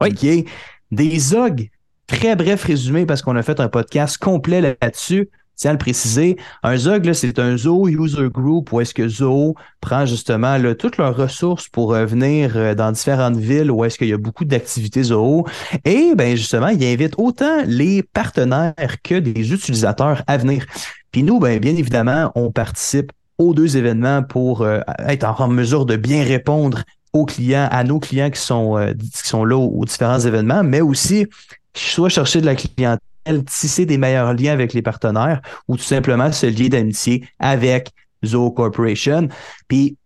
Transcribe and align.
Oui. 0.00 0.10
OK? 0.10 0.52
Des 0.92 1.18
Zog, 1.18 1.68
très 2.06 2.36
bref 2.36 2.62
résumé, 2.62 3.06
parce 3.06 3.22
qu'on 3.22 3.34
a 3.34 3.42
fait 3.42 3.58
un 3.58 3.68
podcast 3.68 4.18
complet 4.18 4.60
là-dessus. 4.60 5.28
Tiens 5.56 5.70
à 5.70 5.74
le 5.74 5.78
préciser. 5.78 6.36
Un 6.62 6.76
là, 6.76 7.14
c'est 7.14 7.38
un 7.38 7.56
Zoho 7.56 7.88
User 7.88 8.28
Group 8.30 8.72
où 8.72 8.80
est-ce 8.80 8.94
que 8.94 9.06
Zoho 9.06 9.54
prend 9.80 10.06
justement 10.06 10.56
toutes 10.74 10.96
leurs 10.96 11.16
ressources 11.16 11.68
pour 11.68 11.94
euh, 11.94 12.06
venir 12.06 12.56
euh, 12.56 12.74
dans 12.74 12.90
différentes 12.90 13.36
villes 13.36 13.70
où 13.70 13.84
est-ce 13.84 13.98
qu'il 13.98 14.08
y 14.08 14.12
a 14.12 14.18
beaucoup 14.18 14.44
d'activités 14.44 15.04
Zoho. 15.04 15.46
Et 15.84 16.14
ben 16.16 16.36
justement, 16.36 16.68
il 16.68 16.82
invite 16.84 17.14
autant 17.18 17.62
les 17.66 18.02
partenaires 18.02 18.74
que 19.02 19.18
des 19.18 19.52
utilisateurs 19.52 20.22
à 20.26 20.36
venir. 20.36 20.66
Puis 21.10 21.22
nous, 21.22 21.38
ben, 21.38 21.58
bien 21.58 21.76
évidemment, 21.76 22.32
on 22.34 22.50
participe 22.50 23.12
aux 23.38 23.54
deux 23.54 23.76
événements 23.76 24.22
pour 24.22 24.62
euh, 24.62 24.80
être 25.06 25.40
en 25.40 25.48
mesure 25.48 25.86
de 25.86 25.96
bien 25.96 26.24
répondre 26.24 26.82
aux 27.12 27.26
clients, 27.26 27.68
à 27.70 27.84
nos 27.84 28.00
clients 28.00 28.30
qui 28.30 28.40
sont, 28.40 28.94
qui 28.98 29.28
sont 29.28 29.44
là 29.44 29.56
aux 29.56 29.84
différents 29.84 30.20
événements, 30.20 30.62
mais 30.64 30.80
aussi 30.80 31.26
soit 31.74 32.08
chercher 32.08 32.40
de 32.40 32.46
la 32.46 32.54
clientèle, 32.54 32.98
tisser 33.46 33.86
des 33.86 33.98
meilleurs 33.98 34.34
liens 34.34 34.52
avec 34.52 34.72
les 34.72 34.82
partenaires 34.82 35.40
ou 35.68 35.76
tout 35.76 35.82
simplement 35.82 36.32
se 36.32 36.46
lier 36.46 36.68
d'amitié 36.68 37.26
avec 37.38 37.90
Zoho 38.24 38.50
Corporation. 38.50 39.28
Puis 39.68 39.96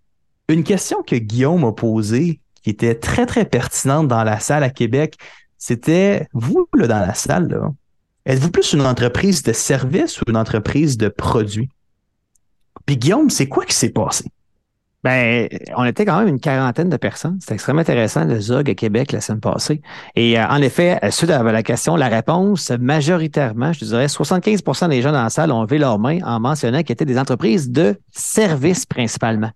une 0.48 0.64
question 0.64 1.02
que 1.02 1.16
Guillaume 1.16 1.64
a 1.64 1.72
posée, 1.72 2.40
qui 2.62 2.70
était 2.70 2.94
très, 2.94 3.26
très 3.26 3.44
pertinente 3.44 4.08
dans 4.08 4.24
la 4.24 4.40
salle 4.40 4.62
à 4.62 4.70
Québec, 4.70 5.16
c'était, 5.58 6.28
vous, 6.32 6.68
là, 6.74 6.86
dans 6.86 7.00
la 7.00 7.14
salle, 7.14 7.48
êtes-vous 8.24 8.50
plus 8.50 8.72
une 8.72 8.82
entreprise 8.82 9.42
de 9.42 9.52
service 9.52 10.20
ou 10.20 10.24
une 10.28 10.36
entreprise 10.36 10.96
de 10.96 11.08
produits? 11.08 11.68
Puis 12.84 12.96
Guillaume, 12.96 13.30
c'est 13.30 13.48
quoi 13.48 13.64
qui 13.64 13.74
s'est 13.74 13.90
passé? 13.90 14.24
Ben, 15.06 15.48
on 15.76 15.84
était 15.84 16.04
quand 16.04 16.18
même 16.18 16.26
une 16.26 16.40
quarantaine 16.40 16.88
de 16.88 16.96
personnes. 16.96 17.38
C'était 17.40 17.54
extrêmement 17.54 17.82
intéressant, 17.82 18.24
le 18.24 18.40
ZOG 18.40 18.70
à 18.70 18.74
Québec 18.74 19.12
la 19.12 19.20
semaine 19.20 19.40
passée. 19.40 19.80
Et 20.16 20.36
euh, 20.36 20.46
en 20.48 20.60
effet, 20.60 20.98
euh, 21.04 21.12
suite 21.12 21.30
à 21.30 21.42
la 21.44 21.62
question, 21.62 21.94
la 21.94 22.08
réponse, 22.08 22.72
majoritairement, 22.72 23.72
je 23.72 23.80
te 23.80 23.84
dirais, 23.84 24.06
75% 24.06 24.88
des 24.88 25.02
gens 25.02 25.12
dans 25.12 25.22
la 25.22 25.30
salle 25.30 25.52
ont 25.52 25.62
levé 25.62 25.78
leurs 25.78 26.00
mains 26.00 26.18
en 26.24 26.40
mentionnant 26.40 26.82
qu'ils 26.82 26.94
étaient 26.94 27.04
des 27.04 27.20
entreprises 27.20 27.70
de 27.70 27.96
services 28.10 28.84
principalement. 28.84 29.52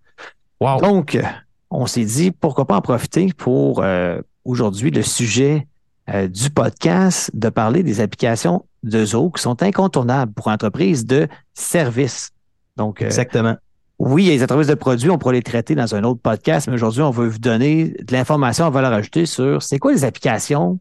Wow. 0.61 0.81
Donc, 0.81 1.16
euh, 1.16 1.22
on 1.71 1.87
s'est 1.87 2.05
dit, 2.05 2.31
pourquoi 2.31 2.67
pas 2.67 2.77
en 2.77 2.81
profiter 2.81 3.32
pour 3.37 3.81
euh, 3.82 4.21
aujourd'hui 4.44 4.91
le 4.91 5.03
sujet 5.03 5.67
euh, 6.11 6.28
du 6.28 6.50
podcast, 6.50 7.31
de 7.34 7.49
parler 7.49 7.82
des 7.82 8.00
applications 8.00 8.65
de 8.82 9.05
Zoho 9.05 9.31
qui 9.31 9.43
sont 9.43 9.62
incontournables 9.62 10.32
pour 10.32 10.49
entreprises 10.49 11.06
de 11.06 11.28
services. 11.55 12.31
Donc, 12.77 13.03
Exactement. 13.03 13.56
Oui, 14.00 14.25
il 14.25 14.28
y 14.28 14.33
a 14.33 14.37
des 14.37 14.43
entreprises 14.43 14.66
de 14.66 14.75
produits, 14.75 15.11
on 15.11 15.19
pourrait 15.19 15.34
les 15.34 15.43
traiter 15.43 15.75
dans 15.75 15.94
un 15.94 16.05
autre 16.05 16.22
podcast, 16.22 16.69
mais 16.69 16.75
aujourd'hui, 16.75 17.03
on 17.03 17.11
veut 17.11 17.28
vous 17.28 17.38
donner 17.38 17.91
de 17.91 18.12
l'information 18.12 18.65
à 18.65 18.71
valeur 18.71 18.94
ajoutée 18.94 19.27
sur 19.27 19.62
c'est 19.62 19.78
quoi 19.78 19.93
les 19.93 20.05
applications 20.05 20.78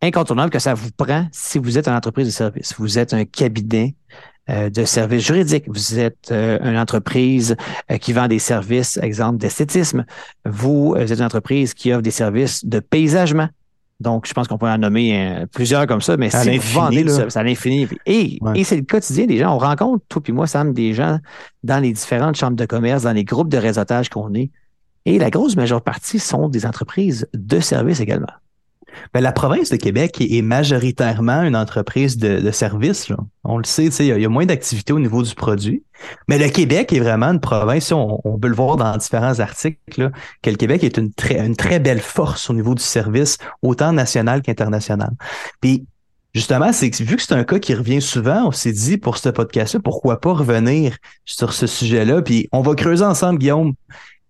incontournables 0.00 0.50
que 0.50 0.58
ça 0.58 0.72
vous 0.72 0.90
prend 0.90 1.26
si 1.32 1.58
vous 1.58 1.76
êtes 1.76 1.86
une 1.86 1.94
entreprise 1.94 2.26
de 2.26 2.32
service. 2.32 2.74
Vous 2.78 2.98
êtes 2.98 3.12
un 3.12 3.26
cabinet 3.26 3.94
euh, 4.48 4.70
de 4.70 4.86
services 4.86 5.26
juridiques. 5.26 5.64
Vous 5.68 5.98
êtes 5.98 6.30
euh, 6.32 6.58
une 6.62 6.78
entreprise 6.78 7.56
euh, 7.90 7.98
qui 7.98 8.14
vend 8.14 8.26
des 8.26 8.38
services, 8.38 8.96
exemple, 9.02 9.36
d'esthétisme. 9.36 10.06
Vous 10.46 10.94
euh, 10.96 11.00
êtes 11.00 11.18
une 11.18 11.24
entreprise 11.24 11.74
qui 11.74 11.92
offre 11.92 12.02
des 12.02 12.10
services 12.10 12.64
de 12.64 12.80
paysagement. 12.80 13.50
Donc, 14.02 14.26
je 14.28 14.32
pense 14.34 14.48
qu'on 14.48 14.58
peut 14.58 14.68
en 14.68 14.76
nommer 14.78 15.16
euh, 15.42 15.46
plusieurs 15.46 15.86
comme 15.86 16.00
ça, 16.02 16.16
mais 16.16 16.34
À 16.34 16.42
si 16.42 16.58
vous 16.58 16.72
vendez 16.80 17.04
là. 17.04 17.12
service 17.12 17.36
à 17.36 17.42
l'infini, 17.42 17.88
et, 18.06 18.38
Ouais. 18.42 18.60
et 18.60 18.64
c'est 18.64 18.76
le 18.76 18.82
quotidien 18.82 19.26
des 19.26 19.38
gens. 19.38 19.54
On 19.54 19.58
rencontre, 19.58 20.04
toi 20.08 20.22
puis 20.22 20.32
moi, 20.32 20.46
Sam, 20.46 20.72
des 20.74 20.92
gens 20.92 21.18
dans 21.62 21.78
les 21.82 21.92
différentes 21.92 22.36
chambres 22.36 22.56
de 22.56 22.66
commerce, 22.66 23.04
dans 23.04 23.12
les 23.12 23.24
groupes 23.24 23.48
de 23.48 23.58
réseautage 23.58 24.08
qu'on 24.10 24.34
est. 24.34 24.50
Et 25.06 25.18
la 25.18 25.30
grosse 25.30 25.56
majeure 25.56 25.82
partie 25.82 26.18
sont 26.18 26.48
des 26.48 26.66
entreprises 26.66 27.26
de 27.34 27.58
services 27.60 28.00
également. 28.00 28.28
Ben, 29.14 29.20
la 29.20 29.32
province 29.32 29.70
de 29.70 29.76
Québec 29.76 30.16
est 30.20 30.42
majoritairement 30.42 31.42
une 31.42 31.56
entreprise 31.56 32.16
de, 32.16 32.40
de 32.40 32.50
services. 32.50 33.12
On 33.44 33.58
le 33.58 33.64
sait, 33.64 33.86
il 33.86 34.06
y, 34.06 34.24
a- 34.24 34.28
moins 34.28 34.46
d'activité 34.46 34.92
au 34.92 34.98
niveau 34.98 35.22
du 35.22 35.34
produit. 35.34 35.82
Mais 36.28 36.38
le 36.38 36.48
Québec 36.48 36.92
est 36.92 37.00
vraiment 37.00 37.26
une 37.26 37.40
province, 37.40 37.92
on, 37.92 38.38
peut 38.40 38.48
le 38.48 38.54
voir 38.54 38.76
dans 38.76 38.96
différents 38.96 39.38
articles, 39.40 40.10
que 40.42 40.50
le 40.50 40.56
Québec 40.56 40.84
est 40.84 40.96
une 40.96 41.12
très, 41.12 41.44
une 41.44 41.56
très 41.56 41.78
belle 41.78 42.00
force 42.00 42.50
au 42.50 42.54
niveau 42.54 42.74
du 42.74 42.82
service, 42.82 43.38
autant 43.62 43.92
national 43.92 44.42
qu'international. 44.42 45.10
Puis, 45.60 45.86
justement, 46.34 46.72
c'est 46.72 46.94
vu 47.00 47.16
que 47.16 47.22
c'est 47.22 47.34
un 47.34 47.44
cas 47.44 47.58
qui 47.58 47.74
revient 47.74 48.02
souvent, 48.02 48.48
on 48.48 48.52
s'est 48.52 48.72
dit 48.72 48.98
pour 48.98 49.16
ce 49.16 49.28
podcast-là, 49.28 49.80
pourquoi 49.82 50.20
pas 50.20 50.32
revenir 50.32 50.96
sur 51.24 51.52
ce 51.52 51.66
sujet-là? 51.66 52.22
Puis, 52.22 52.48
on 52.52 52.62
va 52.62 52.74
creuser 52.74 53.04
ensemble, 53.04 53.38
Guillaume, 53.38 53.74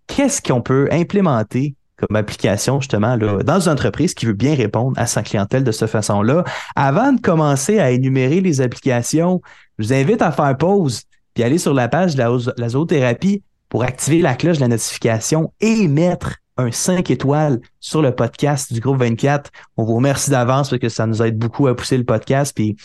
qu'est-ce 0.07 0.41
qu'on 0.41 0.61
peut 0.61 0.87
implémenter 0.91 1.75
comme 2.05 2.15
application, 2.15 2.79
justement, 2.79 3.15
là, 3.15 3.43
dans 3.43 3.59
une 3.59 3.73
entreprise 3.73 4.13
qui 4.13 4.25
veut 4.25 4.33
bien 4.33 4.55
répondre 4.55 4.93
à 4.97 5.05
sa 5.05 5.23
clientèle 5.23 5.63
de 5.63 5.71
cette 5.71 5.89
façon-là. 5.89 6.43
Avant 6.75 7.13
de 7.13 7.21
commencer 7.21 7.79
à 7.79 7.91
énumérer 7.91 8.41
les 8.41 8.61
applications, 8.61 9.41
je 9.77 9.85
vous 9.85 9.93
invite 9.93 10.21
à 10.21 10.31
faire 10.31 10.57
pause 10.57 11.03
puis 11.33 11.43
aller 11.43 11.57
sur 11.57 11.73
la 11.73 11.87
page 11.87 12.15
de 12.15 12.19
la, 12.19 12.29
la 12.57 12.69
zoothérapie 12.69 13.43
pour 13.69 13.83
activer 13.83 14.21
la 14.21 14.35
cloche 14.35 14.57
de 14.57 14.61
la 14.61 14.67
notification 14.67 15.51
et 15.59 15.87
mettre 15.87 16.37
un 16.57 16.71
5 16.71 17.09
étoiles 17.09 17.59
sur 17.79 18.01
le 18.01 18.13
podcast 18.13 18.71
du 18.71 18.79
groupe 18.79 18.99
24. 18.99 19.49
On 19.77 19.83
vous 19.83 19.95
remercie 19.95 20.29
d'avance 20.29 20.69
parce 20.69 20.79
que 20.79 20.89
ça 20.89 21.07
nous 21.07 21.21
aide 21.23 21.37
beaucoup 21.37 21.67
à 21.67 21.75
pousser 21.75 21.97
le 21.97 22.03
podcast. 22.03 22.53
Puis 22.55 22.75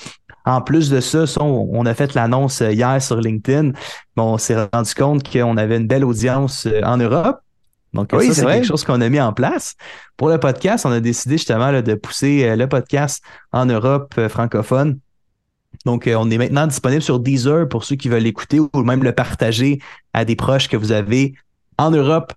en 0.47 0.63
plus 0.63 0.89
de 0.89 1.01
ça, 1.01 1.25
on 1.41 1.85
a 1.85 1.95
fait 1.95 2.15
l'annonce 2.15 2.63
euh, 2.63 2.73
hier 2.73 3.03
sur 3.03 3.21
LinkedIn. 3.21 3.73
Bon, 4.17 4.35
on 4.35 4.39
s'est 4.39 4.57
rendu 4.73 4.95
compte 4.95 5.31
qu'on 5.31 5.57
avait 5.59 5.77
une 5.77 5.87
belle 5.87 6.05
audience 6.05 6.67
euh, 6.67 6.81
en 6.85 6.97
Europe. 6.97 7.41
Donc, 7.95 8.11
Oui, 8.13 8.29
ça, 8.29 8.35
c'est 8.35 8.45
quelque 8.45 8.67
chose 8.67 8.85
qu'on 8.85 9.01
a 9.01 9.09
mis 9.09 9.21
en 9.21 9.33
place. 9.33 9.75
Pour 10.17 10.29
le 10.29 10.39
podcast, 10.39 10.85
on 10.85 10.91
a 10.91 11.01
décidé 11.01 11.39
justement 11.39 11.71
là, 11.71 11.83
de 11.83 11.95
pousser 11.95 12.45
euh, 12.45 12.57
le 12.57 12.69
podcast 12.69 13.23
en 13.53 13.67
Europe 13.67 14.15
euh, 14.19 14.29
francophone. 14.29 14.99
Donc, 15.85 16.07
euh, 16.07 16.17
on 16.19 16.31
est 16.31 16.39
maintenant 16.39 16.67
disponible 16.67 17.03
sur 17.03 17.21
Deezer 17.21 17.69
pour 17.69 17.85
ceux 17.85 17.97
qui 17.97 18.09
veulent 18.09 18.23
l'écouter 18.23 18.61
ou 18.61 18.71
même 18.83 19.03
le 19.03 19.13
partager 19.13 19.81
à 20.13 20.25
des 20.25 20.37
proches 20.37 20.69
que 20.69 20.77
vous 20.77 20.93
avez 20.93 21.35
en 21.79 21.91
Europe. 21.91 22.33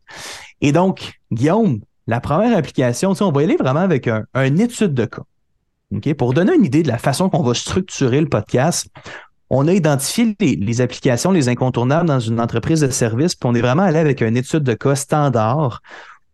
Et 0.62 0.71
donc, 0.71 1.19
Guillaume, 1.31 1.81
la 2.07 2.21
première 2.21 2.57
application, 2.57 3.13
on 3.19 3.31
va 3.31 3.42
y 3.42 3.45
aller 3.45 3.57
vraiment 3.57 3.80
avec 3.81 4.07
un, 4.07 4.25
un 4.33 4.57
étude 4.57 4.94
de 4.94 5.06
cas. 5.06 5.24
OK? 5.94 6.13
Pour 6.13 6.33
donner 6.33 6.56
une 6.56 6.65
idée 6.65 6.83
de 6.83 6.88
la 6.88 6.97
façon 6.97 7.30
qu'on 7.30 7.44
va 7.44 7.54
structurer 7.54 8.21
le 8.21 8.27
podcast, 8.27 8.88
on 9.53 9.68
a 9.68 9.74
identifié 9.74 10.33
les, 10.39 10.56
les 10.56 10.80
applications, 10.80 11.30
les 11.31 11.50
incontournables 11.50 12.07
dans 12.07 12.21
une 12.21 12.39
entreprise 12.39 12.80
de 12.80 12.89
service, 12.89 13.36
puis 13.36 13.50
on 13.50 13.53
est 13.53 13.59
vraiment 13.62 13.83
allé 13.83 14.00
avec 14.00 14.21
une 14.21 14.38
étude 14.38 14.63
de 14.63 14.74
cas 14.74 14.95
standard 14.95 15.81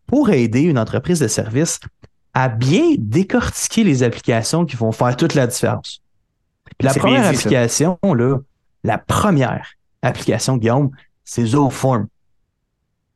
pour 0.06 0.30
aider 0.30 0.62
une 0.62 0.78
entreprise 0.78 1.20
de 1.20 1.28
service 1.28 1.80
à 2.36 2.48
bien 2.48 2.94
décortiquer 3.00 3.84
les 3.84 4.04
applications 4.04 4.68
qui 4.68 4.76
vont 4.76 4.92
faire 4.92 5.18
toute 5.18 5.34
la 5.34 5.48
différence. 5.48 6.04
Puis 6.78 6.88
la 6.88 6.94
première 6.94 7.24
ça. 7.24 7.30
application, 7.30 7.98
là, 8.04 8.38
la 8.84 9.00
première 9.00 9.68
application, 10.04 10.58
Guillaume, 10.58 10.92
c'est 11.26 11.44
Zooform. 11.44 12.06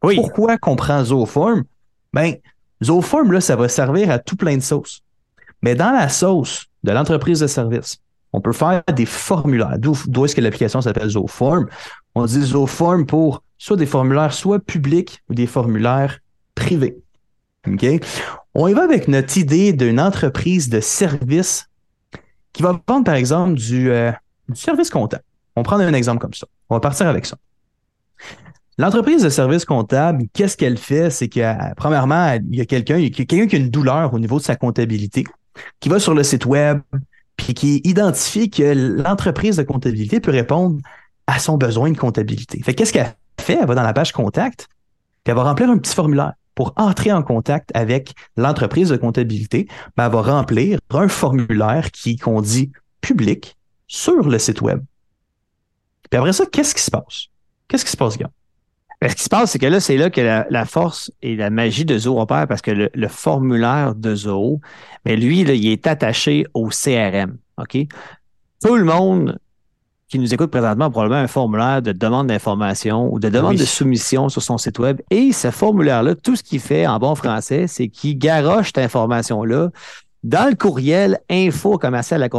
Oui. 0.04 0.16
Pourquoi 0.16 0.58
qu'on 0.58 0.76
prend 0.76 1.04
Zooform? 1.04 1.62
Ben, 2.12 2.34
Zooform, 2.84 3.34
là, 3.34 3.40
ça 3.40 3.56
va 3.56 3.70
servir 3.70 4.10
à 4.10 4.18
tout 4.18 4.36
plein 4.36 4.58
de 4.58 4.64
sauces. 4.64 5.02
Mais 5.62 5.76
dans 5.76 5.92
la 5.92 6.10
sauce 6.10 6.66
de 6.84 6.92
l'entreprise 6.92 7.40
de 7.42 7.46
service, 7.48 8.02
on 8.34 8.42
peut 8.42 8.54
faire 8.54 8.84
des 8.96 9.06
formulaires. 9.06 9.78
D'où 9.78 10.26
est-ce 10.26 10.36
que 10.36 10.42
l'application 10.42 10.82
s'appelle 10.82 11.10
ZoForm? 11.10 11.68
On 12.16 12.26
dit 12.26 12.42
ZoForm 12.42 13.06
pour 13.06 13.44
soit 13.58 13.78
des 13.78 13.86
formulaires 13.86 14.34
soit 14.34 14.60
publics 14.60 15.22
ou 15.30 15.34
des 15.34 15.48
formulaires 15.48 16.20
privés. 16.56 16.98
OK? 17.68 17.86
On 18.56 18.68
y 18.68 18.74
va 18.74 18.84
avec 18.84 19.08
notre 19.08 19.38
idée 19.38 19.74
d'une 19.74 20.00
entreprise 20.00 20.70
de 20.70 20.80
service 20.80 21.68
qui 22.54 22.64
va 22.64 22.82
vendre, 22.88 23.06
par 23.06 23.16
exemple, 23.16 23.54
du, 23.54 23.92
euh, 23.92 24.12
service 24.54 24.90
comptable. 24.90 25.24
On 25.56 25.64
prend 25.64 25.80
un 25.80 25.94
exemple 25.94 26.20
comme 26.20 26.34
ça. 26.34 26.48
On 26.70 26.76
va 26.76 26.80
partir 26.80 27.08
avec 27.08 27.26
ça. 27.26 27.38
L'entreprise 28.78 29.24
de 29.24 29.30
service 29.30 29.64
comptable, 29.64 30.26
qu'est-ce 30.34 30.58
qu'elle 30.58 30.78
fait? 30.78 31.10
C'est 31.10 31.30
que, 31.30 31.74
premièrement, 31.76 32.34
il 32.50 32.56
y 32.56 32.62
a 32.62 32.66
quelqu'un, 32.66 32.98
il 32.98 33.04
y 33.04 33.08
a 33.08 33.10
quelqu'un 33.10 33.48
qui 33.48 33.56
a 33.56 33.60
une 33.60 33.70
douleur 33.70 34.14
au 34.14 34.20
niveau 34.20 34.40
de 34.40 34.44
sa 34.44 34.56
comptabilité, 34.56 35.24
qui 35.80 35.90
va 35.90 36.00
sur 36.00 36.14
le 36.14 36.24
site 36.24 36.46
web, 36.46 36.80
puis 37.38 37.54
qui 37.54 37.82
identifie 37.84 38.50
que 38.50 39.02
l'entreprise 39.02 39.58
de 39.58 39.64
comptabilité 39.64 40.20
peut 40.20 40.32
répondre 40.32 40.80
à 41.28 41.40
son 41.40 41.58
besoin 41.58 41.92
de 41.92 41.98
comptabilité. 41.98 42.62
Fait 42.64 42.74
qu'est-ce 42.74 42.94
qu'elle 42.94 43.16
fait? 43.40 43.58
Elle 43.62 43.68
va 43.68 43.76
dans 43.76 43.84
la 43.84 43.94
page 43.94 44.12
contact, 44.12 44.68
puis 45.24 45.32
elle 45.32 45.36
va 45.36 45.44
remplir 45.44 45.70
un 45.70 45.78
petit 45.78 45.94
formulaire 45.94 46.34
pour 46.56 46.74
entrer 46.76 47.12
en 47.12 47.24
contact 47.24 47.72
avec 47.74 48.14
l'entreprise 48.38 48.90
de 48.90 48.98
comptabilité. 48.98 49.68
Ben, 49.96 50.08
elle 50.08 50.12
va 50.12 50.22
remplir 50.22 50.80
un 50.90 51.08
formulaire 51.08 51.92
qui 51.92 52.18
qu'on 52.18 52.42
dit 52.42 52.72
public 53.00 53.56
sur 53.88 54.28
le 54.28 54.38
site 54.38 54.62
web. 54.62 54.84
Puis 56.10 56.18
après 56.18 56.34
ça, 56.34 56.46
qu'est-ce 56.46 56.76
qui 56.76 56.82
se 56.82 56.92
passe? 56.92 57.28
Qu'est-ce 57.68 57.86
qui 57.86 57.92
se 57.92 57.98
passe, 57.98 58.18
gars? 58.18 58.30
Ben, 59.02 59.10
ce 59.10 59.16
qui 59.16 59.24
se 59.24 59.30
passe, 59.30 59.52
c'est 59.52 59.60
que 59.60 59.66
là, 59.66 59.80
c'est 59.80 59.98
là 59.98 60.12
que 60.12 60.22
la, 60.22 60.66
force 60.66 61.12
et 61.24 61.36
la 61.36 61.50
magie 61.50 61.86
de 61.86 61.98
Zoho 61.98 62.22
opèrent 62.22 62.48
parce 62.48 62.62
que 62.62 62.90
le, 62.94 63.08
formulaire 63.08 63.96
de 63.96 64.14
Zoho, 64.14 64.62
mais 65.06 65.16
ben, 65.16 65.24
lui, 65.24 65.44
là, 65.44 65.54
il 65.54 65.68
est 65.68 65.88
attaché 65.88 66.46
au 66.54 66.70
CRM. 66.70 67.38
OK? 67.58 67.78
Tout 68.64 68.76
le 68.76 68.84
monde 68.84 69.40
qui 70.08 70.20
nous 70.20 70.34
écoute 70.34 70.52
présentement 70.52 70.86
a 70.86 70.90
probablement 70.92 71.22
un 71.22 71.28
formulaire 71.28 71.82
de 71.82 71.94
demande 71.94 72.28
d'information 72.28 73.12
ou 73.12 73.20
de 73.20 73.30
demande 73.30 73.56
de 73.56 73.66
soumission 73.66 74.30
sur 74.30 74.44
son 74.44 74.58
site 74.58 74.78
web. 74.78 75.00
Et 75.10 75.32
ce 75.32 75.50
formulaire-là, 75.50 76.16
tout 76.16 76.36
ce 76.36 76.44
qu'il 76.44 76.60
fait 76.60 76.86
en 76.86 77.00
bon 77.00 77.16
français, 77.16 77.66
c'est 77.66 77.88
qu'il 77.88 78.20
garoche 78.20 78.68
cette 78.68 78.80
information-là 78.80 79.70
dans 80.24 80.50
le 80.50 80.56
courriel 80.56 81.20
info 81.30 81.78
commercial 81.80 82.30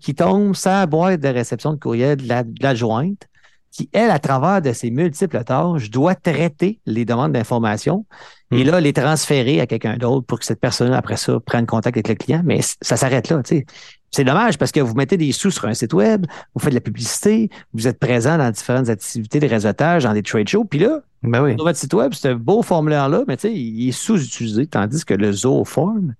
qui 0.00 0.14
tombe 0.14 0.54
sa 0.56 0.86
boîte 0.86 1.20
de 1.20 1.28
réception 1.28 1.74
de 1.74 1.78
courriel 1.78 2.16
de 2.16 2.62
l'adjointe 2.62 3.28
qui, 3.70 3.88
elle, 3.92 4.10
à 4.10 4.18
travers 4.18 4.62
de 4.62 4.72
ses 4.72 4.90
multiples 4.90 5.42
tâches, 5.44 5.90
doit 5.90 6.14
traiter 6.14 6.80
les 6.86 7.04
demandes 7.04 7.32
d'information 7.32 8.04
et 8.50 8.64
hmm. 8.64 8.66
là, 8.66 8.80
les 8.80 8.92
transférer 8.92 9.60
à 9.60 9.66
quelqu'un 9.66 9.96
d'autre 9.96 10.26
pour 10.26 10.40
que 10.40 10.44
cette 10.44 10.60
personne, 10.60 10.92
après 10.92 11.16
ça, 11.16 11.38
prenne 11.40 11.66
contact 11.66 11.96
avec 11.96 12.08
le 12.08 12.14
client. 12.16 12.42
Mais 12.44 12.60
ça 12.62 12.96
s'arrête 12.96 13.28
là, 13.28 13.42
tu 13.42 13.58
sais. 13.58 13.66
C'est 14.12 14.24
dommage 14.24 14.58
parce 14.58 14.72
que 14.72 14.80
vous 14.80 14.94
mettez 14.94 15.16
des 15.16 15.30
sous 15.30 15.52
sur 15.52 15.66
un 15.66 15.74
site 15.74 15.92
web, 15.92 16.26
vous 16.54 16.60
faites 16.60 16.70
de 16.70 16.74
la 16.74 16.80
publicité, 16.80 17.48
vous 17.72 17.86
êtes 17.86 18.00
présent 18.00 18.38
dans 18.38 18.50
différentes 18.50 18.88
activités 18.88 19.38
de 19.38 19.46
réseautage, 19.46 20.02
dans 20.02 20.12
des 20.12 20.24
trade 20.24 20.48
shows, 20.48 20.64
puis 20.64 20.80
là, 20.80 20.98
ben 21.22 21.44
oui. 21.44 21.54
sur 21.54 21.64
votre 21.64 21.78
site 21.78 21.94
web, 21.94 22.12
c'est 22.12 22.30
un 22.30 22.34
beau 22.34 22.62
formulaire-là, 22.62 23.22
mais 23.28 23.36
tu 23.36 23.42
sais, 23.42 23.54
il 23.54 23.88
est 23.88 23.92
sous-utilisé, 23.92 24.66
tandis 24.66 25.04
que 25.04 25.14
le 25.14 25.30
Zooform 25.30 26.14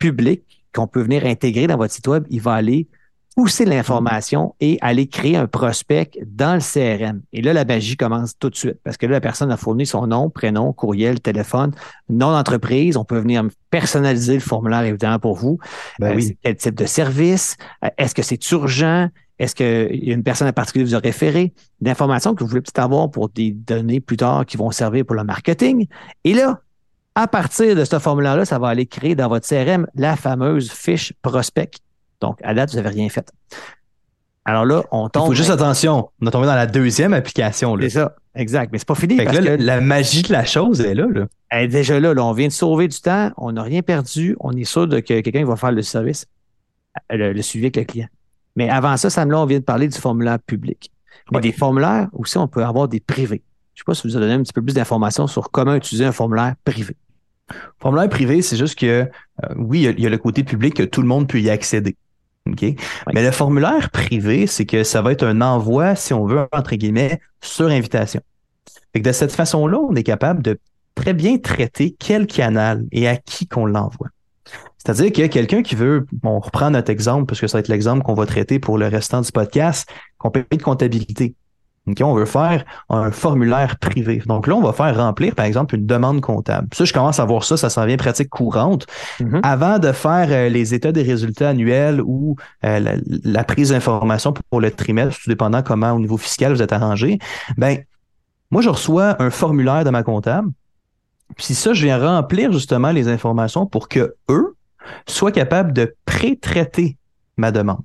public 0.00 0.64
qu'on 0.74 0.88
peut 0.88 1.00
venir 1.00 1.24
intégrer 1.26 1.68
dans 1.68 1.76
votre 1.76 1.94
site 1.94 2.08
web, 2.08 2.24
il 2.28 2.40
va 2.40 2.54
aller 2.54 2.88
pousser 3.36 3.66
l'information 3.66 4.54
et 4.60 4.78
aller 4.80 5.06
créer 5.06 5.36
un 5.36 5.46
prospect 5.46 6.10
dans 6.26 6.54
le 6.54 6.60
CRM. 6.60 7.20
Et 7.34 7.42
là, 7.42 7.52
la 7.52 7.66
magie 7.66 7.96
commence 7.96 8.36
tout 8.38 8.48
de 8.48 8.56
suite 8.56 8.78
parce 8.82 8.96
que 8.96 9.04
là, 9.04 9.12
la 9.12 9.20
personne 9.20 9.52
a 9.52 9.58
fourni 9.58 9.84
son 9.84 10.06
nom, 10.06 10.30
prénom, 10.30 10.72
courriel, 10.72 11.20
téléphone, 11.20 11.72
nom 12.08 12.32
d'entreprise. 12.32 12.96
On 12.96 13.04
peut 13.04 13.18
venir 13.18 13.44
personnaliser 13.70 14.34
le 14.34 14.40
formulaire 14.40 14.82
évidemment 14.84 15.18
pour 15.18 15.36
vous. 15.36 15.58
Ben 15.98 16.18
euh, 16.18 16.30
Quel 16.42 16.56
type 16.56 16.74
de 16.74 16.86
service? 16.86 17.58
Euh, 17.84 17.90
est-ce 17.98 18.14
que 18.14 18.22
c'est 18.22 18.50
urgent? 18.52 19.08
Est-ce 19.38 19.54
qu'il 19.54 20.04
y 20.04 20.10
a 20.10 20.14
une 20.14 20.22
personne 20.22 20.48
en 20.48 20.52
particulier 20.54 20.86
vous 20.86 20.94
a 20.94 20.98
référé? 20.98 21.52
D'informations 21.82 22.34
que 22.34 22.42
vous 22.42 22.48
voulez 22.48 22.62
peut-être 22.62 22.78
avoir 22.78 23.10
pour 23.10 23.28
des 23.28 23.50
données 23.50 24.00
plus 24.00 24.16
tard 24.16 24.46
qui 24.46 24.56
vont 24.56 24.70
servir 24.70 25.04
pour 25.04 25.14
le 25.14 25.24
marketing. 25.24 25.88
Et 26.24 26.32
là, 26.32 26.62
à 27.14 27.28
partir 27.28 27.76
de 27.76 27.84
ce 27.84 27.98
formulaire-là, 27.98 28.46
ça 28.46 28.58
va 28.58 28.68
aller 28.68 28.86
créer 28.86 29.14
dans 29.14 29.28
votre 29.28 29.46
CRM 29.46 29.86
la 29.94 30.16
fameuse 30.16 30.70
fiche 30.70 31.12
prospect 31.20 31.70
donc, 32.20 32.38
à 32.42 32.54
date, 32.54 32.70
vous 32.70 32.76
n'avez 32.76 32.90
rien 32.90 33.08
fait. 33.08 33.30
Alors 34.44 34.64
là, 34.64 34.84
on 34.92 35.08
tombe. 35.08 35.24
Il 35.24 35.26
faut 35.26 35.34
juste 35.34 35.50
attention. 35.50 36.10
On 36.20 36.26
est 36.26 36.30
tombé 36.30 36.46
dans 36.46 36.54
la 36.54 36.68
deuxième 36.68 37.12
application. 37.12 37.76
C'est 37.80 37.90
ça, 37.90 38.14
exact. 38.34 38.70
Mais 38.72 38.78
c'est 38.78 38.86
pas 38.86 38.94
fini. 38.94 39.16
parce 39.16 39.38
que 39.38 39.56
la 39.60 39.80
magie 39.80 40.22
de 40.22 40.32
la 40.32 40.44
chose 40.44 40.80
est 40.80 40.94
là. 40.94 41.06
là. 41.10 41.26
Elle 41.50 41.64
est 41.64 41.68
déjà 41.68 41.98
là, 41.98 42.14
là. 42.14 42.24
On 42.24 42.32
vient 42.32 42.46
de 42.46 42.52
sauver 42.52 42.86
du 42.86 43.00
temps. 43.00 43.32
On 43.36 43.52
n'a 43.52 43.62
rien 43.62 43.82
perdu. 43.82 44.36
On 44.38 44.52
est 44.52 44.64
sûr 44.64 44.86
de 44.86 45.00
que 45.00 45.20
quelqu'un 45.20 45.44
va 45.44 45.56
faire 45.56 45.72
le 45.72 45.82
service, 45.82 46.26
le, 47.10 47.40
suivi 47.42 47.66
avec 47.66 47.76
le 47.76 47.84
client. 47.84 48.08
Mais 48.54 48.70
avant 48.70 48.96
ça, 48.96 49.10
Sam, 49.10 49.32
là, 49.32 49.40
on 49.40 49.46
vient 49.46 49.58
de 49.58 49.64
parler 49.64 49.88
du 49.88 49.98
formulaire 49.98 50.38
public. 50.38 50.92
Mais 51.32 51.40
des 51.40 51.52
formulaires 51.52 52.08
aussi, 52.12 52.38
on 52.38 52.46
peut 52.46 52.64
avoir 52.64 52.86
des 52.86 53.00
privés. 53.00 53.42
Je 53.74 53.80
ne 53.80 53.82
sais 53.82 53.84
pas 53.84 53.94
si 53.94 54.06
vous 54.06 54.16
avez 54.16 54.26
donné 54.26 54.38
un 54.38 54.42
petit 54.42 54.52
peu 54.52 54.62
plus 54.62 54.74
d'informations 54.74 55.26
sur 55.26 55.50
comment 55.50 55.74
utiliser 55.74 56.04
un 56.04 56.12
formulaire 56.12 56.54
privé. 56.64 56.96
Formulaire 57.80 58.08
privé, 58.08 58.42
c'est 58.42 58.56
juste 58.56 58.78
que, 58.78 58.86
euh, 58.86 59.08
oui, 59.56 59.92
il 59.96 60.00
y, 60.00 60.06
a 60.06 60.08
le 60.08 60.18
côté 60.18 60.44
public 60.44 60.74
que 60.74 60.82
tout 60.84 61.02
le 61.02 61.08
monde 61.08 61.28
peut 61.28 61.40
y 61.40 61.50
accéder. 61.50 61.96
Mais 63.14 63.22
le 63.22 63.30
formulaire 63.30 63.90
privé, 63.90 64.46
c'est 64.46 64.66
que 64.66 64.84
ça 64.84 65.02
va 65.02 65.12
être 65.12 65.26
un 65.26 65.40
envoi, 65.40 65.94
si 65.94 66.14
on 66.14 66.26
veut, 66.26 66.46
entre 66.52 66.74
guillemets, 66.76 67.20
sur 67.40 67.66
invitation. 67.66 68.20
de 68.94 69.12
cette 69.12 69.32
façon-là, 69.32 69.78
on 69.78 69.94
est 69.94 70.02
capable 70.02 70.42
de 70.42 70.58
très 70.94 71.12
bien 71.12 71.38
traiter 71.38 71.94
quel 71.98 72.26
canal 72.26 72.84
et 72.92 73.08
à 73.08 73.16
qui 73.16 73.46
qu'on 73.46 73.66
l'envoie. 73.66 74.08
C'est-à-dire 74.78 75.10
qu'il 75.12 75.22
y 75.22 75.24
a 75.24 75.28
quelqu'un 75.28 75.62
qui 75.62 75.74
veut, 75.74 76.06
on 76.22 76.38
reprend 76.38 76.70
notre 76.70 76.90
exemple, 76.90 77.26
parce 77.26 77.40
que 77.40 77.48
ça 77.48 77.58
va 77.58 77.60
être 77.60 77.68
l'exemple 77.68 78.02
qu'on 78.02 78.14
va 78.14 78.24
traiter 78.24 78.58
pour 78.58 78.78
le 78.78 78.86
restant 78.86 79.20
du 79.20 79.32
podcast, 79.32 79.88
compagnie 80.18 80.58
de 80.58 80.62
comptabilité 80.62 81.34
on 82.00 82.14
veut 82.14 82.24
faire 82.24 82.64
un 82.88 83.10
formulaire 83.10 83.78
privé. 83.78 84.22
Donc 84.26 84.46
là, 84.46 84.54
on 84.54 84.60
va 84.60 84.72
faire 84.72 84.96
remplir, 84.96 85.34
par 85.34 85.46
exemple, 85.46 85.76
une 85.76 85.86
demande 85.86 86.20
comptable. 86.20 86.68
Ça, 86.72 86.84
je 86.84 86.92
commence 86.92 87.20
à 87.20 87.24
voir 87.24 87.44
ça, 87.44 87.56
ça 87.56 87.70
s'en 87.70 87.86
vient 87.86 87.96
pratique 87.96 88.28
courante. 88.28 88.86
Mm-hmm. 89.20 89.40
Avant 89.42 89.78
de 89.78 89.92
faire 89.92 90.28
euh, 90.30 90.48
les 90.48 90.74
états 90.74 90.92
des 90.92 91.02
résultats 91.02 91.50
annuels 91.50 92.00
ou 92.00 92.36
euh, 92.64 92.98
la, 93.24 93.44
prise 93.44 93.70
d'information 93.70 94.34
pour 94.50 94.60
le 94.60 94.70
trimestre, 94.70 95.20
tout 95.22 95.30
dépendant 95.30 95.62
comment 95.62 95.92
au 95.92 96.00
niveau 96.00 96.16
fiscal 96.16 96.52
vous 96.52 96.62
êtes 96.62 96.72
arrangé, 96.72 97.18
ben 97.56 97.78
moi, 98.50 98.62
je 98.62 98.68
reçois 98.68 99.20
un 99.22 99.30
formulaire 99.30 99.84
de 99.84 99.90
ma 99.90 100.02
comptable. 100.02 100.50
Puis 101.36 101.54
ça, 101.54 101.72
je 101.72 101.84
viens 101.84 101.98
remplir 101.98 102.52
justement 102.52 102.92
les 102.92 103.08
informations 103.08 103.66
pour 103.66 103.88
que 103.88 104.14
eux 104.28 104.56
soient 105.06 105.32
capables 105.32 105.72
de 105.72 105.94
pré-traiter 106.04 106.96
ma 107.36 107.50
demande. 107.50 107.82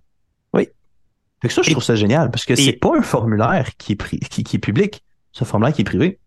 Fait 1.42 1.48
que 1.48 1.54
ça, 1.54 1.62
je 1.64 1.72
trouve 1.72 1.84
ça 1.84 1.96
génial 1.96 2.30
parce 2.30 2.46
que 2.46 2.56
c'est 2.56 2.74
pas 2.74 2.96
un 2.98 3.02
formulaire 3.02 3.70
qui 3.78 3.94
est, 3.94 4.28
qui, 4.30 4.44
qui 4.44 4.56
est 4.56 4.60
public, 4.60 5.04
c'est 5.34 5.44
un 5.44 5.46
formulaire 5.46 5.74
qui 5.74 5.82
est 5.82 5.86
privé. 5.86 6.20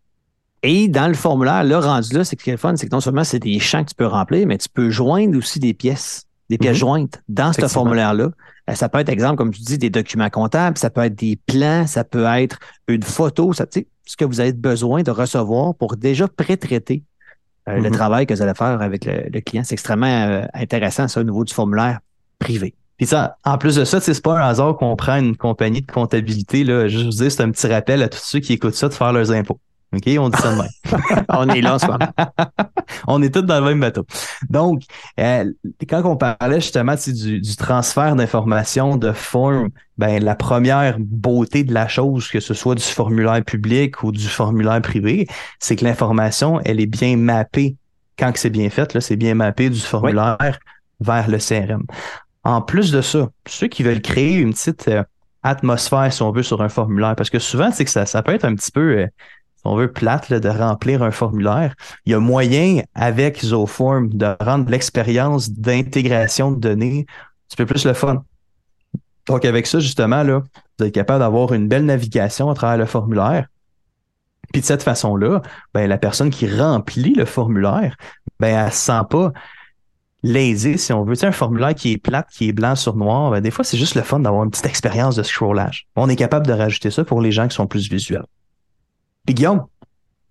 Et 0.64 0.88
dans 0.88 1.08
le 1.08 1.14
formulaire, 1.14 1.62
là, 1.62 1.78
rendu 1.78 2.14
là, 2.16 2.24
c'est 2.24 2.36
que 2.36 2.50
le 2.50 2.56
fun, 2.56 2.74
c'est 2.76 2.88
que 2.88 2.94
non 2.94 3.00
seulement 3.00 3.22
c'est 3.22 3.38
des 3.38 3.60
champs 3.60 3.84
que 3.84 3.90
tu 3.90 3.94
peux 3.94 4.06
remplir, 4.06 4.46
mais 4.46 4.56
tu 4.56 4.68
peux 4.70 4.88
joindre 4.88 5.36
aussi 5.36 5.60
des 5.60 5.74
pièces, 5.74 6.24
des 6.48 6.56
pièces 6.56 6.78
mm-hmm. 6.78 6.80
jointes 6.80 7.22
dans 7.28 7.52
ce 7.52 7.68
formulaire-là. 7.68 8.30
Euh, 8.70 8.74
ça 8.74 8.88
peut 8.88 8.98
être, 8.98 9.10
exemple, 9.10 9.36
comme 9.36 9.52
tu 9.52 9.60
dis, 9.60 9.76
des 9.76 9.90
documents 9.90 10.30
comptables, 10.30 10.78
ça 10.78 10.88
peut 10.88 11.02
être 11.02 11.14
des 11.14 11.38
plans, 11.46 11.86
ça 11.86 12.02
peut 12.02 12.24
être 12.24 12.58
une 12.88 13.02
photo, 13.02 13.52
ça, 13.52 13.66
ce 13.70 14.16
que 14.16 14.24
vous 14.24 14.40
avez 14.40 14.54
besoin 14.54 15.02
de 15.02 15.10
recevoir 15.10 15.74
pour 15.74 15.96
déjà 15.96 16.28
pré-traiter 16.28 17.02
euh, 17.68 17.76
le 17.76 17.90
mm-hmm. 17.90 17.92
travail 17.92 18.26
que 18.26 18.32
vous 18.32 18.40
allez 18.40 18.54
faire 18.54 18.80
avec 18.80 19.04
le, 19.04 19.40
client. 19.42 19.64
C'est 19.64 19.74
extrêmement 19.74 20.06
euh, 20.06 20.46
intéressant, 20.54 21.08
ça, 21.08 21.20
au 21.20 21.24
niveau 21.24 21.44
du 21.44 21.52
formulaire 21.52 22.00
privé. 22.38 22.74
Puis 22.96 23.06
ça, 23.06 23.38
en 23.44 23.58
plus 23.58 23.76
de 23.76 23.84
ça, 23.84 24.00
c'est 24.00 24.22
pas 24.22 24.38
un 24.38 24.48
hasard 24.48 24.76
qu'on 24.76 24.94
prend 24.96 25.16
une 25.16 25.36
compagnie 25.36 25.82
de 25.82 25.90
comptabilité. 25.90 26.64
Là. 26.64 26.88
Je 26.88 26.98
vous 26.98 27.10
dis, 27.10 27.30
c'est 27.30 27.42
un 27.42 27.50
petit 27.50 27.66
rappel 27.66 28.02
à 28.02 28.08
tous 28.08 28.22
ceux 28.22 28.40
qui 28.40 28.52
écoutent 28.52 28.74
ça 28.74 28.88
de 28.88 28.94
faire 28.94 29.12
leurs 29.12 29.32
impôts. 29.32 29.58
OK? 29.94 30.10
On 30.18 30.28
dit 30.28 30.40
ça 30.40 30.52
de 30.52 30.56
même. 30.56 31.24
on 31.28 31.48
est 31.48 31.60
là 31.60 31.74
en 31.74 31.78
ce 31.78 31.86
moment. 31.86 32.08
on 33.06 33.22
est 33.22 33.32
tous 33.32 33.42
dans 33.42 33.60
le 33.60 33.66
même 33.66 33.80
bateau. 33.80 34.04
Donc, 34.48 34.82
euh, 35.18 35.50
quand 35.88 36.02
on 36.04 36.16
parlait 36.16 36.60
justement 36.60 36.94
du, 36.94 37.40
du 37.40 37.56
transfert 37.56 38.16
d'informations 38.16 38.96
de 38.96 39.12
forme, 39.12 39.70
ben 39.98 40.22
la 40.22 40.34
première 40.34 40.96
beauté 40.98 41.64
de 41.64 41.72
la 41.72 41.88
chose, 41.88 42.28
que 42.28 42.40
ce 42.40 42.54
soit 42.54 42.74
du 42.74 42.82
formulaire 42.82 43.42
public 43.44 44.02
ou 44.02 44.12
du 44.12 44.26
formulaire 44.26 44.80
privé, 44.82 45.26
c'est 45.60 45.76
que 45.76 45.84
l'information, 45.84 46.60
elle 46.64 46.80
est 46.80 46.86
bien 46.86 47.16
mappée. 47.16 47.76
Quand 48.18 48.32
c'est 48.36 48.50
bien 48.50 48.70
fait, 48.70 48.94
là, 48.94 49.00
c'est 49.00 49.16
bien 49.16 49.34
mappé 49.34 49.70
du 49.70 49.80
formulaire 49.80 50.58
vers 51.00 51.28
le 51.28 51.38
CRM. 51.38 51.84
En 52.44 52.60
plus 52.60 52.92
de 52.92 53.00
ça, 53.00 53.30
ceux 53.46 53.68
qui 53.68 53.82
veulent 53.82 54.02
créer 54.02 54.36
une 54.36 54.52
petite 54.52 54.88
euh, 54.88 55.02
atmosphère, 55.42 56.12
si 56.12 56.22
on 56.22 56.30
veut, 56.30 56.42
sur 56.42 56.62
un 56.62 56.68
formulaire, 56.68 57.16
parce 57.16 57.30
que 57.30 57.38
souvent, 57.38 57.70
c'est 57.72 57.84
que 57.84 57.90
ça, 57.90 58.22
peut 58.22 58.34
être 58.34 58.44
un 58.44 58.54
petit 58.54 58.70
peu, 58.70 58.98
euh, 58.98 59.06
si 59.56 59.62
on 59.64 59.76
veut, 59.76 59.90
plate 59.90 60.32
de 60.32 60.48
remplir 60.48 61.02
un 61.02 61.10
formulaire. 61.10 61.74
Il 62.04 62.12
y 62.12 62.14
a 62.14 62.20
moyen, 62.20 62.82
avec 62.94 63.42
Zoform, 63.42 64.10
de 64.10 64.36
rendre 64.40 64.70
l'expérience 64.70 65.50
d'intégration 65.50 66.52
de 66.52 66.60
données 66.60 67.06
un 67.08 67.48
petit 67.48 67.56
peu 67.56 67.66
plus 67.66 67.84
le 67.86 67.94
fun. 67.94 68.22
Donc, 69.26 69.44
avec 69.46 69.66
ça, 69.66 69.80
justement, 69.80 70.22
là, 70.22 70.42
vous 70.78 70.84
êtes 70.84 70.94
capable 70.94 71.20
d'avoir 71.20 71.54
une 71.54 71.66
belle 71.66 71.86
navigation 71.86 72.50
à 72.50 72.54
travers 72.54 72.76
le 72.76 72.86
formulaire. 72.86 73.46
Puis 74.52 74.60
de 74.60 74.66
cette 74.66 74.82
façon-là, 74.82 75.40
ben, 75.72 75.88
la 75.88 75.96
personne 75.98 76.30
qui 76.30 76.46
remplit 76.46 77.14
le 77.14 77.24
formulaire, 77.24 77.96
ben, 78.38 78.54
elle 78.54 78.66
ne 78.66 78.70
sent 78.70 79.00
pas 79.08 79.32
lazy, 80.24 80.78
si 80.78 80.92
on 80.92 81.04
veut. 81.04 81.14
Tu 81.14 81.20
sais, 81.20 81.26
un 81.26 81.32
formulaire 81.32 81.74
qui 81.74 81.92
est 81.92 81.98
plate, 81.98 82.28
qui 82.32 82.48
est 82.48 82.52
blanc 82.52 82.74
sur 82.74 82.96
noir, 82.96 83.30
ben, 83.30 83.40
des 83.40 83.52
fois, 83.52 83.64
c'est 83.64 83.76
juste 83.76 83.94
le 83.94 84.02
fun 84.02 84.18
d'avoir 84.18 84.42
une 84.42 84.50
petite 84.50 84.66
expérience 84.66 85.14
de 85.14 85.22
scrollage. 85.22 85.86
On 85.94 86.08
est 86.08 86.16
capable 86.16 86.46
de 86.46 86.52
rajouter 86.52 86.90
ça 86.90 87.04
pour 87.04 87.20
les 87.20 87.30
gens 87.30 87.46
qui 87.46 87.54
sont 87.54 87.66
plus 87.66 87.88
visuels. 87.88 88.26
Puis 89.26 89.34
Guillaume, 89.34 89.66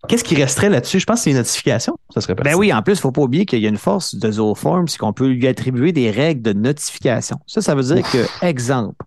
Qu'est-ce 0.10 0.26
qui 0.26 0.36
resterait 0.36 0.70
là-dessus? 0.70 1.00
Je 1.00 1.06
pense 1.06 1.20
que 1.20 1.24
c'est 1.24 1.30
une 1.30 1.38
notification. 1.38 1.96
Ça 2.14 2.20
serait 2.20 2.36
Ben 2.36 2.56
oui, 2.56 2.74
en 2.74 2.82
plus, 2.82 2.94
il 2.94 2.98
ne 2.98 3.02
faut 3.02 3.14
pas 3.14 3.22
oublier 3.22 3.46
qu'il 3.46 3.60
y 3.60 3.66
a 3.66 3.70
une 3.70 3.78
force 3.78 4.16
de 4.16 4.32
Zooform, 4.32 4.90
c'est 4.90 4.98
qu'on 4.98 5.14
peut 5.14 5.28
lui 5.28 5.48
attribuer 5.48 5.94
des 5.94 6.12
règles 6.12 6.42
de 6.42 6.52
notification. 6.52 7.38
Ça, 7.48 7.62
ça 7.62 7.74
veut 7.74 7.84
dire 7.84 8.04
que, 8.12 8.46
exemple, 8.46 8.98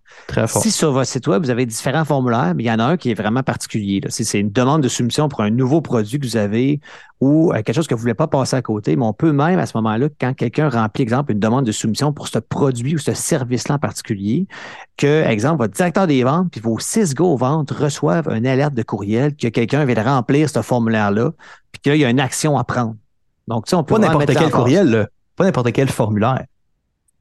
si 0.47 0.71
sur 0.71 0.91
votre 0.91 1.07
site 1.07 1.27
web, 1.27 1.43
vous 1.43 1.51
avez 1.51 1.67
différents 1.67 2.03
formulaires, 2.03 2.53
mais 2.55 2.63
il 2.63 2.65
y 2.65 2.71
en 2.71 2.79
a 2.79 2.83
un 2.83 2.97
qui 2.97 3.11
est 3.11 3.13
vraiment 3.13 3.43
particulier. 3.43 4.01
Si 4.09 4.25
c'est 4.25 4.39
une 4.39 4.51
demande 4.51 4.81
de 4.81 4.87
soumission 4.87 5.29
pour 5.29 5.41
un 5.41 5.51
nouveau 5.51 5.81
produit 5.81 6.19
que 6.19 6.25
vous 6.25 6.37
avez 6.37 6.79
ou 7.19 7.51
euh, 7.51 7.55
quelque 7.55 7.73
chose 7.73 7.87
que 7.87 7.95
vous 7.95 7.99
ne 7.99 8.03
voulez 8.03 8.13
pas 8.13 8.27
passer 8.27 8.55
à 8.55 8.61
côté, 8.61 8.95
mais 8.95 9.05
on 9.05 9.13
peut 9.13 9.31
même 9.31 9.57
à 9.57 9.65
ce 9.65 9.75
moment-là, 9.77 10.07
quand 10.19 10.33
quelqu'un 10.33 10.69
remplit, 10.69 11.01
exemple, 11.01 11.31
une 11.31 11.39
demande 11.39 11.65
de 11.65 11.71
soumission 11.71 12.13
pour 12.13 12.27
ce 12.27 12.39
produit 12.39 12.95
ou 12.95 12.99
ce 12.99 13.13
service-là 13.13 13.75
en 13.75 13.79
particulier, 13.79 14.45
que, 14.97 15.23
exemple, 15.23 15.57
votre 15.57 15.73
directeur 15.73 16.05
des 16.05 16.23
ventes 16.23 16.51
puis 16.51 16.61
vos 16.61 16.77
six 16.79 17.15
go 17.15 17.35
ventes 17.35 17.71
reçoivent 17.71 18.29
un 18.29 18.45
alerte 18.45 18.73
de 18.73 18.83
courriel 18.83 19.35
que 19.35 19.47
quelqu'un 19.47 19.85
vient 19.85 19.95
de 19.95 20.07
remplir 20.07 20.49
ce 20.49 20.61
formulaire-là, 20.61 21.31
puis 21.71 21.81
qu'il 21.81 21.95
y 21.95 22.05
a 22.05 22.09
une 22.09 22.19
action 22.19 22.57
à 22.57 22.63
prendre. 22.63 22.95
Donc, 23.47 23.65
tu 23.65 23.71
sais, 23.71 23.75
on 23.75 23.83
peut 23.83 23.95
pas 23.95 24.01
n'importe 24.01 24.33
quel 24.33 24.51
courriel, 24.51 25.07
pas 25.35 25.45
n'importe 25.45 25.71
quel 25.71 25.89
formulaire. 25.89 26.45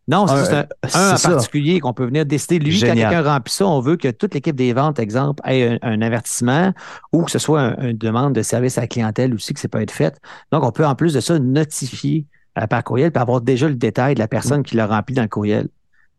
Non, 0.08 0.26
c'est 0.28 0.54
un, 0.54 0.66
un, 0.94 1.14
en 1.14 1.18
particulier 1.18 1.80
qu'on 1.80 1.92
peut 1.92 2.06
venir 2.06 2.25
décider. 2.25 2.60
Lui, 2.60 2.78
quand 2.80 2.94
quelqu'un 2.94 3.22
remplit 3.22 3.52
ça, 3.52 3.66
on 3.66 3.80
veut 3.80 3.96
que 3.96 4.08
toute 4.08 4.34
l'équipe 4.34 4.54
des 4.54 4.72
ventes, 4.72 5.00
exemple, 5.00 5.42
ait 5.48 5.78
un, 5.82 6.00
avertissement 6.00 6.72
ou 7.12 7.25
que 7.25 7.30
ce 7.30 7.40
soit 7.40 7.75
une 7.80 7.98
demande 7.98 8.32
de 8.32 8.42
service 8.42 8.78
à 8.78 8.82
la 8.82 8.86
clientèle 8.86 9.34
aussi 9.34 9.52
que 9.52 9.58
ça 9.58 9.68
peut 9.68 9.80
être 9.80 9.90
fait. 9.90 10.16
Donc, 10.52 10.62
on 10.62 10.70
peut 10.70 10.86
en 10.86 10.94
plus 10.94 11.12
de 11.12 11.20
ça 11.20 11.38
notifier 11.40 12.25
euh, 12.56 12.68
par 12.68 12.84
courriel 12.84 13.10
et 13.12 13.18
avoir 13.18 13.40
déjà 13.40 13.68
le 13.68 13.75
détail 13.75 14.14
de 14.14 14.20
la 14.20 14.28
personne 14.28 14.62
qui 14.62 14.76
l'a 14.76 14.86
rempli 14.86 15.14
dans 15.16 15.22
le 15.22 15.28
courriel. 15.28 15.68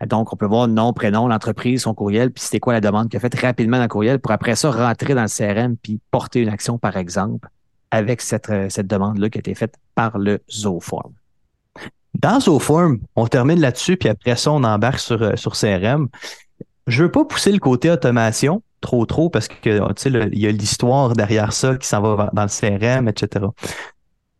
Donc, 0.06 0.34
on 0.34 0.36
peut 0.36 0.46
voir 0.46 0.68
nom, 0.68 0.92
prénom, 0.92 1.28
l'entreprise, 1.28 1.84
son 1.84 1.94
courriel, 1.94 2.32
puis 2.32 2.44
c'était 2.44 2.60
quoi 2.60 2.74
la 2.74 2.82
demande 2.82 3.10
qu'il 3.10 3.18
a 3.18 3.22
faite 3.22 3.40
rapidement 3.40 3.78
dans 3.78 3.84
le 3.84 3.90
courriel 3.90 4.20
pour 4.20 4.32
après 4.32 4.56
ça 4.56 4.70
rentrer 4.70 5.16
dans 5.16 5.24
le 5.24 5.28
CRM 5.30 5.78
puis 5.78 6.00
porter 6.12 6.42
une 6.42 6.50
action, 6.50 6.78
par 6.78 6.98
exemple, 6.98 7.48
avec 7.90 8.22
cette, 8.22 8.50
euh, 8.50 8.68
cette 8.70 8.88
demande-là 8.88 9.30
qui 9.30 9.38
a 9.38 9.40
été 9.40 9.56
faite 9.56 9.76
par 9.96 10.18
le 10.18 10.40
Zooform. 10.52 11.14
Dans 12.18 12.40
Zooform, 12.40 13.00
on 13.16 13.28
termine 13.28 13.60
là-dessus, 13.60 13.96
puis 13.96 14.10
après 14.10 14.36
ça, 14.36 14.52
on 14.52 14.64
embarque 14.64 15.00
sur, 15.00 15.22
euh, 15.22 15.36
sur 15.36 15.54
CRM. 15.54 16.08
Je 16.88 17.04
veux 17.04 17.12
pas 17.12 17.26
pousser 17.26 17.52
le 17.52 17.60
côté 17.60 17.92
automation 17.92 18.64
trop, 18.82 19.06
trop, 19.06 19.30
parce 19.30 19.48
que 19.48 19.70
il 20.34 20.40
y 20.40 20.48
a 20.48 20.52
l'histoire 20.52 21.14
derrière 21.14 21.54
ça 21.54 21.76
qui 21.76 21.88
s'en 21.88 22.02
va 22.02 22.30
dans 22.34 22.44
le 22.44 22.48
CRM, 22.48 23.08
etc. 23.08 23.46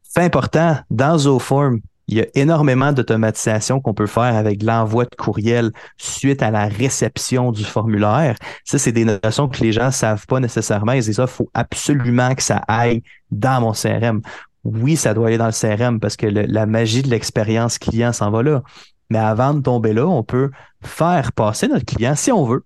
C'est 0.02 0.24
important, 0.24 0.78
dans 0.90 1.18
Zooform, 1.20 1.82
il 2.08 2.18
y 2.18 2.22
a 2.22 2.26
énormément 2.36 2.94
d'automatisation 2.94 3.82
qu'on 3.82 3.94
peut 3.94 4.08
faire 4.08 4.36
avec 4.36 4.64
l'envoi 4.64 5.06
de 5.06 5.16
courriel 5.16 5.72
suite 5.98 6.42
à 6.42 6.52
la 6.52 6.66
réception 6.66 7.52
du 7.52 7.64
formulaire. 7.66 8.38
Ça, 8.64 8.80
c'est 8.80 8.94
des 8.94 9.06
notions 9.06 9.50
que 9.50 9.62
les 9.62 9.74
gens 9.74 9.92
savent 9.92 10.26
pas 10.26 10.40
nécessairement. 10.40 11.00
C'est 11.02 11.14
ça, 11.14 11.24
il 11.24 11.28
faut 11.28 11.50
absolument 11.54 12.34
que 12.34 12.44
ça 12.44 12.62
aille 12.68 13.04
dans 13.30 13.60
mon 13.60 13.74
CRM 13.74 14.22
oui, 14.64 14.96
ça 14.96 15.14
doit 15.14 15.28
aller 15.28 15.38
dans 15.38 15.48
le 15.48 15.52
CRM 15.52 16.00
parce 16.00 16.18
que 16.18 16.28
la 16.28 16.66
magie 16.66 17.02
de 17.02 17.10
l'expérience 17.10 17.78
client 17.78 18.12
s'en 18.14 18.32
va 18.32 18.44
là. 18.44 18.64
Mais 19.10 19.20
avant 19.20 19.54
de 19.54 19.62
tomber 19.62 19.94
là, 19.94 20.06
on 20.06 20.24
peut 20.24 20.52
faire 20.82 21.32
passer 21.32 21.68
notre 21.68 21.86
client, 21.86 22.16
si 22.16 22.32
on 22.32 22.44
veut, 22.46 22.66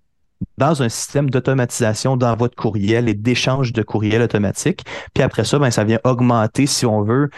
dans 0.58 0.82
un 0.82 0.90
système 0.90 1.30
d'automatisation 1.30 2.18
d'envoi 2.18 2.48
de 2.48 2.56
courriel 2.56 3.08
et 3.10 3.14
d'échange 3.14 3.74
de 3.74 3.84
courriel 3.84 4.22
automatique. 4.22 4.84
Puis 5.14 5.24
après 5.24 5.46
ça, 5.46 5.60
ben, 5.60 5.70
ça 5.72 5.84
vient 5.84 6.00
augmenter, 6.04 6.66
si 6.66 6.86
on 6.86 7.04
veut, 7.04 7.30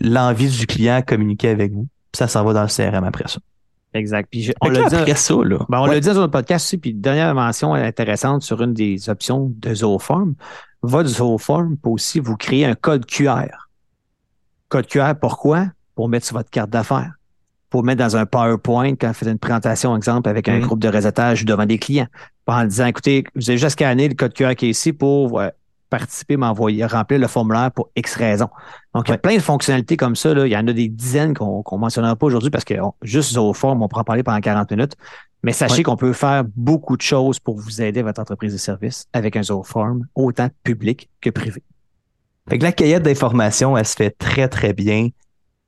l'envie 0.00 0.48
du 0.48 0.66
client 0.66 0.96
à 0.96 1.02
communiquer 1.02 1.48
avec 1.48 1.72
vous. 1.72 1.86
Ça 2.14 2.26
s'en 2.26 2.44
va 2.44 2.52
dans 2.52 2.62
le 2.62 2.68
CRM 2.68 3.04
après 3.04 3.28
ça. 3.28 3.38
Exact. 3.94 4.28
Puis 4.30 4.52
on 4.60 4.68
l'a 4.68 4.88
dit 4.88 4.94
après 4.94 5.14
ça, 5.14 5.34
là. 5.34 5.58
Ben, 5.68 5.80
on 5.80 5.86
l'a 5.86 6.00
dit 6.00 6.08
dans 6.08 6.14
notre 6.14 6.32
podcast 6.32 6.66
aussi, 6.66 6.78
puis 6.78 6.92
dernière 6.92 7.34
mention 7.34 7.74
intéressante 7.74 8.42
sur 8.42 8.62
une 8.62 8.74
des 8.74 9.08
options 9.08 9.52
de 9.56 9.74
Zooform. 9.74 10.34
Votre 10.82 11.08
Zooform 11.08 11.76
peut 11.76 11.90
aussi 11.90 12.20
vous 12.20 12.36
créer 12.36 12.64
un 12.66 12.74
code 12.74 13.06
QR. 13.06 13.48
Code 14.68 14.86
QR, 14.86 15.14
pourquoi? 15.20 15.66
Pour 15.94 16.08
mettre 16.08 16.26
sur 16.26 16.36
votre 16.36 16.50
carte 16.50 16.70
d'affaires. 16.70 17.12
Pour 17.70 17.82
mettre 17.82 17.98
dans 17.98 18.16
un 18.16 18.26
PowerPoint 18.26 18.94
quand 18.94 19.08
vous 19.08 19.14
faites 19.14 19.28
une 19.28 19.38
présentation, 19.38 19.96
exemple, 19.96 20.28
avec 20.28 20.48
un 20.48 20.58
mm-hmm. 20.58 20.62
groupe 20.62 20.80
de 20.80 20.88
réseautage 20.88 21.44
devant 21.44 21.66
des 21.66 21.78
clients. 21.78 22.06
En 22.46 22.64
disant, 22.64 22.86
écoutez, 22.86 23.24
vous 23.34 23.50
avez 23.50 23.58
juste 23.58 23.72
scanné 23.72 24.08
le 24.08 24.14
code 24.14 24.32
QR 24.32 24.54
qui 24.54 24.66
est 24.66 24.70
ici 24.70 24.92
pour 24.92 25.42
participer, 25.88 26.36
m'envoyer, 26.36 26.84
remplir 26.84 27.18
le 27.18 27.26
formulaire 27.26 27.70
pour 27.72 27.90
X 27.96 28.14
raison. 28.16 28.48
Donc, 28.94 29.08
il 29.08 29.12
y 29.12 29.14
a 29.14 29.18
plein 29.18 29.36
de 29.36 29.42
fonctionnalités 29.42 29.96
comme 29.96 30.16
ça. 30.16 30.34
Là. 30.34 30.46
Il 30.46 30.52
y 30.52 30.56
en 30.56 30.66
a 30.66 30.72
des 30.72 30.88
dizaines 30.88 31.34
qu'on 31.34 31.64
ne 31.70 31.78
mentionnera 31.78 32.16
pas 32.16 32.26
aujourd'hui 32.26 32.50
parce 32.50 32.64
que 32.64 32.74
juste 33.02 33.32
Zooform, 33.32 33.82
on 33.82 33.88
pourra 33.88 34.02
en 34.02 34.04
parler 34.04 34.22
pendant 34.22 34.40
40 34.40 34.70
minutes. 34.70 34.96
Mais 35.42 35.52
sachez 35.52 35.82
qu'on 35.84 35.96
peut 35.96 36.12
faire 36.12 36.44
beaucoup 36.56 36.96
de 36.96 37.02
choses 37.02 37.38
pour 37.38 37.56
vous 37.56 37.80
aider 37.80 38.02
votre 38.02 38.20
entreprise 38.20 38.52
de 38.52 38.58
service 38.58 39.06
avec 39.12 39.36
un 39.36 39.42
Zooform, 39.42 40.04
autant 40.14 40.48
public 40.64 41.08
que 41.20 41.30
privé. 41.30 41.62
Fait 42.48 42.58
que 42.58 42.64
la 42.64 42.72
cueillette 42.72 43.02
d'informations, 43.02 43.76
elle 43.76 43.86
se 43.86 43.94
fait 43.94 44.10
très, 44.10 44.48
très 44.48 44.72
bien 44.72 45.08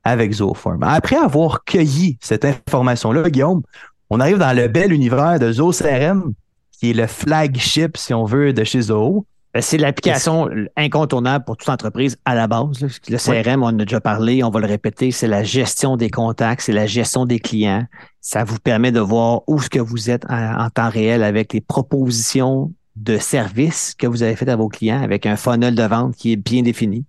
avec 0.03 0.33
Zooform. 0.33 0.83
Après 0.83 1.15
avoir 1.15 1.63
cueilli 1.63 2.17
cette 2.19 2.43
information-là, 2.43 3.29
Guillaume, 3.29 3.61
on 4.09 4.19
arrive 4.19 4.39
dans 4.39 4.55
le 4.55 4.67
bel 4.67 4.91
univers 4.91 5.39
de 5.39 5.51
ZooCRM, 5.51 6.33
qui 6.71 6.89
est 6.89 6.93
le 6.93 7.07
flagship, 7.07 7.95
si 7.95 8.13
on 8.13 8.25
veut, 8.25 8.51
de 8.51 8.63
chez 8.63 8.81
Zoo. 8.81 9.25
Ben, 9.53 9.61
c'est 9.61 9.77
l'application 9.77 10.49
incontournable 10.77 11.43
pour 11.43 11.57
toute 11.57 11.67
entreprise 11.67 12.17
à 12.23 12.35
la 12.35 12.47
base. 12.47 12.79
Le 12.81 13.17
CRM, 13.17 13.63
on 13.63 13.67
en 13.67 13.79
a 13.79 13.85
déjà 13.85 13.99
parlé, 13.99 14.43
on 14.43 14.49
va 14.49 14.61
le 14.61 14.67
répéter, 14.67 15.11
c'est 15.11 15.27
la 15.27 15.43
gestion 15.43 15.97
des 15.97 16.09
contacts, 16.09 16.61
c'est 16.61 16.71
la 16.71 16.85
gestion 16.85 17.25
des 17.25 17.39
clients. 17.39 17.85
Ça 18.21 18.45
vous 18.45 18.59
permet 18.59 18.93
de 18.93 19.01
voir 19.01 19.41
où 19.47 19.59
ce 19.61 19.69
que 19.69 19.79
vous 19.79 20.09
êtes 20.09 20.25
en 20.29 20.69
temps 20.69 20.89
réel 20.89 21.21
avec 21.23 21.51
les 21.51 21.61
propositions 21.61 22.71
de 22.95 23.17
services 23.17 23.93
que 23.97 24.07
vous 24.07 24.23
avez 24.23 24.35
fait 24.35 24.47
à 24.49 24.55
vos 24.55 24.67
clients 24.69 25.01
avec 25.01 25.25
un 25.25 25.35
funnel 25.35 25.75
de 25.75 25.83
vente 25.83 26.15
qui 26.15 26.33
est 26.33 26.37
bien 26.37 26.61
défini. 26.61 27.05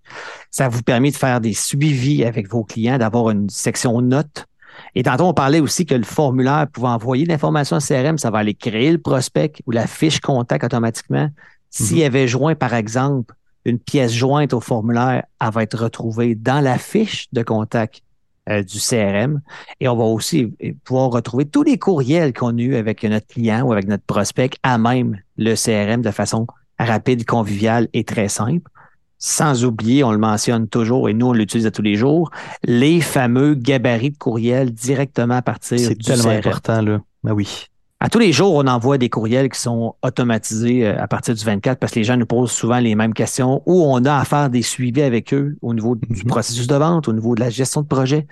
Ça 0.50 0.68
vous 0.68 0.82
permet 0.82 1.11
de 1.11 1.16
faire 1.16 1.40
des 1.40 1.54
suivis 1.54 2.25
avec 2.25 2.49
vos 2.49 2.64
clients, 2.64 2.99
d'avoir 2.99 3.30
une 3.30 3.49
section 3.50 4.00
notes. 4.00 4.46
Et 4.94 5.02
tantôt, 5.02 5.25
on 5.25 5.34
parlait 5.34 5.61
aussi 5.61 5.84
que 5.84 5.94
le 5.94 6.04
formulaire 6.04 6.66
pouvait 6.72 6.88
envoyer 6.88 7.26
l'information 7.26 7.76
à 7.76 7.80
CRM, 7.80 8.18
ça 8.18 8.30
va 8.30 8.38
aller 8.38 8.54
créer 8.54 8.90
le 8.90 8.99
prospect 8.99 9.52
ou 9.66 9.70
la 9.70 9.87
fiche 9.87 10.20
contact 10.20 10.64
automatiquement. 10.64 11.28
S'il 11.72 11.96
y 11.96 12.00
mhm. 12.00 12.06
avait 12.06 12.28
joint, 12.28 12.54
par 12.54 12.74
exemple, 12.74 13.34
une 13.64 13.78
pièce 13.78 14.12
jointe 14.12 14.52
au 14.52 14.60
formulaire, 14.60 15.24
elle 15.40 15.50
va 15.50 15.62
être 15.62 15.78
retrouvée 15.78 16.34
dans 16.34 16.60
la 16.60 16.78
fiche 16.78 17.28
de 17.32 17.42
contact 17.42 18.02
euh, 18.48 18.62
du 18.62 18.78
CRM. 18.78 19.40
Et 19.80 19.88
on 19.88 19.96
va 19.96 20.04
aussi 20.04 20.52
pouvoir 20.84 21.10
retrouver 21.10 21.46
tous 21.46 21.62
les 21.62 21.78
courriels 21.78 22.32
qu'on 22.34 22.58
a 22.58 22.60
eus 22.60 22.76
avec 22.76 23.02
notre 23.04 23.26
client 23.26 23.62
ou 23.62 23.72
avec 23.72 23.88
notre 23.88 24.04
prospect 24.04 24.50
à 24.62 24.78
même 24.78 25.18
le 25.38 25.54
CRM 25.54 26.02
de 26.02 26.10
façon 26.10 26.46
rapide, 26.78 27.24
conviviale 27.24 27.88
et 27.94 28.04
très 28.04 28.28
simple. 28.28 28.70
Sans 29.18 29.64
oublier, 29.64 30.02
on 30.04 30.10
le 30.10 30.18
mentionne 30.18 30.68
toujours 30.68 31.08
et 31.08 31.14
nous, 31.14 31.28
on 31.28 31.32
l'utilise 31.32 31.66
à 31.66 31.70
tous 31.70 31.82
les 31.82 31.94
jours, 31.94 32.30
les 32.64 33.00
fameux 33.00 33.54
gabarits 33.54 34.10
de 34.10 34.18
courriel 34.18 34.72
directement 34.72 35.36
à 35.36 35.42
partir 35.42 35.78
du 35.78 35.84
CRM. 35.84 35.96
C'est 35.96 36.14
tellement 36.14 36.36
important, 36.36 36.82
là. 36.82 37.00
Ben 37.22 37.32
oui. 37.32 37.68
À 38.04 38.09
tous 38.09 38.18
les 38.18 38.32
jours, 38.32 38.56
on 38.56 38.66
envoie 38.66 38.99
des 38.99 39.09
courriels 39.09 39.49
qui 39.49 39.61
sont 39.61 39.94
automatisés 40.02 40.85
euh, 40.85 41.00
à 41.00 41.06
partir 41.06 41.37
du 41.37 41.44
24 41.44 41.78
parce 41.78 41.92
que 41.92 42.00
les 42.00 42.04
gens 42.04 42.16
nous 42.16 42.26
posent 42.26 42.50
souvent 42.50 42.80
les 42.80 42.97
mêmes 42.97 43.14
questions 43.14 43.62
ou 43.64 43.80
on 43.80 44.04
a 44.04 44.16
à 44.16 44.25
faire 44.25 44.50
des 44.50 44.62
suivis 44.62 45.02
avec 45.02 45.32
eux 45.32 45.56
au 45.62 45.73
niveau 45.73 45.94
du 45.94 46.09
mhm. 46.09 46.25
processus 46.25 46.66
de 46.66 46.75
vente, 46.75 47.06
au 47.06 47.12
niveau 47.12 47.37
de 47.37 47.40
la 47.40 47.49
gestion 47.49 47.80
de 47.80 47.87
projet, 47.87 48.26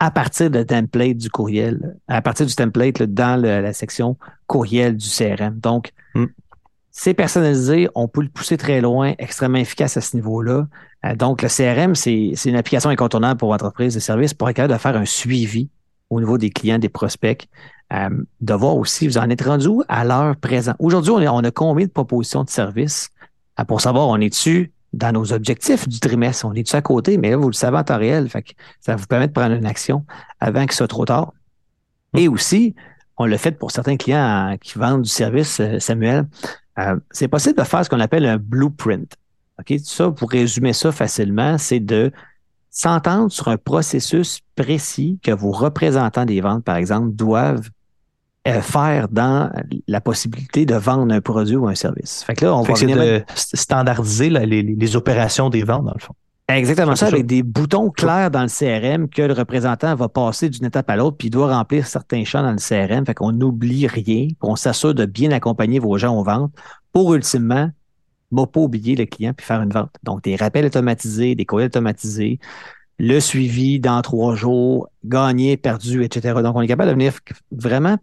à 0.00 0.10
partir 0.10 0.50
de 0.50 0.64
template 0.64 1.18
du 1.18 1.30
courriel, 1.30 1.94
à 2.08 2.20
partir 2.20 2.46
du 2.46 2.54
template 2.56 3.00
dans 3.04 3.40
la 3.40 3.72
section 3.72 4.16
courriel 4.48 4.96
du 4.96 5.08
CRM. 5.08 5.56
Donc, 5.60 5.92
mm. 6.16 6.24
c'est 6.90 7.14
personnalisé, 7.14 7.88
on 7.94 8.08
peut 8.08 8.22
le 8.22 8.28
pousser 8.28 8.56
très 8.56 8.80
loin, 8.80 9.14
extrêmement 9.20 9.58
efficace 9.58 9.96
à 9.96 10.00
ce 10.00 10.16
niveau-là. 10.16 10.66
Euh, 11.06 11.14
donc, 11.14 11.42
le 11.42 11.48
CRM, 11.48 11.94
c'est 11.94 12.32
une 12.44 12.56
application 12.56 12.90
incontournable 12.90 13.38
pour 13.38 13.52
votre 13.52 13.64
entreprise 13.64 13.94
de 13.94 14.00
service 14.00 14.34
pour 14.34 14.50
être 14.50 14.56
capable 14.56 14.74
de 14.74 14.78
faire 14.80 14.96
un 14.96 15.04
suivi 15.04 15.68
au 16.10 16.20
niveau 16.20 16.36
des 16.38 16.50
clients, 16.50 16.78
des 16.78 16.88
prospects, 16.88 17.48
euh, 17.92 18.08
de 18.40 18.54
voir 18.54 18.76
aussi, 18.76 19.06
vous 19.06 19.18
en 19.18 19.28
êtes 19.28 19.42
rendu 19.42 19.66
où 19.66 19.82
à 19.88 20.04
l'heure 20.04 20.36
présente? 20.36 20.76
Aujourd'hui, 20.78 21.12
on, 21.12 21.38
a 21.38 21.50
combien 21.50 21.86
de 21.86 21.90
propositions 21.90 22.44
de 22.44 22.50
services? 22.50 23.10
Euh, 23.60 23.64
pour 23.64 23.80
savoir, 23.80 24.08
on 24.08 24.16
est-tu 24.16 24.72
dans 24.92 25.12
nos 25.12 25.32
objectifs 25.32 25.88
du 25.88 26.00
trimestre, 26.00 26.46
on 26.46 26.52
est-tu 26.54 26.76
à 26.76 26.82
côté, 26.82 27.16
mais 27.16 27.30
là, 27.30 27.36
vous 27.36 27.48
le 27.48 27.54
savez 27.54 27.78
en 27.78 27.84
temps 27.84 27.98
réel, 27.98 28.28
fait 28.28 28.42
que 28.42 28.52
ça 28.80 28.94
vous 28.96 29.06
permet 29.06 29.26
de 29.26 29.32
prendre 29.32 29.54
une 29.54 29.66
action 29.66 30.04
avant 30.40 30.66
que 30.66 30.72
ce 30.72 30.78
soit 30.78 30.88
trop 30.88 31.04
tard. 31.04 31.32
Hum. 32.12 32.20
Et 32.20 32.28
aussi, 32.28 32.74
on 33.16 33.26
le 33.26 33.36
fait 33.36 33.52
pour 33.52 33.70
certains 33.70 33.96
clients 33.96 34.56
qui 34.60 34.78
vendent 34.78 35.02
du 35.02 35.10
service, 35.10 35.60
euh, 35.60 35.78
Samuel, 35.78 36.26
c'est 37.10 37.28
possible 37.28 37.58
de 37.58 37.64
faire 37.64 37.84
ce 37.84 37.90
qu'on 37.90 38.00
appelle 38.00 38.24
un 38.24 38.38
blueprint. 38.38 39.14
OK? 39.58 39.78
Ça, 39.84 40.10
pour 40.10 40.30
résumer 40.30 40.72
ça 40.72 40.90
facilement, 40.90 41.58
c'est 41.58 41.80
de 41.80 42.10
s'entendre 42.70 43.30
sur 43.30 43.48
un 43.48 43.58
processus 43.58 44.40
précis 44.56 45.18
que 45.22 45.30
vos 45.30 45.50
représentants 45.50 46.24
des 46.24 46.40
ventes, 46.40 46.64
par 46.64 46.76
exemple, 46.76 47.12
doivent 47.12 47.68
euh, 47.68 47.81
faire 48.44 49.08
dans 49.08 49.50
la 49.86 50.00
possibilité 50.00 50.66
de 50.66 50.74
vendre 50.74 51.12
un 51.14 51.20
produit 51.20 51.56
ou 51.56 51.68
un 51.68 51.74
service. 51.74 52.24
Fait 52.24 52.34
que 52.34 52.44
là, 52.44 52.56
on 52.56 52.62
va 52.62 52.74
de 52.74 53.22
standardiser 53.34 54.30
les, 54.30 54.96
opérations 54.96 55.48
des 55.48 55.62
ventes, 55.62 55.84
dans 55.84 55.94
le 55.94 56.00
fond. 56.00 56.14
Exactement 56.48 56.96
ça, 56.96 57.06
avec 57.06 57.24
des 57.24 57.42
boutons 57.42 57.90
clairs 57.90 58.30
dans 58.30 58.42
le 58.42 58.48
CRM 58.48 59.08
que 59.08 59.22
le 59.22 59.32
représentant 59.32 59.94
va 59.94 60.08
passer 60.08 60.50
d'une 60.50 60.66
étape 60.66 60.90
à 60.90 60.96
l'autre, 60.96 61.16
puis 61.16 61.28
il 61.28 61.30
doit 61.30 61.54
remplir 61.56 61.86
certains 61.86 62.24
champs 62.24 62.42
dans 62.42 62.50
le 62.50 62.58
CRM. 62.58 63.06
Fait 63.06 63.14
qu'on 63.14 63.32
n'oublie 63.32 63.86
rien, 63.86 64.28
qu'on 64.38 64.56
s'assure 64.56 64.94
de 64.94 65.06
bien 65.06 65.30
accompagner 65.30 65.78
vos 65.78 65.96
gens 65.96 66.18
aux 66.18 66.24
ventes 66.24 66.52
pour 66.92 67.14
ultimement 67.14 67.70
ne 68.32 68.44
pas 68.44 68.60
oublier 68.60 68.96
le 68.96 69.06
client 69.06 69.32
puis 69.34 69.46
faire 69.46 69.62
une 69.62 69.70
vente. 69.70 69.94
Donc, 70.02 70.24
des 70.24 70.36
rappels 70.36 70.66
automatisés, 70.66 71.34
des 71.34 71.44
courriels 71.44 71.68
automatisés, 71.68 72.38
le 72.98 73.20
suivi 73.20 73.78
dans 73.80 74.00
trois 74.02 74.34
jours, 74.34 74.88
gagné, 75.04 75.56
perdu, 75.56 76.02
etc. 76.04 76.40
Donc, 76.42 76.56
on 76.56 76.60
est 76.60 76.66
capable 76.66 76.88
de 76.90 76.94
venir 76.94 77.14
vraiment 77.50 77.98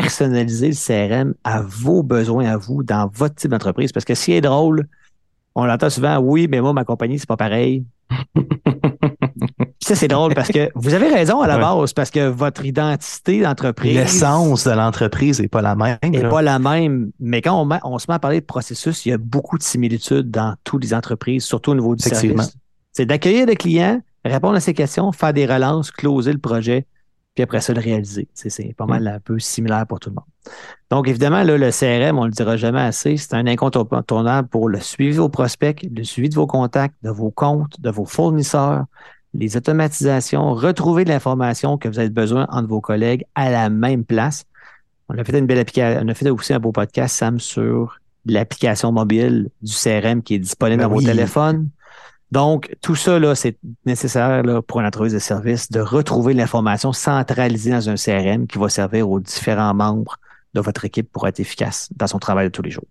personnaliser 0.00 0.68
le 0.68 0.74
CRM 0.74 1.34
à 1.44 1.62
vos 1.62 2.02
besoins, 2.02 2.46
à 2.46 2.56
vous, 2.56 2.82
dans 2.82 3.10
votre 3.12 3.34
type 3.34 3.50
d'entreprise. 3.50 3.92
Parce 3.92 4.04
que 4.04 4.14
ce 4.14 4.24
qui 4.26 4.32
est 4.32 4.40
drôle, 4.40 4.86
on 5.54 5.64
l'entend 5.64 5.90
souvent, 5.90 6.18
oui, 6.18 6.48
mais 6.50 6.60
moi, 6.60 6.72
ma 6.72 6.84
compagnie, 6.84 7.18
c'est 7.18 7.28
pas 7.28 7.36
pareil. 7.36 7.84
ça, 9.82 9.94
c'est 9.94 10.08
drôle 10.08 10.34
parce 10.34 10.48
que 10.48 10.70
vous 10.74 10.92
avez 10.94 11.08
raison 11.08 11.40
à 11.40 11.46
la 11.46 11.58
base, 11.58 11.92
parce 11.92 12.10
que 12.10 12.28
votre 12.28 12.64
identité 12.64 13.40
d'entreprise. 13.40 13.96
L'essence 13.96 14.64
de 14.64 14.72
l'entreprise 14.72 15.40
n'est 15.40 15.48
pas 15.48 15.62
la 15.62 15.74
même. 15.74 15.98
N'est 16.04 16.28
pas 16.28 16.42
la 16.42 16.58
même. 16.58 17.10
Mais 17.18 17.40
quand 17.40 17.60
on, 17.60 17.78
on, 17.84 17.98
se 17.98 18.06
met 18.08 18.14
à 18.14 18.18
parler 18.18 18.40
de 18.40 18.46
processus, 18.46 19.06
il 19.06 19.10
y 19.10 19.12
a 19.12 19.18
beaucoup 19.18 19.56
de 19.56 19.62
similitudes 19.62 20.30
dans 20.30 20.56
toutes 20.64 20.84
les 20.84 20.92
entreprises, 20.92 21.44
surtout 21.44 21.70
au 21.70 21.74
niveau 21.74 21.96
du 21.96 22.02
service. 22.02 22.56
C'est 22.92 23.06
d'accueillir 23.06 23.46
des 23.46 23.56
clients, 23.56 24.00
répondre 24.24 24.56
à 24.56 24.60
ces 24.60 24.74
questions, 24.74 25.12
faire 25.12 25.32
des 25.32 25.46
relances, 25.46 25.90
closer 25.90 26.32
le 26.32 26.38
projet, 26.38 26.86
puis 27.36 27.42
après 27.42 27.60
ça, 27.60 27.74
le 27.74 27.80
réaliser. 27.80 28.28
C'est 28.32 28.74
pas 28.74 28.86
mal 28.86 29.06
un 29.06 29.20
peu 29.20 29.38
similaire 29.38 29.86
pour 29.86 30.00
tout 30.00 30.08
le 30.08 30.14
monde. 30.14 30.24
Donc, 30.90 31.06
évidemment, 31.06 31.42
là, 31.42 31.58
le 31.58 31.70
CRM, 31.70 32.18
on 32.18 32.22
ne 32.22 32.28
le 32.28 32.32
dira 32.32 32.56
jamais 32.56 32.80
assez, 32.80 33.18
c'est 33.18 33.34
un 33.34 33.46
incontournable 33.46 34.48
pour 34.48 34.70
le 34.70 34.80
suivi 34.80 35.14
de 35.14 35.20
vos 35.20 35.28
prospects, 35.28 35.86
le 35.94 36.02
suivi 36.02 36.30
de 36.30 36.34
vos 36.34 36.46
contacts, 36.46 36.94
de 37.02 37.10
vos 37.10 37.30
comptes, 37.30 37.78
de 37.78 37.90
vos 37.90 38.06
fournisseurs, 38.06 38.86
les 39.34 39.54
automatisations, 39.54 40.54
retrouver 40.54 41.04
de 41.04 41.10
l'information 41.10 41.76
que 41.76 41.88
vous 41.88 41.98
avez 41.98 42.08
besoin 42.08 42.46
entre 42.50 42.68
vos 42.68 42.80
collègues 42.80 43.26
à 43.34 43.50
la 43.50 43.68
même 43.68 44.06
place. 44.06 44.44
On 45.10 45.18
a 45.18 45.22
fait 45.22 45.38
une 45.38 45.46
belle 45.46 45.58
application, 45.58 46.00
on 46.02 46.08
a 46.08 46.14
fait 46.14 46.30
aussi 46.30 46.54
un 46.54 46.58
beau 46.58 46.72
podcast, 46.72 47.16
Sam, 47.16 47.38
sur 47.38 48.00
l'application 48.24 48.92
mobile 48.92 49.50
du 49.60 49.74
CRM 49.74 50.22
qui 50.22 50.36
est 50.36 50.38
disponible 50.38 50.80
ben 50.80 50.88
dans 50.88 50.94
vos 50.94 51.02
téléphones. 51.02 51.68
Donc, 52.32 52.74
tout 52.82 52.96
ça, 52.96 53.18
là, 53.18 53.34
c'est 53.34 53.56
nécessaire 53.84 54.42
pour 54.66 54.80
une 54.80 54.86
entreprise 54.86 55.12
de 55.12 55.18
service 55.18 55.70
de 55.70 55.80
retrouver 55.80 56.34
l'information 56.34 56.92
centralisée 56.92 57.70
dans 57.70 57.88
un 57.88 57.94
CRM 57.94 58.46
qui 58.46 58.58
va 58.58 58.68
servir 58.68 59.08
aux 59.08 59.20
différents 59.20 59.74
membres 59.74 60.16
de 60.54 60.60
votre 60.60 60.84
équipe 60.84 61.10
pour 61.12 61.28
être 61.28 61.38
efficace 61.38 61.88
dans 61.94 62.06
son 62.06 62.18
travail 62.18 62.46
de 62.46 62.52
tous 62.52 62.62
les 62.62 62.70
jours. 62.70 62.86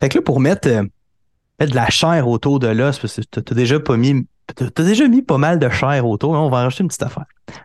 Fait 0.00 0.08
que 0.08 0.18
là, 0.18 0.22
pour 0.22 0.40
mettre, 0.40 0.68
euh, 0.68 0.84
de 1.60 1.74
la 1.74 1.88
chair 1.88 2.26
autour 2.26 2.58
de 2.58 2.68
l'os, 2.68 2.98
parce 2.98 3.20
que 3.20 3.40
tu 3.40 3.54
déjà 3.54 3.78
pas 3.80 3.96
mis. 3.96 4.26
As 4.60 4.82
déjà 4.82 5.08
mis 5.08 5.22
pas 5.22 5.38
mal 5.38 5.58
de 5.58 5.68
chair 5.70 6.06
autour, 6.06 6.36
hein, 6.36 6.40
on 6.40 6.50
va 6.50 6.58
en 6.58 6.62
rajouter 6.64 6.82
une 6.82 6.88
petite 6.88 7.02
affaire. 7.02 7.24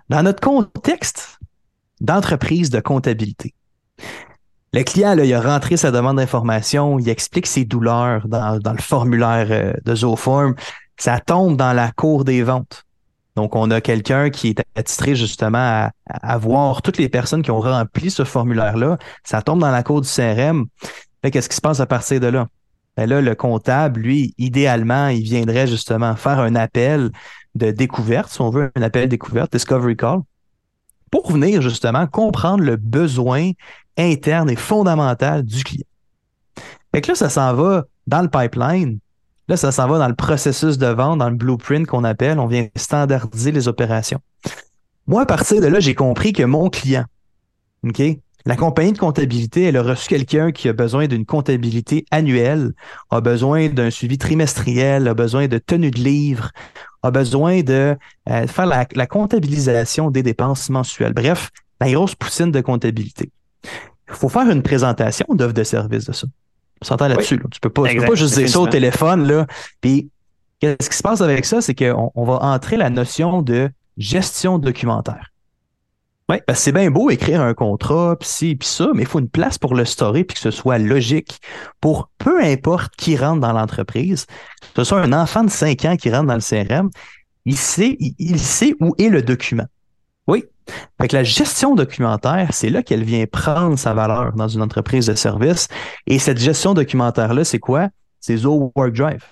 Dans 0.09 0.23
notre 0.23 0.39
contexte 0.41 1.39
d'entreprise 1.99 2.69
de 2.69 2.79
comptabilité, 2.79 3.53
le 4.71 4.83
client, 4.83 5.17
il 5.17 5.33
a 5.33 5.41
rentré 5.41 5.77
sa 5.77 5.91
demande 5.91 6.17
d'information, 6.17 6.99
il 6.99 7.09
explique 7.09 7.47
ses 7.47 7.65
douleurs 7.65 8.27
dans, 8.27 8.59
dans 8.59 8.71
le 8.71 8.81
formulaire 8.81 9.47
euh, 9.49 9.73
de 9.83 9.95
Zooform 9.95 10.55
ça 10.99 11.19
tombe 11.19 11.57
dans 11.57 11.73
la 11.73 11.91
cour 11.91 12.25
des 12.25 12.43
ventes. 12.43 12.85
Donc, 13.35 13.55
on 13.55 13.71
a 13.71 13.79
quelqu'un 13.79 14.29
qui 14.29 14.49
est 14.49 14.61
attitré 14.75 15.15
justement 15.15 15.89
à, 16.07 16.37
voir 16.37 16.81
toutes 16.81 16.97
les 16.97 17.07
personnes 17.07 17.41
qui 17.41 17.51
ont 17.51 17.61
rempli 17.61 18.11
ce 18.11 18.25
formulaire-là. 18.25 18.97
Ça 19.23 19.41
tombe 19.41 19.59
dans 19.59 19.71
la 19.71 19.81
cour 19.81 20.01
du 20.01 20.09
CRM. 20.09 20.67
Qu'est-ce 21.23 21.47
qui 21.47 21.55
se 21.55 21.61
passe 21.61 21.79
à 21.79 21.85
partir 21.85 22.19
de 22.19 22.27
là? 22.27 22.47
Ben 22.97 23.07
là, 23.07 23.21
le 23.21 23.35
comptable, 23.35 24.01
lui, 24.01 24.33
idéalement, 24.37 25.07
il 25.07 25.23
viendrait 25.23 25.67
justement 25.67 26.17
faire 26.17 26.39
un 26.39 26.55
appel 26.55 27.11
de 27.55 27.71
découverte, 27.71 28.29
si 28.29 28.41
on 28.41 28.49
veut, 28.49 28.71
un 28.75 28.81
appel 28.81 29.07
découverte, 29.07 29.53
Discovery 29.53 29.95
Call, 29.95 30.19
pour 31.09 31.31
venir 31.31 31.61
justement 31.61 32.07
comprendre 32.07 32.63
le 32.63 32.75
besoin 32.75 33.51
interne 33.97 34.49
et 34.49 34.57
fondamental 34.57 35.43
du 35.43 35.63
client. 35.63 35.87
Fait 36.93 37.01
que 37.01 37.09
là, 37.09 37.15
ça 37.15 37.29
s'en 37.29 37.53
va 37.53 37.85
dans 38.05 38.21
le 38.21 38.29
pipeline 38.29 38.99
Là, 39.49 39.57
ça 39.57 39.71
s'en 39.71 39.87
va 39.87 39.97
dans 39.97 40.07
le 40.07 40.15
processus 40.15 40.77
de 40.77 40.85
vente, 40.85 41.17
dans 41.17 41.29
le 41.29 41.35
blueprint 41.35 41.87
qu'on 41.87 42.03
appelle. 42.03 42.39
On 42.39 42.45
vient 42.45 42.67
standardiser 42.75 43.51
les 43.51 43.67
opérations. 43.67 44.19
Moi, 45.07 45.23
à 45.23 45.25
partir 45.25 45.59
de 45.59 45.65
là, 45.65 45.79
j'ai 45.79 45.95
compris 45.95 46.33
que 46.33 46.43
mon 46.43 46.69
client, 46.69 47.05
OK, 47.83 47.99
la 48.45 48.55
compagnie 48.55 48.93
de 48.93 48.99
comptabilité, 48.99 49.63
elle 49.63 49.77
a 49.77 49.81
reçu 49.81 50.07
quelqu'un 50.07 50.51
qui 50.51 50.69
a 50.69 50.73
besoin 50.73 51.07
d'une 51.07 51.25
comptabilité 51.25 52.05
annuelle, 52.11 52.73
a 53.09 53.21
besoin 53.21 53.69
d'un 53.69 53.89
suivi 53.89 54.19
trimestriel, 54.19 55.07
a 55.07 55.15
besoin 55.15 55.47
de 55.47 55.57
tenue 55.57 55.89
de 55.89 55.99
livre, 55.99 56.51
a 57.01 57.09
besoin 57.09 57.63
de 57.63 57.97
euh, 58.29 58.47
faire 58.47 58.67
la, 58.67 59.07
comptabilisation 59.07 60.11
des 60.11 60.21
dépenses 60.21 60.69
mensuelles. 60.69 61.13
Bref, 61.13 61.49
la 61.81 61.91
grosse 61.91 62.13
poussine 62.13 62.51
de 62.51 62.61
comptabilité. 62.61 63.31
Il 63.63 64.15
faut 64.15 64.29
faire 64.29 64.49
une 64.49 64.61
présentation 64.61 65.25
d'offre 65.31 65.53
de 65.53 65.63
service 65.63 66.05
de 66.05 66.13
ça. 66.13 66.27
On 66.81 66.85
s'entend 66.85 67.07
là-dessus. 67.07 67.39
Tu 67.51 67.59
peux 67.59 67.69
pas, 67.69 67.83
peux 67.83 68.05
pas 68.05 68.15
juste 68.15 68.37
dire 68.37 68.49
ça 68.49 68.59
au 68.59 68.67
téléphone. 68.67 69.27
Là. 69.27 69.47
Puis, 69.81 70.09
qu'est-ce 70.59 70.89
qui 70.89 70.97
se 70.97 71.03
passe 71.03 71.21
avec 71.21 71.45
ça? 71.45 71.61
C'est 71.61 71.75
qu'on 71.75 72.11
on 72.15 72.23
va 72.23 72.35
entrer 72.41 72.77
la 72.77 72.89
notion 72.89 73.41
de 73.41 73.69
gestion 73.97 74.59
documentaire. 74.59 75.31
Oui, 76.29 76.37
parce 76.45 76.59
que 76.59 76.65
c'est 76.65 76.71
bien 76.71 76.91
beau 76.91 77.09
écrire 77.09 77.41
un 77.41 77.55
contrat, 77.55 78.15
puis 78.19 78.29
ci, 78.29 78.55
puis 78.55 78.67
ça, 78.67 78.89
mais 78.93 79.01
il 79.01 79.07
faut 79.07 79.17
une 79.17 79.29
place 79.29 79.57
pour 79.57 79.73
le 79.73 79.83
story, 79.83 80.23
puis 80.23 80.35
que 80.35 80.39
ce 80.39 80.51
soit 80.51 80.77
logique 80.77 81.41
pour 81.81 82.11
peu 82.19 82.39
importe 82.43 82.95
qui 82.95 83.17
rentre 83.17 83.39
dans 83.39 83.51
l'entreprise, 83.51 84.27
que 84.27 84.67
ce 84.75 84.83
soit 84.83 85.01
un 85.01 85.11
enfant 85.11 85.43
de 85.43 85.49
5 85.49 85.85
ans 85.85 85.95
qui 85.97 86.11
rentre 86.11 86.27
dans 86.27 86.35
le 86.35 86.39
CRM, 86.39 86.91
il 87.45 87.57
sait, 87.57 87.97
il 87.99 88.39
sait 88.39 88.75
où 88.79 88.93
est 88.99 89.09
le 89.09 89.23
document. 89.23 89.65
Oui. 90.27 90.43
Fait 90.99 91.07
que 91.07 91.15
la 91.15 91.23
gestion 91.23 91.75
documentaire, 91.75 92.49
c'est 92.51 92.69
là 92.69 92.83
qu'elle 92.83 93.03
vient 93.03 93.25
prendre 93.25 93.77
sa 93.77 93.93
valeur 93.93 94.33
dans 94.33 94.47
une 94.47 94.61
entreprise 94.61 95.05
de 95.05 95.15
service. 95.15 95.67
Et 96.07 96.19
cette 96.19 96.39
gestion 96.39 96.73
documentaire-là, 96.73 97.43
c'est 97.43 97.59
quoi? 97.59 97.89
C'est 98.19 98.37
Zoho 98.37 98.71
WorkDrive. 98.75 99.23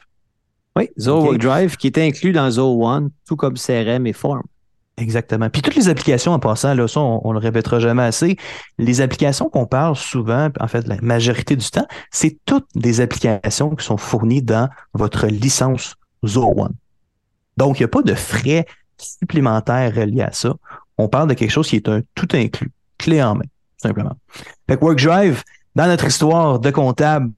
Oui, 0.75 0.89
Zoho 0.99 1.25
WorkDrive 1.25 1.77
qui 1.77 1.87
est 1.87 1.97
inclus 1.97 2.31
dans 2.31 2.49
Zoho 2.51 2.87
One, 2.87 3.09
tout 3.27 3.35
comme 3.35 3.55
CRM 3.55 4.05
et 4.07 4.13
Form. 4.13 4.43
Exactement. 4.97 5.49
Puis 5.49 5.61
toutes 5.61 5.75
les 5.75 5.89
applications 5.89 6.31
en 6.31 6.39
passant, 6.39 6.73
là, 6.73 6.87
ça, 6.87 6.99
on, 6.99 7.29
ne 7.29 7.33
le 7.33 7.39
répétera 7.39 7.79
jamais 7.79 8.03
assez. 8.03 8.35
Les 8.79 8.99
applications 8.99 9.47
qu'on 9.47 9.67
parle 9.67 9.95
souvent, 9.95 10.49
en 10.59 10.67
fait, 10.67 10.87
la 10.87 10.97
majorité 11.01 11.55
du 11.55 11.69
temps, 11.69 11.85
c'est 12.09 12.39
toutes 12.45 12.67
des 12.73 12.99
applications 12.99 13.75
qui 13.75 13.85
sont 13.85 13.97
fournies 13.97 14.41
dans 14.41 14.69
votre 14.93 15.27
licence 15.27 15.95
Zoho 16.25 16.63
One. 16.63 16.73
Donc, 17.57 17.79
il 17.79 17.83
n'y 17.83 17.85
a 17.85 17.89
pas 17.89 18.01
de 18.01 18.15
frais 18.15 18.65
supplémentaires 18.97 19.93
reliés 19.93 20.23
à 20.23 20.31
ça 20.31 20.55
on 20.97 21.07
parle 21.07 21.29
de 21.29 21.33
quelque 21.33 21.51
chose 21.51 21.67
qui 21.67 21.75
est 21.75 21.89
un 21.89 22.01
tout 22.15 22.27
inclus, 22.33 22.71
clé 22.97 23.21
en 23.21 23.35
main, 23.35 23.45
simplement. 23.77 24.15
Fait 24.67 24.77
que 24.77 24.83
WorkDrive, 24.83 25.43
dans 25.75 25.87
notre 25.87 26.05
histoire 26.05 26.59
de 26.59 26.71
comptable, 26.71 27.31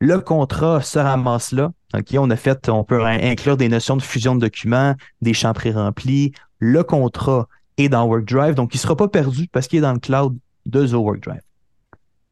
le 0.00 0.18
contrat 0.20 0.82
se 0.82 0.98
ramasse 0.98 1.52
là. 1.52 1.72
On 1.94 2.30
a 2.30 2.36
on 2.68 2.84
peut 2.84 3.04
inclure 3.06 3.56
des 3.56 3.68
notions 3.68 3.96
de 3.96 4.02
fusion 4.02 4.34
de 4.34 4.40
documents, 4.40 4.94
des 5.22 5.32
champs 5.32 5.54
pré-remplis. 5.54 6.32
Le 6.58 6.82
contrat 6.82 7.48
est 7.78 7.88
dans 7.88 8.06
WorkDrive, 8.06 8.54
donc 8.54 8.74
il 8.74 8.76
ne 8.76 8.80
sera 8.80 8.96
pas 8.96 9.08
perdu 9.08 9.48
parce 9.50 9.66
qu'il 9.66 9.78
est 9.78 9.82
dans 9.82 9.94
le 9.94 9.98
cloud 9.98 10.36
de 10.66 10.86
The 10.86 10.92
WorkDrive. 10.92 11.40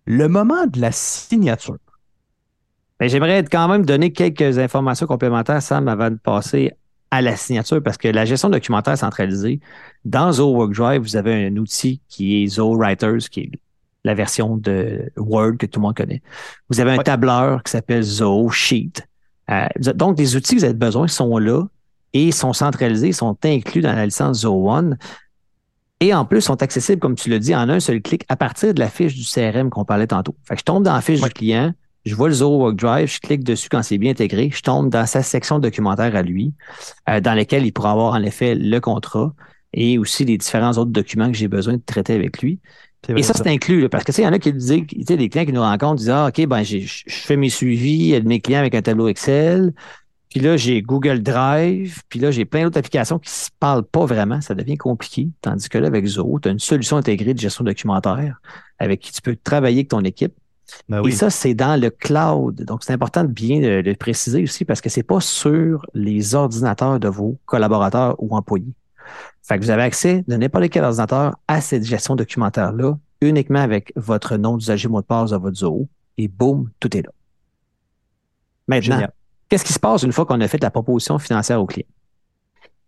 Le 0.06 0.28
moment 0.28 0.66
de 0.66 0.80
la 0.80 0.92
signature. 0.92 1.78
Ben, 3.00 3.08
j'aimerais 3.08 3.42
quand 3.44 3.68
même 3.68 3.86
donner 3.86 4.12
quelques 4.12 4.58
informations 4.58 5.06
complémentaires, 5.06 5.62
Sam, 5.62 5.88
avant 5.88 6.10
de 6.10 6.16
passer 6.16 6.72
à 7.14 7.22
la 7.22 7.36
signature 7.36 7.80
parce 7.82 7.96
que 7.96 8.08
la 8.08 8.24
gestion 8.24 8.50
documentaire 8.50 8.98
centralisée, 8.98 9.60
dans 10.04 10.32
Zoho 10.32 10.56
WorkDrive, 10.56 11.00
vous 11.00 11.16
avez 11.16 11.46
un 11.46 11.56
outil 11.56 12.00
qui 12.08 12.42
est 12.42 12.46
Zoho 12.48 12.76
Writers, 12.76 13.30
qui 13.30 13.40
est 13.40 13.50
la 14.02 14.14
version 14.14 14.56
de 14.56 15.12
Word 15.16 15.56
que 15.58 15.66
tout 15.66 15.78
le 15.78 15.84
monde 15.84 15.96
connaît. 15.96 16.22
Vous 16.68 16.80
avez 16.80 16.90
un 16.90 16.98
tableur 16.98 17.62
qui 17.62 17.70
s'appelle 17.70 18.02
Zoho 18.02 18.50
Sheet. 18.50 19.06
Euh, 19.50 19.66
donc, 19.94 20.18
les 20.18 20.34
outils 20.34 20.54
que 20.54 20.60
vous 20.60 20.64
avez 20.64 20.74
besoin 20.74 21.06
sont 21.06 21.38
là 21.38 21.62
et 22.12 22.32
sont 22.32 22.52
centralisés, 22.52 23.12
sont 23.12 23.36
inclus 23.44 23.80
dans 23.80 23.94
la 23.94 24.04
licence 24.04 24.40
Zoho 24.40 24.70
One. 24.70 24.98
Et 26.00 26.12
en 26.12 26.24
plus, 26.24 26.40
sont 26.40 26.62
accessibles, 26.62 27.00
comme 27.00 27.14
tu 27.14 27.30
l'as 27.30 27.38
dit, 27.38 27.54
en 27.54 27.68
un 27.68 27.78
seul 27.80 28.02
clic 28.02 28.24
à 28.28 28.36
partir 28.36 28.74
de 28.74 28.80
la 28.80 28.88
fiche 28.88 29.14
du 29.14 29.24
CRM 29.24 29.70
qu'on 29.70 29.84
parlait 29.84 30.08
tantôt. 30.08 30.34
Fait 30.44 30.54
que 30.54 30.60
je 30.60 30.64
tombe 30.64 30.82
dans 30.82 30.94
la 30.94 31.00
fiche 31.00 31.20
du 31.20 31.30
client, 31.30 31.72
je 32.04 32.14
vois 32.14 32.28
le 32.28 32.34
Zoho 32.34 32.58
Work 32.58 32.76
Drive, 32.76 33.08
je 33.08 33.18
clique 33.18 33.44
dessus 33.44 33.68
quand 33.68 33.82
c'est 33.82 33.98
bien 33.98 34.10
intégré, 34.10 34.50
je 34.52 34.60
tombe 34.60 34.90
dans 34.90 35.06
sa 35.06 35.22
section 35.22 35.58
documentaire 35.58 36.14
à 36.16 36.22
lui, 36.22 36.52
euh, 37.08 37.20
dans 37.20 37.34
laquelle 37.34 37.64
il 37.64 37.72
pourra 37.72 37.92
avoir 37.92 38.14
en 38.14 38.22
effet 38.22 38.54
le 38.54 38.78
contrat 38.80 39.32
et 39.72 39.98
aussi 39.98 40.24
les 40.24 40.38
différents 40.38 40.72
autres 40.72 40.92
documents 40.92 41.30
que 41.30 41.36
j'ai 41.36 41.48
besoin 41.48 41.74
de 41.74 41.82
traiter 41.84 42.14
avec 42.14 42.40
lui. 42.42 42.60
Et 43.08 43.22
ça, 43.22 43.34
c'est 43.34 43.48
inclus, 43.48 43.88
parce 43.90 44.04
que 44.04 44.12
tu 44.12 44.16
sais, 44.16 44.22
il 44.22 44.24
y 44.24 44.28
en 44.28 44.32
a 44.32 44.38
qui 44.38 44.52
disent, 44.52 44.86
tu 44.88 45.02
sais, 45.06 45.16
des 45.16 45.28
clients 45.28 45.44
qui 45.44 45.52
nous 45.52 45.60
rencontrent 45.60 45.96
disent 45.96 46.10
Ah, 46.10 46.28
OK, 46.28 46.46
ben, 46.46 46.62
je 46.62 47.02
fais 47.08 47.36
mes 47.36 47.50
suivis 47.50 48.18
de 48.18 48.26
mes 48.26 48.40
clients 48.40 48.60
avec 48.60 48.74
un 48.74 48.80
tableau 48.80 49.08
Excel. 49.08 49.74
Puis 50.30 50.40
là, 50.40 50.56
j'ai 50.56 50.82
Google 50.82 51.22
Drive. 51.22 52.00
Puis 52.08 52.18
là, 52.18 52.30
j'ai 52.30 52.44
plein 52.44 52.64
d'autres 52.64 52.78
applications 52.78 53.18
qui 53.18 53.28
ne 53.28 53.34
se 53.34 53.50
parlent 53.60 53.84
pas 53.84 54.06
vraiment. 54.06 54.40
Ça 54.40 54.54
devient 54.54 54.76
compliqué. 54.76 55.28
Tandis 55.42 55.68
que 55.68 55.78
là, 55.78 55.86
avec 55.86 56.06
Zoho, 56.06 56.40
tu 56.40 56.48
as 56.48 56.52
une 56.52 56.58
solution 56.58 56.96
intégrée 56.96 57.34
de 57.34 57.38
gestion 57.38 57.62
documentaire 57.62 58.40
avec 58.78 59.00
qui 59.00 59.12
tu 59.12 59.20
peux 59.20 59.36
travailler 59.36 59.78
avec 59.78 59.88
ton 59.88 60.00
équipe 60.00 60.32
Ben 60.88 60.98
Et 60.98 61.06
oui. 61.06 61.12
ça, 61.12 61.30
c'est 61.30 61.54
dans 61.54 61.80
le 61.80 61.90
cloud. 61.90 62.64
Donc, 62.64 62.84
c'est 62.84 62.92
important 62.92 63.22
de 63.24 63.28
bien 63.28 63.60
le, 63.60 63.80
le 63.82 63.94
préciser 63.94 64.42
aussi 64.42 64.64
parce 64.64 64.80
que 64.80 64.88
c'est 64.88 65.02
pas 65.02 65.20
sur 65.20 65.84
les 65.94 66.34
ordinateurs 66.34 66.98
de 66.98 67.08
vos 67.08 67.36
collaborateurs 67.46 68.16
ou 68.18 68.34
employés. 68.36 68.72
Fait 69.42 69.58
que 69.58 69.64
vous 69.64 69.70
avez 69.70 69.82
accès 69.82 70.24
de 70.26 70.36
n'importe 70.36 70.70
quel 70.70 70.84
ordinateur 70.84 71.34
à 71.48 71.60
cette 71.60 71.84
gestion 71.84 72.16
documentaire-là 72.16 72.96
uniquement 73.20 73.58
avec 73.60 73.92
votre 73.96 74.36
nom 74.36 74.56
d'usager 74.56 74.88
mot 74.88 75.00
de 75.00 75.06
passe 75.06 75.30
de 75.30 75.36
votre 75.36 75.56
Zoho 75.56 75.86
et 76.16 76.28
boum, 76.28 76.70
tout 76.80 76.96
est 76.96 77.02
là. 77.02 77.10
Maintenant, 78.68 79.06
qu'est-ce 79.48 79.64
qui 79.64 79.72
se 79.72 79.78
passe 79.78 80.02
une 80.02 80.12
fois 80.12 80.24
qu'on 80.24 80.40
a 80.40 80.48
fait 80.48 80.62
la 80.62 80.70
proposition 80.70 81.18
financière 81.18 81.60
au 81.60 81.66
client? 81.66 81.86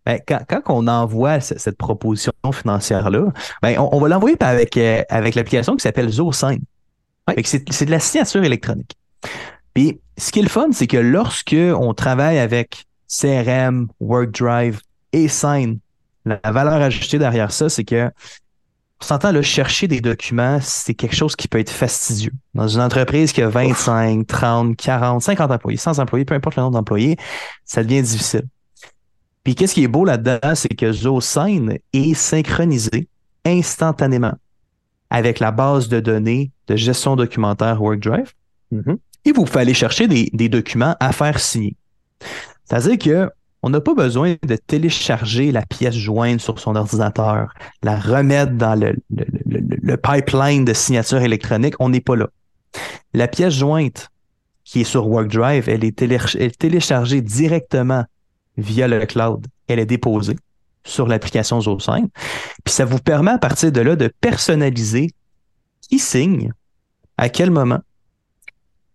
Ben, 0.05 0.19
quand, 0.27 0.39
quand 0.47 0.61
on 0.67 0.87
envoie 0.87 1.39
ce- 1.41 1.57
cette 1.59 1.77
proposition 1.77 2.31
financière-là, 2.51 3.31
ben, 3.61 3.77
on, 3.79 3.89
on 3.91 3.99
va 3.99 4.07
l'envoyer 4.07 4.37
avec, 4.39 4.77
euh, 4.77 5.03
avec 5.09 5.35
l'application 5.35 5.75
qui 5.75 5.83
s'appelle 5.83 6.09
ZoSign. 6.09 6.59
Ouais. 7.27 7.41
C'est 7.43 7.85
de 7.85 7.91
la 7.91 7.99
signature 7.99 8.43
électronique. 8.43 8.95
Puis, 9.73 9.99
ce 10.17 10.31
qui 10.31 10.39
est 10.39 10.43
le 10.43 10.49
fun, 10.49 10.69
c'est 10.71 10.87
que 10.87 10.97
lorsque 10.97 11.55
on 11.55 11.93
travaille 11.93 12.39
avec 12.39 12.85
CRM, 13.07 13.87
WorkDrive 13.99 14.81
et 15.13 15.27
Sign, 15.27 15.79
la 16.25 16.39
la 16.43 16.51
valeur 16.51 16.81
ajoutée 16.81 17.19
derrière 17.19 17.51
ça, 17.51 17.69
c'est 17.69 17.83
que 17.83 18.09
on 19.01 19.05
s'entend 19.05 19.31
là, 19.31 19.43
chercher 19.43 19.87
des 19.87 20.01
documents, 20.01 20.57
c'est 20.61 20.95
quelque 20.95 21.15
chose 21.15 21.35
qui 21.35 21.47
peut 21.47 21.59
être 21.59 21.69
fastidieux. 21.69 22.33
Dans 22.55 22.67
une 22.67 22.81
entreprise 22.81 23.31
qui 23.31 23.43
a 23.43 23.49
25, 23.49 24.25
30, 24.25 24.75
40, 24.75 25.21
50 25.21 25.51
employés, 25.51 25.77
100 25.77 25.99
employés, 25.99 26.25
peu 26.25 26.33
importe 26.33 26.55
le 26.55 26.63
nombre 26.63 26.73
d'employés, 26.73 27.15
ça 27.63 27.83
devient 27.83 28.01
difficile. 28.01 28.47
Puis 29.43 29.53
qu'est-ce 29.53 29.75
qui 29.75 29.83
est 29.83 29.87
beau 29.87 30.03
là-dedans, 30.03 30.55
c'est 30.55 30.69
que 30.69 30.91
ZoSign 30.91 31.77
est 31.93 32.13
synchronisé 32.15 33.07
instantanément 33.45 34.33
avec 35.09 35.39
la 35.39 35.51
base 35.51 35.87
de 35.87 35.99
données 35.99 36.51
de 36.67 36.75
gestion 36.75 37.15
documentaire 37.15 37.81
WorkDrive. 37.81 38.33
Mhm. 38.71 38.97
Et 39.25 39.31
vous 39.31 39.45
pouvez 39.45 39.61
aller 39.61 39.73
chercher 39.73 40.07
des, 40.07 40.29
des 40.33 40.49
documents 40.49 40.95
à 40.99 41.11
faire 41.11 41.39
signer. 41.39 41.75
C'est-à-dire 42.65 42.97
que 42.97 43.29
on 43.63 43.69
n'a 43.69 43.81
pas 43.81 43.95
besoin 43.95 44.35
de 44.45 44.55
télécharger 44.55 45.51
la 45.51 45.65
pièce 45.65 45.95
jointe 45.95 46.39
sur 46.39 46.59
son 46.59 46.75
ordinateur, 46.75 47.53
la 47.83 47.97
remettre 47.99 48.53
dans 48.53 48.75
le, 48.79 48.95
le- 49.09 49.25
le- 49.45 49.59
le- 49.59 49.77
le 49.81 49.97
pipeline 49.97 50.63
de 50.63 50.73
signature 50.73 51.17
électronique. 51.21 51.73
On 51.79 51.89
n'est 51.89 51.99
pas 52.01 52.15
là. 52.15 52.27
La 53.13 53.27
pièce 53.27 53.53
jointe 53.55 54.09
qui 54.63 54.81
est 54.81 54.85
sur 54.85 55.07
WorkDrive, 55.07 55.67
elle 55.69 55.83
est, 55.83 55.97
télé- 55.97 56.19
elle 56.35 56.41
est 56.43 56.59
téléchargée 56.59 57.21
directement 57.21 58.03
via 58.57 58.87
le 58.87 59.05
cloud. 59.05 59.47
Elle 59.67 59.79
est 59.79 59.85
déposée 59.85 60.35
sur 60.87 61.07
l'application 61.07 61.61
ZoSign. 61.61 62.07
Puis 62.63 62.73
ça 62.73 62.85
vous 62.85 62.99
permet 62.99 63.31
à 63.31 63.37
partir 63.37 63.71
de 63.71 63.81
là 63.81 63.95
de 63.95 64.11
personnaliser 64.21 65.11
qui 65.81 65.99
signe, 65.99 66.51
à 67.17 67.29
quel 67.29 67.51
moment, 67.51 67.79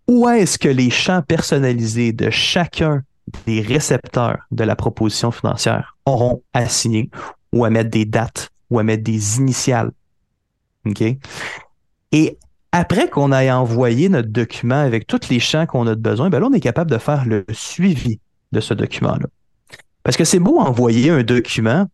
où 0.08 0.28
est-ce 0.28 0.58
que 0.58 0.68
les 0.68 0.90
champs 0.90 1.22
personnalisés 1.22 2.12
de 2.12 2.30
chacun 2.30 3.02
des 3.46 3.60
récepteurs 3.60 4.38
de 4.50 4.64
la 4.64 4.76
proposition 4.76 5.30
financière 5.30 5.96
auront 6.06 6.42
à 6.52 6.68
signer 6.68 7.10
ou 7.52 7.64
à 7.64 7.70
mettre 7.70 7.90
des 7.90 8.04
dates 8.04 8.50
ou 8.70 8.78
à 8.78 8.82
mettre 8.82 9.04
des 9.04 9.38
initiales. 9.38 9.92
OK? 10.86 11.02
Et 12.12 12.38
après 12.72 13.08
qu'on 13.08 13.32
ait 13.32 13.50
envoyé 13.50 14.08
notre 14.08 14.28
document 14.28 14.80
avec 14.80 15.06
tous 15.06 15.28
les 15.28 15.40
champs 15.40 15.66
qu'on 15.66 15.86
a 15.86 15.94
de 15.94 16.00
besoin, 16.00 16.30
ben 16.30 16.40
là, 16.40 16.48
on 16.50 16.52
est 16.52 16.60
capable 16.60 16.90
de 16.90 16.98
faire 16.98 17.24
le 17.26 17.44
suivi 17.52 18.18
de 18.52 18.60
ce 18.60 18.74
document-là. 18.74 19.26
Parce 20.02 20.16
que 20.16 20.24
c'est 20.24 20.38
beau 20.38 20.58
envoyer 20.58 21.10
un 21.10 21.22
document, 21.22 21.86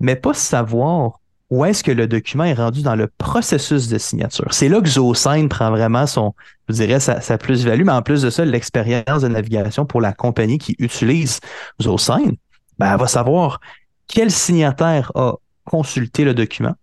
mais 0.00 0.16
pas 0.16 0.34
savoir 0.34 1.20
où 1.52 1.66
est-ce 1.66 1.84
que 1.84 1.92
le 1.92 2.06
document 2.06 2.44
est 2.44 2.54
rendu 2.54 2.80
dans 2.80 2.96
le 2.96 3.08
processus 3.18 3.86
de 3.88 3.98
signature. 3.98 4.48
C'est 4.52 4.70
là 4.70 4.80
que 4.80 4.88
ZoSign 4.88 5.50
prend 5.50 5.70
vraiment 5.70 6.06
son, 6.06 6.34
je 6.70 6.74
dirais, 6.74 6.98
sa, 6.98 7.36
plus-value, 7.36 7.84
mais 7.84 7.92
en 7.92 8.00
plus 8.00 8.22
de 8.22 8.30
ça, 8.30 8.46
l'expérience 8.46 9.20
de 9.20 9.28
navigation 9.28 9.84
pour 9.84 10.00
la 10.00 10.14
compagnie 10.14 10.56
qui 10.56 10.74
utilise 10.78 11.40
ZoSign, 11.80 12.36
ben, 12.78 12.92
elle 12.92 12.98
va 12.98 13.06
savoir 13.06 13.60
quel 14.08 14.30
signataire 14.30 15.12
a 15.14 15.34
consulté 15.64 16.24
le 16.24 16.32
document. 16.32 16.74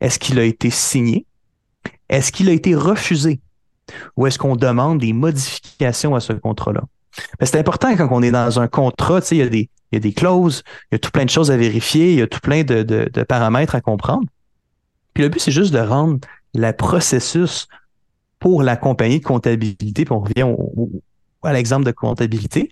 Est-ce 0.00 0.18
qu'il 0.18 0.38
a 0.38 0.44
été 0.44 0.70
signé? 0.70 1.26
Est-ce 2.08 2.32
qu'il 2.32 2.48
a 2.48 2.52
été 2.52 2.74
refusé? 2.74 3.40
Ou 4.16 4.26
est-ce 4.26 4.38
qu'on 4.38 4.56
demande 4.56 5.00
des 5.00 5.12
modifications 5.12 6.14
à 6.14 6.20
ce 6.20 6.32
contrat-là? 6.32 6.82
Ben, 7.38 7.46
c'est 7.46 7.58
important 7.58 7.96
quand 7.96 8.08
on 8.10 8.22
est 8.22 8.30
dans 8.30 8.60
un 8.60 8.68
contrat, 8.68 9.20
tu 9.20 9.28
sais, 9.28 9.36
il 9.36 9.38
y 9.38 9.42
a 9.42 9.48
des, 9.48 9.68
il 9.92 9.94
y 9.94 9.96
a 9.96 10.00
des 10.00 10.12
clauses, 10.12 10.62
il 10.90 10.94
y 10.94 10.96
a 10.96 10.98
tout 10.98 11.10
plein 11.10 11.24
de 11.24 11.30
choses 11.30 11.50
à 11.50 11.56
vérifier, 11.56 12.12
il 12.12 12.18
y 12.18 12.22
a 12.22 12.26
tout 12.26 12.40
plein 12.40 12.64
de, 12.64 12.82
de, 12.82 13.08
de 13.12 13.22
paramètres 13.22 13.74
à 13.74 13.80
comprendre. 13.80 14.24
Puis 15.12 15.22
le 15.22 15.28
but, 15.28 15.40
c'est 15.40 15.52
juste 15.52 15.72
de 15.72 15.78
rendre 15.78 16.18
le 16.54 16.72
processus 16.72 17.68
pour 18.40 18.62
la 18.62 18.76
compagnie 18.76 19.20
de 19.20 19.24
comptabilité, 19.24 20.04
puis 20.04 20.12
on 20.12 20.20
revient 20.20 20.42
au- 20.42 20.72
au- 20.76 21.02
à 21.42 21.52
l'exemple 21.52 21.84
de 21.84 21.92
comptabilité. 21.92 22.70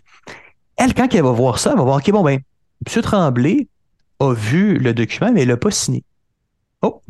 Elle, 0.77 0.95
quand 0.95 1.15
elle 1.15 1.23
va 1.23 1.31
voir 1.33 1.59
ça, 1.59 1.71
elle 1.73 1.79
va 1.79 1.85
voir, 1.85 1.97
OK, 1.99 2.11
bon, 2.11 2.23
ben, 2.25 2.41
M. 2.87 3.03
Tremblay 3.03 3.69
a 4.21 4.33
vu 4.35 4.79
le 4.79 4.93
document, 4.95 5.33
mais 5.33 5.43
il 5.43 5.49
l'a 5.49 5.57
pas 5.57 5.71
signé. 5.71 6.03
Oh, 6.83 7.01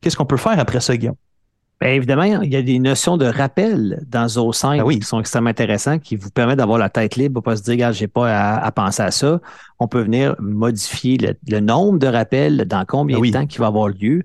qu'est-ce 0.00 0.16
qu'on 0.16 0.26
peut 0.26 0.36
faire 0.36 0.58
après 0.58 0.80
ça, 0.80 0.96
Guillaume? 0.96 1.16
Bien 1.80 1.90
évidemment, 1.90 2.22
il 2.42 2.52
y 2.52 2.56
a 2.56 2.62
des 2.62 2.78
notions 2.78 3.16
de 3.16 3.26
rappel 3.26 4.02
dans 4.08 4.26
ZO5 4.26 4.78
Ah 4.80 4.84
oui. 4.86 5.00
qui 5.00 5.06
sont 5.06 5.20
extrêmement 5.20 5.50
intéressantes, 5.50 6.00
qui 6.02 6.16
vous 6.16 6.30
permettent 6.30 6.58
d'avoir 6.58 6.78
la 6.78 6.88
tête 6.88 7.16
libre, 7.16 7.40
pas 7.42 7.56
se 7.56 7.62
dire, 7.62 7.72
regarde, 7.72 7.94
j'ai 7.94 8.06
pas 8.06 8.30
à, 8.30 8.64
à 8.64 8.72
penser 8.72 9.02
à 9.02 9.10
ça. 9.10 9.40
On 9.78 9.88
peut 9.88 10.00
venir 10.00 10.34
modifier 10.38 11.18
le, 11.18 11.34
le 11.48 11.60
nombre 11.60 11.98
de 11.98 12.06
rappels, 12.06 12.64
dans 12.64 12.84
combien 12.86 13.18
oui. 13.18 13.30
de 13.30 13.36
temps 13.36 13.46
qui 13.46 13.58
va 13.58 13.66
avoir 13.66 13.88
lieu. 13.88 14.22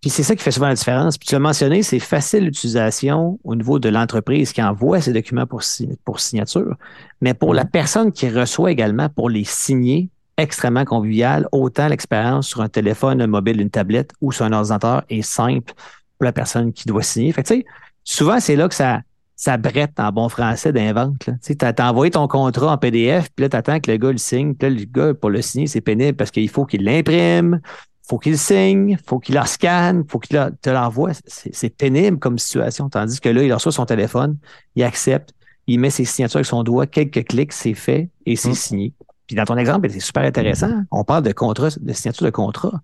Puis 0.00 0.08
c'est 0.08 0.22
ça 0.22 0.34
qui 0.34 0.42
fait 0.42 0.50
souvent 0.50 0.68
la 0.68 0.74
différence. 0.74 1.18
Puis 1.18 1.26
tu 1.28 1.34
l'as 1.34 1.40
mentionné, 1.40 1.82
c'est 1.82 1.98
facile 1.98 2.44
l'utilisation 2.44 3.38
au 3.44 3.54
niveau 3.54 3.78
de 3.78 3.88
l'entreprise 3.88 4.52
qui 4.52 4.62
envoie 4.62 5.00
ces 5.00 5.12
documents 5.12 5.46
pour, 5.46 5.62
pour 6.04 6.20
signature. 6.20 6.76
Mais 7.20 7.34
pour 7.34 7.54
la 7.54 7.64
personne 7.64 8.12
qui 8.12 8.28
reçoit 8.30 8.70
également, 8.70 9.08
pour 9.08 9.28
les 9.28 9.44
signer, 9.44 10.08
extrêmement 10.38 10.86
convivial, 10.86 11.46
autant 11.52 11.88
l'expérience 11.88 12.46
sur 12.48 12.62
un 12.62 12.68
téléphone, 12.70 13.20
un 13.20 13.26
mobile, 13.26 13.60
une 13.60 13.68
tablette 13.68 14.12
ou 14.22 14.32
sur 14.32 14.46
un 14.46 14.52
ordinateur 14.52 15.02
est 15.10 15.20
simple 15.22 15.74
pour 16.20 16.26
la 16.26 16.32
personne 16.34 16.70
qui 16.74 16.84
doit 16.86 17.02
signer. 17.02 17.32
Fait 17.32 17.42
que, 17.42 17.48
tu 17.48 17.60
sais, 17.60 17.66
souvent, 18.04 18.38
c'est 18.40 18.56
là 18.56 18.68
que 18.68 18.74
ça, 18.74 19.00
ça 19.36 19.56
brette 19.56 19.98
en 19.98 20.12
bon 20.12 20.28
français 20.28 20.70
d'invente. 20.70 21.14
Tu 21.20 21.32
sais, 21.40 21.54
t'as 21.54 21.72
t'as 21.72 21.88
envoyé 21.88 22.10
ton 22.10 22.28
contrat 22.28 22.72
en 22.72 22.76
PDF, 22.76 23.30
puis 23.34 23.44
là, 23.44 23.48
t'attends 23.48 23.80
que 23.80 23.90
le 23.90 23.96
gars 23.96 24.12
le 24.12 24.18
signe. 24.18 24.54
Puis 24.54 24.68
là, 24.68 24.76
le 24.78 24.84
gars, 24.84 25.14
pour 25.14 25.30
le 25.30 25.40
signer, 25.40 25.66
c'est 25.66 25.80
pénible 25.80 26.14
parce 26.18 26.30
qu'il 26.30 26.50
faut 26.50 26.66
qu'il 26.66 26.84
l'imprime, 26.84 27.62
faut 28.06 28.18
qu'il 28.18 28.32
le 28.32 28.38
signe, 28.38 28.98
faut 29.06 29.18
qu'il 29.18 29.34
la 29.34 29.46
scanne, 29.46 30.04
faut 30.06 30.18
qu'il 30.18 30.38
te 30.60 30.68
l'envoie. 30.68 31.12
C'est 31.26 31.74
pénible 31.74 32.18
comme 32.18 32.38
situation. 32.38 32.90
Tandis 32.90 33.18
que 33.18 33.30
là, 33.30 33.42
il 33.42 33.50
reçoit 33.54 33.72
son 33.72 33.86
téléphone, 33.86 34.36
il 34.76 34.82
accepte, 34.82 35.32
il 35.66 35.80
met 35.80 35.88
ses 35.88 36.04
signatures 36.04 36.36
avec 36.36 36.46
son 36.46 36.62
doigt, 36.62 36.86
quelques 36.86 37.24
clics, 37.26 37.54
c'est 37.54 37.72
fait 37.72 38.10
et 38.26 38.36
c'est 38.36 38.50
Mm. 38.50 38.54
signé. 38.54 38.92
Puis 39.26 39.36
dans 39.36 39.44
ton 39.44 39.56
exemple, 39.56 39.88
c'est 39.88 40.00
super 40.00 40.24
intéressant. 40.24 40.82
On 40.90 41.02
parle 41.04 41.22
de 41.22 41.32
contrat, 41.32 41.68
de 41.80 41.92
signature 41.94 42.26
de 42.26 42.30
contrat, 42.30 42.82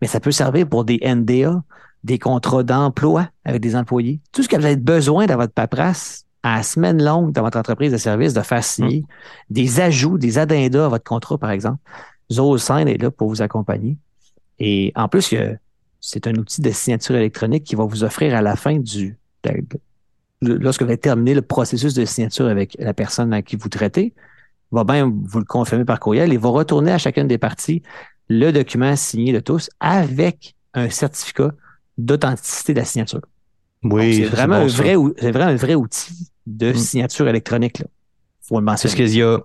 mais 0.00 0.06
ça 0.06 0.20
peut 0.20 0.30
servir 0.30 0.66
pour 0.66 0.84
des 0.84 1.00
NDA, 1.02 1.60
des 2.04 2.18
contrats 2.18 2.62
d'emploi 2.62 3.28
avec 3.44 3.60
des 3.60 3.74
employés. 3.76 4.20
Tout 4.32 4.42
ce 4.42 4.48
que 4.48 4.56
vous 4.56 4.64
avez 4.64 4.76
besoin 4.76 5.26
dans 5.26 5.36
votre 5.36 5.52
paperasse 5.52 6.24
à 6.42 6.56
la 6.58 6.62
semaine 6.62 7.02
longue 7.02 7.32
dans 7.32 7.42
votre 7.42 7.58
entreprise 7.58 7.92
de 7.92 7.96
service 7.96 8.32
de 8.32 8.40
faire 8.42 8.62
signer 8.62 9.04
des 9.50 9.80
ajouts, 9.80 10.18
des 10.18 10.38
addendas 10.38 10.86
à 10.86 10.88
votre 10.88 11.04
contrat, 11.04 11.36
par 11.38 11.50
exemple. 11.50 11.78
ZoSign 12.32 12.86
est 12.88 12.98
là 13.02 13.10
pour 13.10 13.28
vous 13.28 13.42
accompagner. 13.42 13.96
Et 14.58 14.92
en 14.94 15.08
plus, 15.08 15.34
c'est 16.00 16.26
un 16.26 16.34
outil 16.34 16.60
de 16.60 16.70
signature 16.70 17.16
électronique 17.16 17.64
qui 17.64 17.74
va 17.74 17.84
vous 17.84 18.04
offrir 18.04 18.34
à 18.34 18.42
la 18.42 18.54
fin 18.54 18.78
du, 18.78 19.16
de- 19.44 19.64
de- 20.42 20.54
lorsque 20.54 20.82
vous 20.82 20.88
avez 20.88 20.98
terminé 20.98 21.34
le 21.34 21.42
processus 21.42 21.94
de 21.94 22.04
signature 22.04 22.46
avec 22.46 22.76
la 22.78 22.94
personne 22.94 23.32
à 23.32 23.42
qui 23.42 23.56
vous 23.56 23.68
traitez, 23.68 24.14
va 24.70 24.84
bien 24.84 25.10
vous 25.24 25.38
le 25.38 25.44
confirmer 25.44 25.84
par 25.84 25.98
courriel 25.98 26.32
et 26.32 26.36
va 26.36 26.50
retourner 26.50 26.92
à 26.92 26.98
chacune 26.98 27.26
des 27.26 27.38
parties 27.38 27.82
le 28.28 28.52
document 28.52 28.94
signé 28.94 29.32
de 29.32 29.40
tous 29.40 29.70
avec 29.80 30.54
un 30.74 30.90
certificat 30.90 31.50
d'authenticité 31.98 32.72
de 32.74 32.78
la 32.78 32.84
signature. 32.84 33.20
Oui, 33.84 34.16
c'est 34.16 34.24
vraiment, 34.24 34.60
bon, 34.60 34.66
vrai, 34.66 34.94
vraiment 35.30 35.50
un 35.50 35.56
vrai 35.56 35.74
outil 35.74 36.28
de 36.46 36.70
Mm. 36.70 36.74
signature 36.76 37.28
électronique. 37.28 37.78
Là. 37.80 37.86
Faut 38.42 38.58
le 38.60 38.64
Parce 38.64 38.84
mentionner. 38.84 39.06
qu'il 39.06 39.18
y 39.18 39.22
a, 39.22 39.38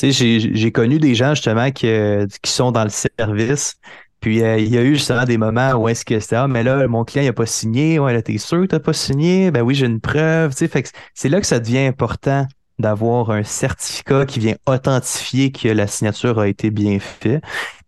j'ai, 0.00 0.72
connu 0.72 0.98
des 0.98 1.14
gens 1.14 1.34
justement 1.34 1.70
qui, 1.70 1.88
euh, 1.88 2.26
qui 2.42 2.50
sont 2.50 2.70
dans 2.72 2.84
le 2.84 2.90
service. 2.90 3.74
Puis 4.20 4.42
euh, 4.42 4.58
il 4.58 4.68
y 4.72 4.78
a 4.78 4.82
eu 4.82 4.94
justement 4.94 5.24
des 5.24 5.36
moments 5.36 5.72
où 5.72 5.88
est-ce 5.88 6.04
que 6.04 6.18
c'était, 6.18 6.36
ah, 6.36 6.48
mais 6.48 6.62
là, 6.62 6.86
mon 6.88 7.04
client 7.04 7.24
il 7.24 7.28
a 7.28 7.32
pas 7.34 7.44
signé. 7.46 7.98
Ouais, 7.98 8.14
là, 8.14 8.22
t'es 8.22 8.38
sûr 8.38 8.60
que 8.62 8.66
t'as 8.66 8.78
pas 8.80 8.92
signé? 8.94 9.50
Ben 9.50 9.60
oui, 9.62 9.74
j'ai 9.74 9.86
une 9.86 10.00
preuve. 10.00 10.52
Fait 10.54 10.82
que 10.82 10.88
c'est 11.12 11.28
là 11.28 11.40
que 11.40 11.46
ça 11.46 11.60
devient 11.60 11.80
important 11.80 12.46
d'avoir 12.78 13.30
un 13.30 13.42
certificat 13.42 14.24
qui 14.26 14.40
vient 14.40 14.54
authentifier 14.66 15.52
que 15.52 15.68
la 15.68 15.86
signature 15.86 16.38
a 16.38 16.48
été 16.48 16.70
bien 16.70 16.98
faite. 17.00 17.42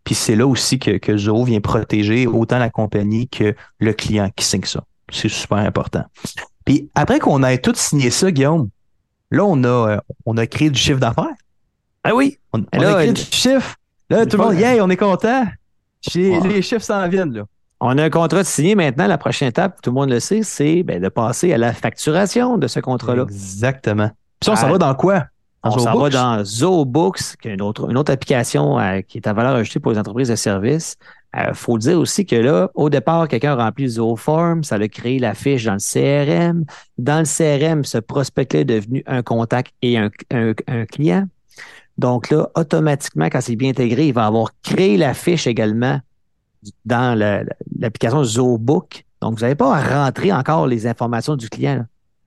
Puis 0.06 0.14
c'est 0.14 0.36
là 0.36 0.46
aussi 0.46 0.78
que, 0.78 0.92
que 0.98 1.16
Zoho 1.18 1.44
vient 1.44 1.60
protéger 1.60 2.26
autant 2.26 2.58
la 2.58 2.70
compagnie 2.70 3.28
que 3.28 3.54
le 3.80 3.92
client 3.92 4.30
qui 4.34 4.44
signe 4.46 4.64
ça. 4.64 4.82
C'est 5.12 5.28
super 5.28 5.58
important. 5.58 6.04
Puis 6.64 6.88
après 6.94 7.18
qu'on 7.18 7.42
ait 7.42 7.58
tout 7.58 7.72
signé 7.74 8.08
ça, 8.10 8.30
Guillaume, 8.30 8.68
là, 9.30 9.44
on 9.44 9.62
a, 9.64 9.68
euh, 9.68 9.98
on 10.24 10.36
a 10.38 10.46
créé 10.46 10.70
du 10.70 10.78
chiffre 10.80 10.98
d'affaires. 11.00 11.34
Ah 12.04 12.14
oui, 12.14 12.38
On, 12.54 12.60
Et 12.60 12.64
on 12.74 12.80
là, 12.80 12.88
a 12.90 12.94
créé 12.94 13.08
il- 13.08 13.12
du 13.14 13.20
chiffre. 13.20 13.74
Là, 14.08 14.24
tout 14.24 14.36
le 14.38 14.44
monde, 14.44 14.54
yeah, 14.54 14.76
on 14.82 14.88
est 14.88 14.96
content. 14.96 15.44
Les 16.14 16.62
chiffres 16.62 16.84
s'en 16.84 17.08
viennent, 17.08 17.32
là. 17.34 17.42
On 17.80 17.98
a 17.98 18.04
un 18.04 18.10
contrat 18.10 18.38
de 18.42 18.46
signé 18.46 18.74
maintenant. 18.74 19.06
La 19.08 19.18
prochaine 19.18 19.48
étape, 19.48 19.82
tout 19.82 19.90
le 19.90 19.94
monde 19.94 20.08
le 20.10 20.20
sait, 20.20 20.42
c'est 20.44 20.82
ben, 20.84 21.02
de 21.02 21.08
passer 21.08 21.52
à 21.52 21.58
la 21.58 21.72
facturation 21.74 22.56
de 22.56 22.68
ce 22.68 22.80
contrat-là. 22.80 23.24
Exactement. 23.24 24.10
Puis 24.40 24.50
on 24.50 24.56
s'en 24.56 24.68
Ah, 24.68 24.70
va 24.72 24.78
dans 24.78 24.94
quoi? 24.94 25.24
On 25.68 25.78
s'en 25.78 25.92
va 25.98 26.08
dans 26.10 26.44
ZooBooks, 26.44 27.36
qui 27.40 27.48
est 27.48 27.54
une 27.54 27.62
autre, 27.62 27.90
une 27.90 27.96
autre 27.96 28.12
application 28.12 28.78
euh, 28.78 29.00
qui 29.00 29.18
est 29.18 29.26
à 29.26 29.32
valeur 29.32 29.54
ajoutée 29.56 29.80
pour 29.80 29.92
les 29.92 29.98
entreprises 29.98 30.28
de 30.28 30.36
services. 30.36 30.96
Il 31.36 31.54
faut 31.54 31.76
dire 31.76 31.98
aussi 31.98 32.24
que 32.24 32.36
là, 32.36 32.70
au 32.74 32.88
départ, 32.88 33.28
quelqu'un 33.28 33.58
a 33.58 33.64
rempli 33.64 33.88
ZooForm, 33.88 34.64
ça 34.64 34.76
a 34.76 34.88
créé 34.88 35.18
la 35.18 35.34
fiche 35.34 35.64
dans 35.64 35.74
le 35.74 35.78
CRM. 35.78 36.64
Dans 36.96 37.18
le 37.18 37.24
CRM, 37.26 37.84
ce 37.84 37.98
prospect-là 37.98 38.60
est 38.60 38.64
devenu 38.64 39.02
un 39.06 39.22
contact 39.22 39.72
et 39.82 39.98
un, 39.98 40.08
un- 40.32 40.54
un 40.66 40.86
client. 40.86 41.26
Donc 41.98 42.30
là, 42.30 42.48
automatiquement, 42.54 43.26
quand 43.26 43.40
c'est 43.42 43.56
bien 43.56 43.70
intégré, 43.70 44.08
il 44.08 44.14
va 44.14 44.26
avoir 44.26 44.50
créé 44.62 44.96
la 44.96 45.12
fiche 45.14 45.46
également 45.46 46.00
dans 46.86 47.18
la- 47.18 47.42
la- 47.42 47.54
l'application 47.80 48.24
ZooBook. 48.24 49.04
Donc, 49.20 49.34
vous 49.34 49.40
n'avez 49.40 49.54
pas 49.54 49.76
à 49.76 50.04
rentrer 50.04 50.32
encore 50.32 50.66
les 50.66 50.86
informations 50.86 51.36
du 51.36 51.48
client. 51.50 51.74
là. 51.76 51.84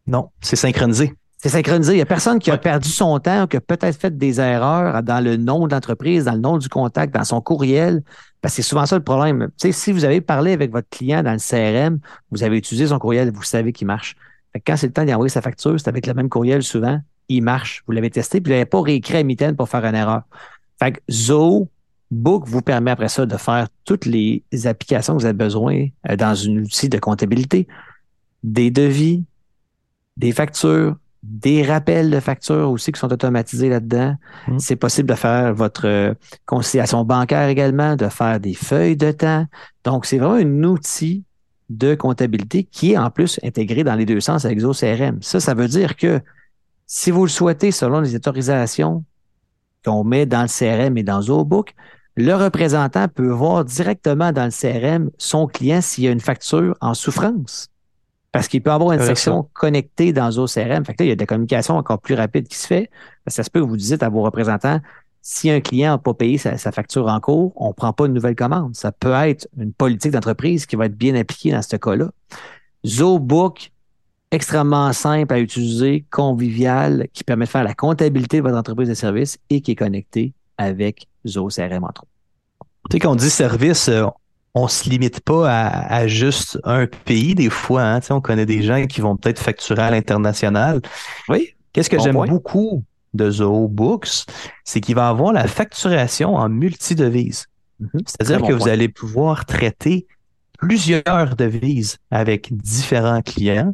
Non, 0.08 0.30
c'est 0.42 0.56
synchronisé. 0.56 1.14
C'est 1.42 1.48
synchronisé. 1.48 1.94
Il 1.94 1.96
n'y 1.96 2.02
a 2.02 2.06
personne 2.06 2.38
qui 2.38 2.52
a 2.52 2.58
perdu 2.58 2.90
son 2.90 3.18
temps, 3.20 3.48
qui 3.48 3.56
a 3.56 3.62
peut-être 3.62 3.98
fait 3.98 4.18
des 4.18 4.42
erreurs 4.42 5.02
dans 5.04 5.24
le 5.24 5.38
nom 5.38 5.68
de 5.68 5.74
l'entreprise, 5.74 6.26
dans 6.26 6.34
le 6.34 6.40
nom 6.40 6.58
du 6.58 6.68
contact, 6.68 7.14
dans 7.14 7.24
son 7.24 7.40
courriel. 7.40 8.04
Parce 8.42 8.56
que 8.56 8.62
c'est 8.62 8.68
souvent 8.68 8.86
ça 8.86 8.98
le 8.98 9.04
problème. 9.04 9.48
Tu 9.58 9.68
sais, 9.68 9.72
si 9.72 9.92
vous 9.94 10.04
avez 10.04 10.20
parlé 10.20 10.52
avec 10.52 10.70
votre 10.72 10.90
client 10.90 11.24
dans 11.24 11.32
le 11.32 11.38
CRM, 11.40 12.00
vous 12.32 12.44
avez 12.44 12.58
utilisé 12.58 12.88
son 12.88 13.00
courriel, 13.00 13.32
vous 13.32 13.44
savez 13.44 13.72
qu'il 13.72 13.88
marche. 13.88 14.18
Fait 14.52 14.60
que 14.60 14.66
quand 14.70 14.76
c'est 14.76 14.88
le 14.88 14.94
temps 14.94 15.06
d'y 15.06 15.14
envoyer 15.14 15.30
sa 15.30 15.42
facture, 15.42 15.80
c'est 15.80 15.88
avec 15.88 16.08
le 16.08 16.14
même 16.14 16.28
courriel 16.28 16.62
souvent, 16.62 17.00
il 17.30 17.42
marche. 17.42 17.84
Vous 17.88 17.94
l'avez 17.94 18.10
testé, 18.10 18.42
puis 18.42 18.52
vous 18.52 18.56
l'avez 18.56 18.66
pas 18.66 18.82
réécrit 18.82 19.18
à 19.18 19.24
mitaine 19.24 19.56
pour 19.56 19.70
faire 19.70 19.86
une 19.86 19.96
erreur. 19.96 20.24
Fait 20.78 20.92
que 20.92 21.00
Zoho 21.10 21.70
Book 22.12 22.48
vous 22.48 22.62
permet 22.62 22.92
après 22.92 23.08
ça 23.08 23.26
de 23.26 23.38
faire 23.38 23.68
toutes 23.86 24.06
les 24.06 24.44
applications 24.66 25.16
que 25.16 25.22
vous 25.22 25.26
avez 25.26 25.38
besoin 25.38 25.88
euh, 26.10 26.16
dans 26.18 26.36
une 26.36 26.62
outil 26.62 26.90
de 26.90 26.98
comptabilité, 26.98 27.68
des 28.44 28.72
devis, 28.72 29.24
des 30.18 30.32
factures, 30.32 30.98
des 31.24 31.64
rappels 31.64 32.10
de 32.10 32.20
factures 32.20 32.70
aussi 32.72 32.92
qui 32.92 33.00
sont 33.00 33.12
automatisés 33.12 33.70
là-dedans. 33.70 34.16
Mm. 34.48 34.60
C'est 34.60 34.76
possible 34.76 35.10
de 35.10 35.16
faire 35.16 35.54
votre 35.54 35.88
euh, 35.88 36.14
conciliation 36.46 37.04
bancaire 37.04 37.50
également, 37.50 37.96
de 37.96 38.08
faire 38.08 38.40
des 38.40 38.54
feuilles 38.54 38.96
de 38.96 39.12
temps. 39.12 39.46
Donc, 39.84 40.06
c'est 40.06 40.18
vraiment 40.18 40.36
un 40.36 40.64
outil 40.64 41.24
de 41.70 41.94
comptabilité 41.94 42.64
qui 42.64 42.94
est 42.94 42.98
en 42.98 43.12
plus 43.12 43.40
intégré 43.44 43.84
dans 43.84 43.96
les 43.96 44.06
deux 44.06 44.20
sens 44.22 44.46
avec 44.46 44.60
ZoCRM. 44.60 45.22
Ça, 45.22 45.40
ça 45.40 45.54
veut 45.54 45.68
dire 45.68 45.96
que 45.96 46.20
si 46.88 47.12
vous 47.12 47.24
le 47.26 47.30
souhaitez, 47.30 47.72
selon 47.72 48.00
les 48.00 48.16
autorisations 48.16 49.04
qu'on 49.86 50.04
met 50.04 50.26
dans 50.26 50.42
le 50.42 50.48
CRM 50.48 50.98
et 50.98 51.04
dans 51.04 51.22
ZooBook, 51.22 51.76
le 52.16 52.34
représentant 52.34 53.08
peut 53.08 53.30
voir 53.30 53.64
directement 53.64 54.32
dans 54.32 54.46
le 54.46 54.52
CRM 54.52 55.12
son 55.18 55.48
client 55.48 55.82
s'il 55.82 56.06
y 56.06 56.08
a 56.08 56.12
une 56.12 56.20
facture 56.20 56.76
en 56.82 56.94
souffrance. 56.94 57.70
Parce 58.40 58.48
qu'il 58.48 58.62
peut 58.64 58.72
avoir 58.72 58.94
une 58.94 59.02
section 59.02 59.50
connectée 59.54 60.14
dans 60.14 60.32
ZooCRM. 60.32 60.86
Fait 60.86 60.94
que 60.94 61.04
là, 61.04 61.06
il 61.06 61.10
y 61.10 61.12
a 61.12 61.16
de 61.16 61.20
la 61.20 61.26
communication 61.26 61.76
encore 61.76 62.00
plus 62.00 62.16
rapide 62.16 62.48
qui 62.48 62.58
se 62.58 62.68
fait. 62.68 62.90
Parce 63.26 63.36
que 63.36 63.42
ça 63.42 63.44
se 63.44 63.50
peut 63.50 63.60
que 63.60 63.66
vous 63.66 63.76
dites 63.76 64.02
à 64.02 64.08
vos 64.08 64.22
représentants, 64.22 64.80
si 65.22 65.50
un 65.50 65.60
client 65.60 65.92
n'a 65.92 65.98
pas 65.98 66.14
payé 66.14 66.38
sa, 66.38 66.58
sa 66.58 66.72
facture 66.72 67.08
en 67.08 67.20
cours, 67.20 67.52
on 67.58 67.68
ne 67.68 67.74
prend 67.74 67.92
pas 67.92 68.06
une 68.06 68.14
nouvelle 68.14 68.38
commande. 68.38 68.76
Ça 68.78 68.94
peut 68.94 69.12
être 69.12 69.46
une 69.58 69.74
politique 69.74 70.14
d'entreprise 70.14 70.66
qui 70.66 70.78
va 70.78 70.86
être 70.86 70.96
bien 70.96 71.16
appliquée 71.16 71.52
dans 71.52 71.62
ce 71.62 71.76
cas-là. 71.76 72.12
ZooBook, 72.86 73.72
extrêmement 74.32 74.94
simple 74.94 75.34
à 75.34 75.40
utiliser, 75.40 76.06
convivial, 76.10 77.10
qui 77.12 77.26
permet 77.26 77.44
de 77.44 77.50
faire 77.50 77.66
la 77.66 77.74
comptabilité 77.74 78.38
de 78.38 78.44
votre 78.44 78.58
entreprise 78.58 78.88
de 78.88 78.94
service 78.94 79.38
et 79.50 79.60
qui 79.60 79.72
est 79.72 79.76
connecté 79.76 80.34
avec 80.58 81.08
ZooCRM, 81.28 81.84
entre 81.84 82.04
autres. 82.04 82.12
Tu 82.90 82.96
sais, 82.96 83.00
quand 83.00 83.12
on 83.12 83.16
dit 83.16 83.30
service, 83.30 83.90
euh, 83.90 84.06
on 84.56 84.68
se 84.68 84.90
limite 84.90 85.22
pas 85.22 85.50
à, 85.50 85.94
à 85.94 86.08
juste 86.08 86.60
un 86.64 86.88
pays 86.88 87.36
des 87.36 87.50
fois. 87.50 87.84
Hein? 87.84 88.00
On 88.10 88.22
connaît 88.22 88.46
des 88.46 88.64
gens 88.64 88.86
qui 88.88 89.02
vont 89.02 89.16
peut-être 89.16 89.40
facturer 89.40 89.82
à 89.82 89.92
l'international. 89.92 90.82
Oui. 91.28 91.54
Qu'est-ce 91.74 91.90
que 91.90 91.98
Bon 91.98 92.04
j'aime 92.04 92.26
beaucoup 92.28 92.84
de 93.14 93.30
Zoho 93.30 93.68
Books, 93.68 94.26
c'est 94.64 94.82
qu'il 94.82 94.96
va 94.96 95.10
avoir 95.10 95.34
la 95.34 95.48
facturation 95.48 96.36
en 96.36 96.50
multidevises. 96.50 97.46
Mhm. 97.80 97.90
C'est-à-dire 98.06 98.38
Très 98.38 98.42
bon 98.42 98.48
que 98.48 98.54
vous 98.64 98.70
allez 98.70 98.90
pouvoir 98.90 99.46
traiter 99.46 100.08
plusieurs 100.58 101.36
devises 101.36 101.98
avec 102.12 102.56
différents 102.56 103.22
clients. 103.22 103.74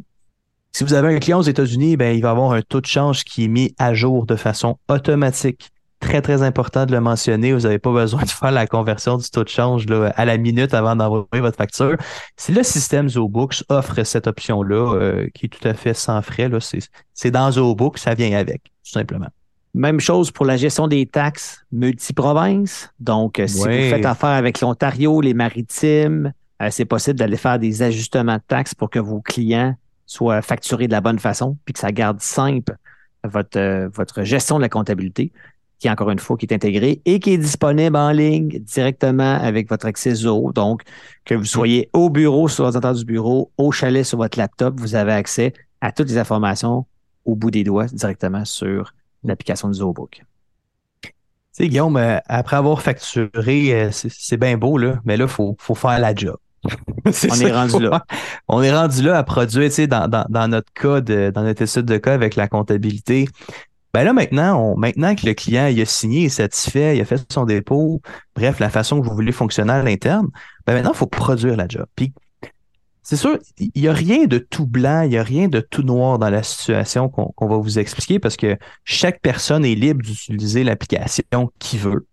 Si 0.72 0.84
vous 0.84 0.94
avez 0.94 1.14
un 1.14 1.18
client 1.18 1.38
aux 1.38 1.42
États-Unis, 1.42 1.96
ben, 1.96 2.14
il 2.14 2.22
va 2.22 2.30
avoir 2.30 2.52
un 2.52 2.62
taux 2.62 2.80
de 2.80 2.86
change 2.86 3.24
qui 3.24 3.44
est 3.44 3.48
mis 3.48 3.74
à 3.78 3.94
jour 3.94 4.26
de 4.26 4.36
façon 4.36 4.78
automatique. 4.88 5.70
Très, 6.00 6.20
très 6.20 6.42
important 6.42 6.84
de 6.84 6.92
le 6.92 7.00
mentionner. 7.00 7.52
Vous 7.52 7.60
n'avez 7.60 7.78
pas 7.78 7.92
besoin 7.92 8.22
de 8.22 8.28
faire 8.28 8.50
la 8.50 8.66
conversion 8.66 9.16
du 9.16 9.28
taux 9.30 9.44
de 9.44 9.48
change 9.48 9.86
là, 9.86 10.12
à 10.16 10.24
la 10.26 10.36
minute 10.36 10.74
avant 10.74 10.94
d'envoyer 10.94 11.40
votre 11.40 11.56
facture. 11.56 11.96
Si 12.36 12.52
le 12.52 12.62
système 12.62 13.08
ZooBooks 13.08 13.64
offre 13.70 14.02
cette 14.04 14.26
option-là, 14.26 14.94
euh, 14.94 15.28
qui 15.34 15.46
est 15.46 15.48
tout 15.48 15.66
à 15.66 15.72
fait 15.74 15.94
sans 15.94 16.20
frais, 16.22 16.48
là, 16.48 16.60
c'est, 16.60 16.80
c'est 17.14 17.30
dans 17.30 17.50
ZooBooks, 17.50 17.98
ça 17.98 18.14
vient 18.14 18.36
avec, 18.36 18.64
tout 18.64 18.92
simplement. 18.92 19.28
Même 19.74 20.00
chose 20.00 20.30
pour 20.30 20.44
la 20.46 20.56
gestion 20.56 20.86
des 20.86 21.06
taxes 21.06 21.64
multiprovinces. 21.72 22.90
Donc, 23.00 23.38
euh, 23.38 23.46
si 23.46 23.62
Ouais. 23.62 23.84
vous 23.88 23.94
faites 23.96 24.06
affaire 24.06 24.30
avec 24.30 24.60
l'Ontario, 24.60 25.20
les 25.20 25.34
maritimes, 25.34 26.32
euh, 26.62 26.68
c'est 26.70 26.84
possible 26.84 27.18
d'aller 27.18 27.36
faire 27.36 27.58
des 27.58 27.82
ajustements 27.82 28.36
de 28.36 28.42
taxes 28.46 28.74
pour 28.74 28.90
que 28.90 28.98
vos 28.98 29.20
clients 29.20 29.74
soient 30.06 30.40
facturés 30.42 30.86
de 30.86 30.92
la 30.92 31.00
bonne 31.00 31.18
façon, 31.18 31.56
puis 31.64 31.72
que 31.74 31.80
ça 31.80 31.90
garde 31.92 32.20
simple 32.20 32.76
votre, 33.24 33.58
euh, 33.58 33.88
votre 33.92 34.22
gestion 34.22 34.56
de 34.56 34.62
la 34.62 34.68
comptabilité, 34.68 35.32
qui, 35.78 35.90
encore 35.90 36.10
une 36.10 36.18
fois, 36.18 36.36
qui 36.36 36.46
est 36.46 36.54
intégrée 36.54 37.02
et 37.04 37.20
qui 37.20 37.32
est 37.32 37.38
disponible 37.38 37.96
en 37.96 38.10
ligne 38.10 38.48
directement 38.60 39.34
avec 39.34 39.68
votre 39.68 39.86
accès 39.86 40.14
Zoho. 40.14 40.52
Donc, 40.52 40.82
que 41.24 41.34
vous 41.34 41.44
soyez 41.44 41.90
au 41.92 42.08
bureau, 42.08 42.48
sur 42.48 42.64
l'ordinateur 42.64 42.94
du 42.94 43.04
bureau, 43.04 43.50
au 43.58 43.72
chalet, 43.72 44.04
sur 44.04 44.18
votre 44.18 44.38
laptop, 44.38 44.74
vous 44.78 44.94
avez 44.94 45.12
accès 45.12 45.52
à 45.80 45.92
toutes 45.92 46.08
les 46.08 46.18
informations 46.18 46.86
au 47.24 47.34
bout 47.34 47.50
des 47.50 47.64
doigts 47.64 47.86
directement 47.86 48.44
sur 48.44 48.94
l'application 49.24 49.68
de 49.68 49.74
ZooBook. 49.74 50.22
Tu 51.02 51.10
sais, 51.52 51.68
Guillaume, 51.68 51.96
euh, 51.96 52.18
après 52.26 52.56
avoir 52.56 52.80
facturé, 52.80 53.74
euh, 53.74 53.90
c'est, 53.90 54.36
bien 54.36 54.56
beau, 54.56 54.78
là, 54.78 55.00
mais 55.04 55.16
là, 55.16 55.24
il 55.24 55.30
faut, 55.30 55.56
faut 55.58 55.74
faire 55.74 55.98
la 55.98 56.14
job. 56.14 56.36
On 57.04 57.12
ça 57.12 57.28
est 57.28 57.52
rendu 57.52 57.78
là. 57.80 57.90
faire. 57.90 58.18
On 58.48 58.62
est 58.62 58.74
rendu 58.74 59.02
là 59.02 59.18
à 59.18 59.22
produire, 59.22 59.68
tu 59.68 59.74
sais, 59.74 59.86
dans, 59.86 60.08
dans, 60.08 60.26
dans 60.28 60.48
notre 60.48 60.72
cas, 60.72 61.00
de, 61.00 61.30
dans 61.34 61.42
notre 61.42 61.62
étude 61.62 61.86
de 61.86 61.96
cas 61.96 62.14
avec 62.14 62.36
la 62.36 62.48
comptabilité. 62.48 63.28
Ben 63.96 64.04
là, 64.04 64.12
maintenant, 64.12 64.60
on, 64.60 64.76
maintenant 64.76 65.14
que 65.14 65.24
le 65.24 65.32
client 65.32 65.68
il 65.68 65.80
a 65.80 65.86
signé, 65.86 66.20
il 66.20 66.24
est 66.26 66.28
satisfait, 66.28 66.98
il 66.98 67.00
a 67.00 67.06
fait 67.06 67.24
son 67.32 67.46
dépôt, 67.46 68.02
bref, 68.34 68.58
la 68.60 68.68
façon 68.68 69.00
que 69.00 69.06
vous 69.06 69.14
voulez 69.14 69.32
fonctionner 69.32 69.72
à 69.72 69.82
l'interne, 69.82 70.28
ben 70.66 70.74
maintenant, 70.74 70.92
il 70.92 70.98
faut 70.98 71.06
produire 71.06 71.56
la 71.56 71.66
job. 71.66 71.86
Puis, 71.96 72.12
c'est 73.02 73.16
sûr, 73.16 73.38
il 73.56 73.70
n'y 73.74 73.88
a 73.88 73.94
rien 73.94 74.26
de 74.26 74.36
tout 74.36 74.66
blanc, 74.66 75.00
il 75.00 75.08
n'y 75.08 75.16
a 75.16 75.22
rien 75.22 75.48
de 75.48 75.60
tout 75.60 75.82
noir 75.82 76.18
dans 76.18 76.28
la 76.28 76.42
situation 76.42 77.08
qu'on 77.08 77.48
va 77.48 77.56
vous 77.56 77.78
expliquer 77.78 78.18
parce 78.18 78.36
que 78.36 78.58
chaque 78.84 79.22
personne 79.22 79.64
est 79.64 79.74
libre 79.74 80.02
d'utiliser 80.02 80.62
l'application 80.62 81.50
qu'il 81.58 81.78
veut. 81.78 82.06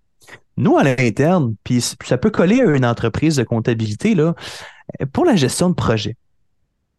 Nous, 0.56 0.78
à 0.78 0.84
l'interne, 0.86 1.54
puis 1.65 1.82
ça 1.82 2.17
peut 2.17 2.32
coller 2.32 2.62
à 2.62 2.63
une 2.63 2.86
entreprise 2.86 3.36
de 3.36 3.43
comptabilité, 3.43 4.15
là, 4.15 4.36
pour 5.12 5.26
la 5.26 5.36
gestion 5.36 5.67
de 5.67 5.76
projet. 5.76 6.15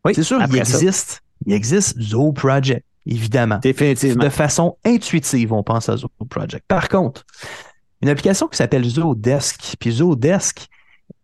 Oui, 0.05 0.13
c'est 0.15 0.25
sûr, 0.25 0.37
il 0.41 0.43
après 0.43 0.63
ça. 0.67 0.77
existe, 0.77 1.23
il 1.47 1.55
existe 1.55 1.99
Zoho 1.99 2.35
Project, 2.35 2.85
évidemment. 3.07 3.59
Définitivement. 3.59 4.25
De 4.25 4.29
façon 4.29 4.77
intuitive, 4.85 5.53
on 5.53 5.63
pense 5.63 5.89
à 5.89 5.97
Zoho 5.97 6.11
Project. 6.29 6.65
Par 6.69 6.89
contre, 6.89 7.25
une 8.03 8.09
application 8.09 8.49
qui 8.49 8.57
s'appelle 8.57 8.85
Zodesk, 8.85 9.77
puis 9.79 9.93
Zodesk, 9.93 10.67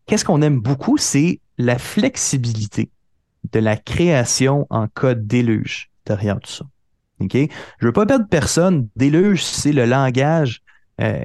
qu'est-ce 0.06 0.24
qu'on 0.24 0.42
aime 0.42 0.60
beaucoup, 0.60 0.96
c'est 0.96 1.40
la 1.58 1.78
flexibilité 1.78 2.90
de 3.52 3.60
la 3.60 3.76
création 3.76 4.66
en 4.70 4.88
code 4.88 5.26
déluge 5.26 5.90
derrière 6.06 6.38
tout 6.40 6.50
ça. 6.50 6.64
OK? 7.20 7.34
Je 7.34 7.86
veux 7.86 7.92
pas 7.92 8.06
perdre 8.06 8.26
personne. 8.28 8.88
Déluge, 8.96 9.44
c'est 9.44 9.72
le 9.72 9.84
langage 9.84 10.62
euh, 11.00 11.22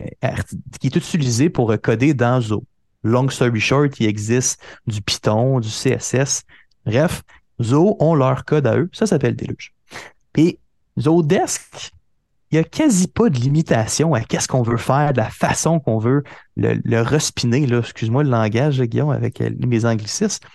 qui 0.79 0.87
est 0.87 0.95
utilisé 0.95 1.49
pour 1.49 1.73
coder 1.81 2.13
dans 2.13 2.41
Zo. 2.41 2.63
Long 3.03 3.29
story 3.29 3.59
short, 3.59 3.99
il 3.99 4.07
existe 4.07 4.59
du 4.87 5.01
Python, 5.01 5.59
du 5.59 5.69
CSS. 5.69 6.43
Bref, 6.85 7.23
Zo 7.61 7.95
ont 7.99 8.15
leur 8.15 8.45
code 8.45 8.67
à 8.67 8.77
eux. 8.77 8.89
Ça 8.93 9.05
s'appelle 9.05 9.35
Déluge. 9.35 9.73
Puis 10.35 10.59
Zodesk, 10.99 11.93
il 12.51 12.55
n'y 12.55 12.59
a 12.59 12.65
quasi 12.65 13.07
pas 13.07 13.29
de 13.29 13.37
limitation 13.39 14.13
à 14.13 14.19
qu'est-ce 14.19 14.49
qu'on 14.49 14.63
veut 14.63 14.75
faire, 14.75 15.13
de 15.13 15.19
la 15.19 15.29
façon 15.29 15.79
qu'on 15.79 15.97
veut 15.97 16.23
le, 16.57 17.01
respiner. 17.01 17.63
Excuse-moi 17.63 18.23
le 18.23 18.29
langage, 18.29 18.81
Guillaume, 18.81 19.11
avec 19.11 19.39
euh, 19.39 19.49
mes 19.65 19.85
anglicismes. 19.85 20.45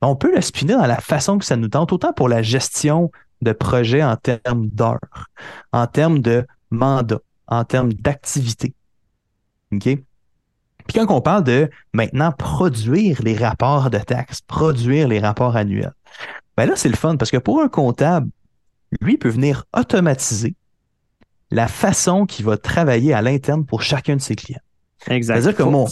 On 0.00 0.14
peut 0.14 0.32
le 0.32 0.40
spinner 0.40 0.74
dans 0.74 0.86
la 0.86 1.00
façon 1.00 1.38
que 1.38 1.44
ça 1.44 1.56
nous 1.56 1.66
tente, 1.66 1.92
autant 1.92 2.12
pour 2.12 2.28
la 2.28 2.40
gestion 2.40 3.10
de 3.42 3.50
projets 3.50 4.04
en 4.04 4.14
termes 4.14 4.68
d'heures, 4.68 5.28
en 5.72 5.88
termes 5.88 6.20
de 6.20 6.46
mandat, 6.70 7.18
en 7.48 7.64
termes 7.64 7.92
d'activité. 7.92 8.74
OK? 9.72 9.82
Puis 9.82 10.94
quand 10.94 11.06
on 11.12 11.20
parle 11.20 11.42
de 11.42 11.68
maintenant 11.92 12.30
produire 12.30 13.20
les 13.24 13.36
rapports 13.36 13.90
de 13.90 13.98
taxes, 13.98 14.40
produire 14.42 15.08
les 15.08 15.18
rapports 15.18 15.56
annuels, 15.56 15.94
ben 16.56 16.66
là, 16.66 16.76
c'est 16.76 16.88
le 16.88 16.96
fun 16.96 17.16
parce 17.16 17.32
que 17.32 17.38
pour 17.38 17.60
un 17.60 17.68
comptable, 17.68 18.30
lui 19.00 19.16
peut 19.16 19.28
venir 19.28 19.64
automatiser 19.76 20.54
la 21.50 21.68
façon 21.68 22.26
qu'il 22.26 22.44
va 22.44 22.56
travailler 22.56 23.12
à 23.12 23.22
l'interne 23.22 23.64
pour 23.64 23.82
chacun 23.82 24.16
de 24.16 24.20
ses 24.20 24.36
clients. 24.36 24.60
Exact. 25.08 25.40
C'est-à-dire 25.40 25.56
que 25.56 25.62
mon, 25.62 25.86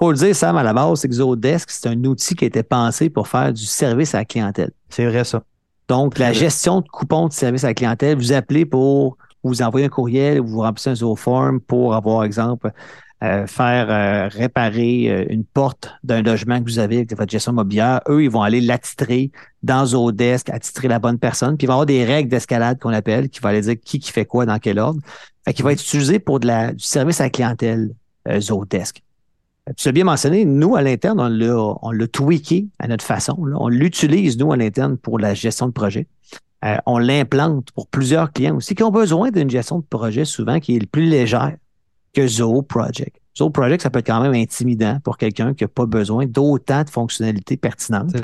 faut 0.00 0.12
le 0.12 0.16
dire, 0.16 0.34
Sam, 0.34 0.56
à 0.56 0.62
la 0.62 0.72
base, 0.72 1.00
c'est 1.00 1.08
que 1.08 1.14
Zodesk, 1.14 1.70
c'est 1.70 1.88
un 1.88 2.04
outil 2.04 2.34
qui 2.34 2.46
été 2.46 2.62
pensé 2.62 3.10
pour 3.10 3.28
faire 3.28 3.52
du 3.52 3.64
service 3.64 4.14
à 4.14 4.18
la 4.18 4.24
clientèle. 4.24 4.70
C'est 4.88 5.06
vrai, 5.06 5.24
ça. 5.24 5.42
Donc, 5.88 6.18
la 6.18 6.32
gestion 6.32 6.80
de 6.80 6.88
coupons 6.88 7.28
de 7.28 7.32
service 7.32 7.64
à 7.64 7.68
la 7.68 7.74
clientèle, 7.74 8.16
vous 8.16 8.32
appelez 8.32 8.64
pour 8.64 9.18
vous 9.42 9.60
envoyer 9.60 9.86
un 9.86 9.90
courriel, 9.90 10.40
vous 10.40 10.60
remplissez 10.60 10.90
un 10.90 10.94
Zoform 10.94 11.60
pour 11.60 11.94
avoir, 11.94 12.24
exemple, 12.24 12.72
euh, 13.22 13.46
faire 13.46 13.90
euh, 13.90 14.28
réparer 14.28 15.10
euh, 15.10 15.26
une 15.28 15.44
porte 15.44 15.90
d'un 16.02 16.22
logement 16.22 16.58
que 16.58 16.64
vous 16.64 16.78
avez 16.78 16.96
avec 16.96 17.14
votre 17.14 17.30
gestion 17.30 17.52
immobilière. 17.52 18.00
Eux, 18.08 18.24
ils 18.24 18.30
vont 18.30 18.40
aller 18.40 18.62
l'attitrer 18.62 19.30
dans 19.62 19.84
Zodesk, 19.84 20.48
attitrer 20.48 20.88
la 20.88 20.98
bonne 20.98 21.18
personne, 21.18 21.58
puis 21.58 21.66
il 21.66 21.68
va 21.68 21.72
y 21.72 21.74
avoir 21.74 21.86
des 21.86 22.02
règles 22.02 22.30
d'escalade 22.30 22.78
qu'on 22.78 22.94
appelle, 22.94 23.28
qui 23.28 23.40
va 23.40 23.50
aller 23.50 23.60
dire 23.60 23.76
qui 23.84 23.98
qui 23.98 24.10
fait 24.10 24.24
quoi 24.24 24.46
dans 24.46 24.58
quel 24.58 24.78
ordre. 24.78 25.00
Fait 25.44 25.52
qu'il 25.52 25.66
va 25.66 25.72
être 25.72 25.82
utilisé 25.82 26.18
pour 26.18 26.40
de 26.40 26.46
la, 26.46 26.72
du 26.72 26.82
service 26.82 27.20
à 27.20 27.24
la 27.24 27.30
clientèle 27.30 27.90
Zodesk. 28.38 29.02
Tu 29.76 29.88
l'as 29.88 29.92
bien 29.92 30.04
mentionné, 30.04 30.46
nous, 30.46 30.74
à 30.74 30.80
l'interne, 30.80 31.20
on 31.20 31.28
l'a, 31.28 31.74
on 31.82 31.90
l'a 31.90 32.06
tweaké 32.08 32.68
à 32.78 32.88
notre 32.88 33.04
façon. 33.04 33.36
On 33.38 33.68
l'utilise, 33.68 34.38
nous, 34.38 34.50
à 34.50 34.56
l'interne, 34.56 34.96
pour 34.96 35.18
la 35.18 35.34
gestion 35.34 35.66
de 35.66 35.72
projet. 35.72 36.06
on 36.86 36.96
l'implante 36.96 37.70
pour 37.72 37.86
plusieurs 37.86 38.32
clients 38.32 38.56
aussi 38.56 38.74
qui 38.74 38.82
ont 38.82 38.90
besoin 38.90 39.30
d'une 39.30 39.50
gestion 39.50 39.78
de 39.78 39.84
projet 39.84 40.24
souvent 40.24 40.58
qui 40.58 40.76
est 40.76 40.80
le 40.80 40.86
plus 40.86 41.04
légère 41.04 41.54
que 42.12 42.26
Zoho 42.26 42.62
Project. 42.62 43.16
Zoho 43.36 43.50
Project, 43.50 43.82
ça 43.82 43.90
peut 43.90 44.00
être 44.00 44.06
quand 44.06 44.20
même 44.20 44.34
intimidant 44.34 44.98
pour 45.02 45.16
quelqu'un 45.16 45.54
qui 45.54 45.64
n'a 45.64 45.68
pas 45.68 45.86
besoin 45.86 46.26
d'autant 46.26 46.82
de 46.82 46.90
fonctionnalités 46.90 47.56
pertinentes. 47.56 48.14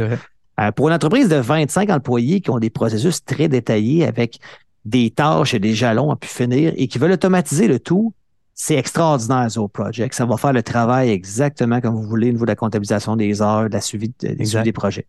Euh, 0.59 0.73
pour 0.73 0.89
une 0.89 0.95
entreprise 0.95 1.29
de 1.29 1.37
25 1.37 1.91
employés 1.91 2.41
qui 2.41 2.51
ont 2.51 2.59
des 2.59 2.71
processus 2.71 3.25
très 3.25 3.49
détaillés 3.49 4.07
avec 4.07 4.41
des 4.85 5.11
tâches 5.11 5.53
et 5.53 5.59
des 5.59 5.75
jalons 5.75 6.11
à 6.11 6.17
pu 6.17 6.29
finir 6.29 6.73
et 6.77 6.89
qui 6.89 6.99
veulent 6.99 7.13
automatiser 7.13 7.69
le 7.69 7.79
tout, 7.79 8.15
c'est 8.55 8.77
extraordinaire, 8.77 9.51
Zoho 9.51 9.69
Project. 9.69 10.15
Ça 10.15 10.25
va 10.25 10.39
faire 10.39 10.55
le 10.55 10.63
travail 10.63 11.11
exactement 11.11 11.81
comme 11.81 11.95
vous 11.95 12.09
voulez 12.09 12.31
au 12.31 12.33
niveau 12.33 12.47
de 12.47 12.51
la 12.51 12.57
comptabilisation 12.57 13.15
des 13.15 13.43
heures, 13.43 13.69
de 13.69 13.75
la 13.75 13.83
suivi, 13.83 14.13
des 14.19 14.73
projets. 14.73 15.07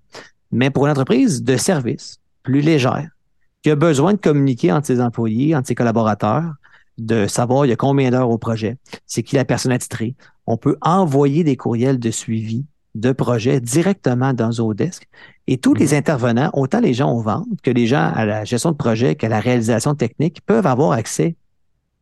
Mais 0.51 0.69
pour 0.69 0.85
une 0.85 0.91
entreprise 0.91 1.43
de 1.43 1.55
service 1.55 2.19
plus 2.43 2.61
légère, 2.61 3.09
qui 3.63 3.71
a 3.71 3.75
besoin 3.75 4.13
de 4.13 4.17
communiquer 4.17 4.71
entre 4.71 4.87
ses 4.87 5.01
employés, 5.01 5.55
entre 5.55 5.67
ses 5.67 5.75
collaborateurs, 5.75 6.53
de 6.97 7.27
savoir 7.27 7.65
il 7.65 7.69
y 7.69 7.71
a 7.71 7.75
combien 7.75 8.12
d'heures 8.12 8.29
au 8.29 8.38
projet, 8.38 8.77
c'est 9.05 9.23
qui 9.23 9.36
la 9.36 9.45
personne 9.45 9.71
attitrée. 9.71 10.15
On 10.45 10.57
peut 10.57 10.77
envoyer 10.81 11.43
des 11.43 11.55
courriels 11.55 11.99
de 11.99 12.12
suivi 12.12 12.65
de 12.95 13.12
projet 13.12 13.62
directement 13.62 14.33
dans 14.33 14.51
Zodesk. 14.51 15.07
Et 15.45 15.57
tous 15.57 15.73
les 15.73 15.88
mhm. 15.88 15.97
intervenants, 15.97 16.49
autant 16.53 16.79
les 16.79 16.93
gens 16.93 17.12
au 17.12 17.21
vente 17.21 17.47
que 17.63 17.71
les 17.71 17.88
gens 17.88 18.12
à 18.13 18.25
la 18.25 18.43
gestion 18.43 18.71
de 18.71 18.75
projet, 18.75 19.15
qu'à 19.15 19.29
la 19.29 19.39
réalisation 19.39 19.93
technique, 19.95 20.41
peuvent 20.45 20.65
avoir 20.65 20.91
accès 20.93 21.36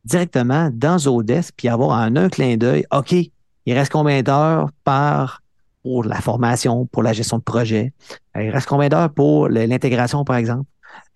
directement 0.04 0.70
dans 0.72 0.98
Zodesk 0.98 1.54
puis 1.56 1.68
avoir 1.68 2.00
en 2.00 2.16
un 2.16 2.28
clin 2.28 2.56
d'œil, 2.56 2.86
OK, 2.92 3.12
il 3.12 3.74
reste 3.74 3.92
combien 3.92 4.22
d'heures 4.22 4.70
par 4.84 5.42
pour 5.82 6.04
la 6.04 6.20
formation, 6.20 6.86
pour 6.86 7.02
la 7.02 7.12
gestion 7.12 7.38
de 7.38 7.42
projet? 7.42 7.92
Il 8.34 8.50
reste 8.50 8.66
combien 8.66 8.88
d'heures 8.88 9.10
pour 9.10 9.48
l'intégration, 9.48 10.24
par 10.24 10.36
exemple? 10.36 10.64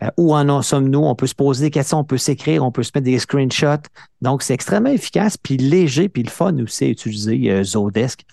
Euh, 0.03 0.11
où 0.17 0.35
en 0.35 0.63
sommes-nous? 0.63 1.01
On 1.01 1.15
peut 1.15 1.27
se 1.27 1.35
poser 1.35 1.67
des 1.67 1.71
questions, 1.71 1.99
on 1.99 2.05
peut 2.05 2.19
s'écrire, 2.19 2.65
on 2.65 2.73
peut 2.73 2.83
se 2.83 2.91
mettre 2.95 3.05
des 3.05 3.19
screenshots. 3.19 3.89
Donc, 4.23 4.43
c'est 4.43 4.55
extrêmement 4.55 4.91
efficace, 4.91 5.37
puis 5.37 5.57
léger, 5.57 6.09
puis 6.09 6.23
le 6.23 6.31
fun 6.31 6.57
aussi 6.59 6.85
à 6.85 6.89
utiliser 6.89 7.51
euh, 7.51 7.63
Zodesk. 7.63 8.25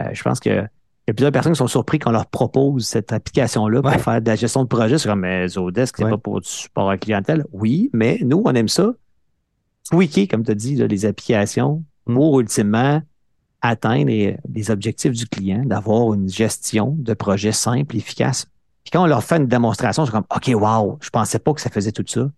Euh, 0.00 0.04
je 0.12 0.22
pense 0.22 0.40
que 0.40 0.64
il 1.06 1.10
y 1.10 1.10
a 1.10 1.14
plusieurs 1.14 1.32
personnes 1.32 1.52
qui 1.52 1.58
sont 1.58 1.66
surpris 1.66 1.98
qu'on 1.98 2.12
leur 2.12 2.24
propose 2.26 2.86
cette 2.86 3.12
application-là 3.12 3.82
pour 3.82 3.92
faire 3.92 4.22
de 4.22 4.26
la 4.26 4.36
gestion 4.36 4.62
de 4.62 4.68
projet. 4.68 4.96
C'est 4.96 5.06
comme, 5.06 5.20
mais 5.20 5.48
Zodesk, 5.48 5.98
c'est 5.98 6.08
pas 6.08 6.16
pour 6.16 6.40
du 6.40 6.48
support 6.48 6.88
à 6.88 6.96
clientèle. 6.96 7.44
Oui, 7.52 7.90
mais 7.92 8.18
nous, 8.22 8.42
on 8.42 8.54
aime 8.54 8.68
ça. 8.68 8.94
Tweaker, 9.90 10.26
comme 10.28 10.44
tu 10.44 10.52
as 10.52 10.54
dit, 10.54 10.76
les 10.76 11.04
applications 11.04 11.84
mm. 12.06 12.14
pour 12.14 12.40
ultimement 12.40 13.02
atteindre 13.60 14.06
les 14.06 14.70
objectifs 14.70 15.12
du 15.12 15.26
client, 15.26 15.62
d'avoir 15.64 16.14
une 16.14 16.28
gestion 16.28 16.96
de 16.98 17.12
projet 17.12 17.52
simple, 17.52 17.96
efficace, 17.96 18.46
puis 18.84 18.90
quand 18.92 19.02
on 19.02 19.06
leur 19.06 19.24
fait 19.24 19.36
une 19.38 19.46
démonstration, 19.46 20.04
c'est 20.04 20.12
comme 20.12 20.26
OK, 20.34 20.50
wow, 20.54 20.98
je 21.00 21.10
pensais 21.10 21.38
pas 21.38 21.54
que 21.54 21.60
ça 21.60 21.70
faisait 21.70 21.92
tout 21.92 22.04
ça. 22.06 22.28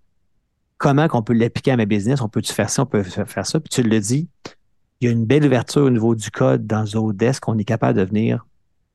Comment 0.79 1.09
qu'on 1.09 1.23
peut 1.23 1.33
l'appliquer 1.33 1.73
à 1.73 1.77
mes 1.77 1.87
business? 1.87 2.21
On 2.21 2.29
peut-tu 2.29 2.53
faire 2.53 2.71
ça? 2.71 2.83
On 2.83 2.87
peut 2.87 3.03
faire 3.03 3.47
ça? 3.47 3.61
Puis 3.61 3.69
tu 3.71 3.83
le 3.83 3.99
dis, 3.99 4.29
il 5.01 5.07
y 5.07 5.09
a 5.09 5.13
une 5.13 5.25
belle 5.25 5.45
ouverture 5.45 5.83
au 5.83 5.91
niveau 5.91 6.15
du 6.15 6.31
code 6.31 6.67
dans 6.67 6.87
Zodesk 6.87 7.49
on 7.49 7.59
est 7.59 7.65
capable 7.65 7.99
de 7.99 8.05
venir 8.05 8.47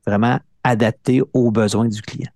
vraiment 0.06 0.40
adapter 0.64 1.22
aux 1.32 1.50
besoins 1.50 1.88
du 1.88 2.00
client. 2.02 2.30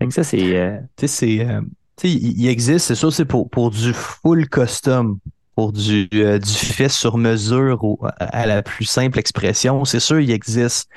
Donc 0.00 0.12
ça, 0.12 0.24
c'est. 0.24 0.56
Euh, 0.56 0.78
tu 0.96 1.06
sais, 1.06 1.08
c'est. 1.08 1.46
Euh, 1.46 1.60
il 2.04 2.48
existe, 2.48 2.86
c'est 2.86 2.94
sûr, 2.96 3.12
c'est 3.12 3.24
pour, 3.24 3.48
pour 3.48 3.70
du 3.70 3.92
full 3.92 4.48
custom, 4.48 5.18
pour 5.54 5.72
du, 5.72 6.08
euh, 6.14 6.38
du 6.38 6.52
fait 6.52 6.88
sur 6.88 7.16
mesure 7.16 7.84
ou 7.84 7.98
à 8.18 8.46
la 8.46 8.62
plus 8.62 8.86
simple 8.86 9.18
expression. 9.18 9.84
C'est 9.84 10.00
sûr, 10.00 10.18
il 10.18 10.30
existe 10.30 10.88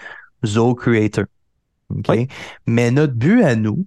Zo 0.43 0.73
Creator. 0.73 1.25
Mais 2.65 2.91
notre 2.91 3.13
but 3.13 3.43
à 3.43 3.55
nous, 3.55 3.85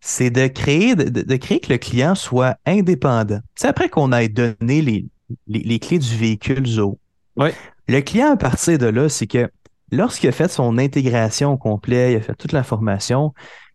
c'est 0.00 0.30
de 0.30 0.46
créer, 0.46 0.94
de, 0.94 1.36
créer 1.36 1.60
que 1.60 1.72
le 1.72 1.78
client 1.78 2.14
soit 2.14 2.56
indépendant. 2.66 3.40
C'est 3.54 3.68
après 3.68 3.88
qu'on 3.88 4.12
ait 4.12 4.28
donné 4.28 4.82
les, 4.82 5.06
les, 5.46 5.78
clés 5.78 5.98
du 5.98 6.14
véhicule 6.14 6.66
Zo. 6.66 6.98
Le 7.36 8.00
client, 8.00 8.32
à 8.32 8.36
partir 8.36 8.78
de 8.78 8.86
là, 8.86 9.08
c'est 9.08 9.26
que 9.26 9.50
lorsqu'il 9.90 10.28
a 10.28 10.32
fait 10.32 10.50
son 10.50 10.78
intégration 10.78 11.52
au 11.52 11.56
complet, 11.56 12.12
il 12.12 12.16
a 12.16 12.20
fait 12.20 12.34
toute 12.34 12.52
la 12.52 12.62
formation, 12.62 13.32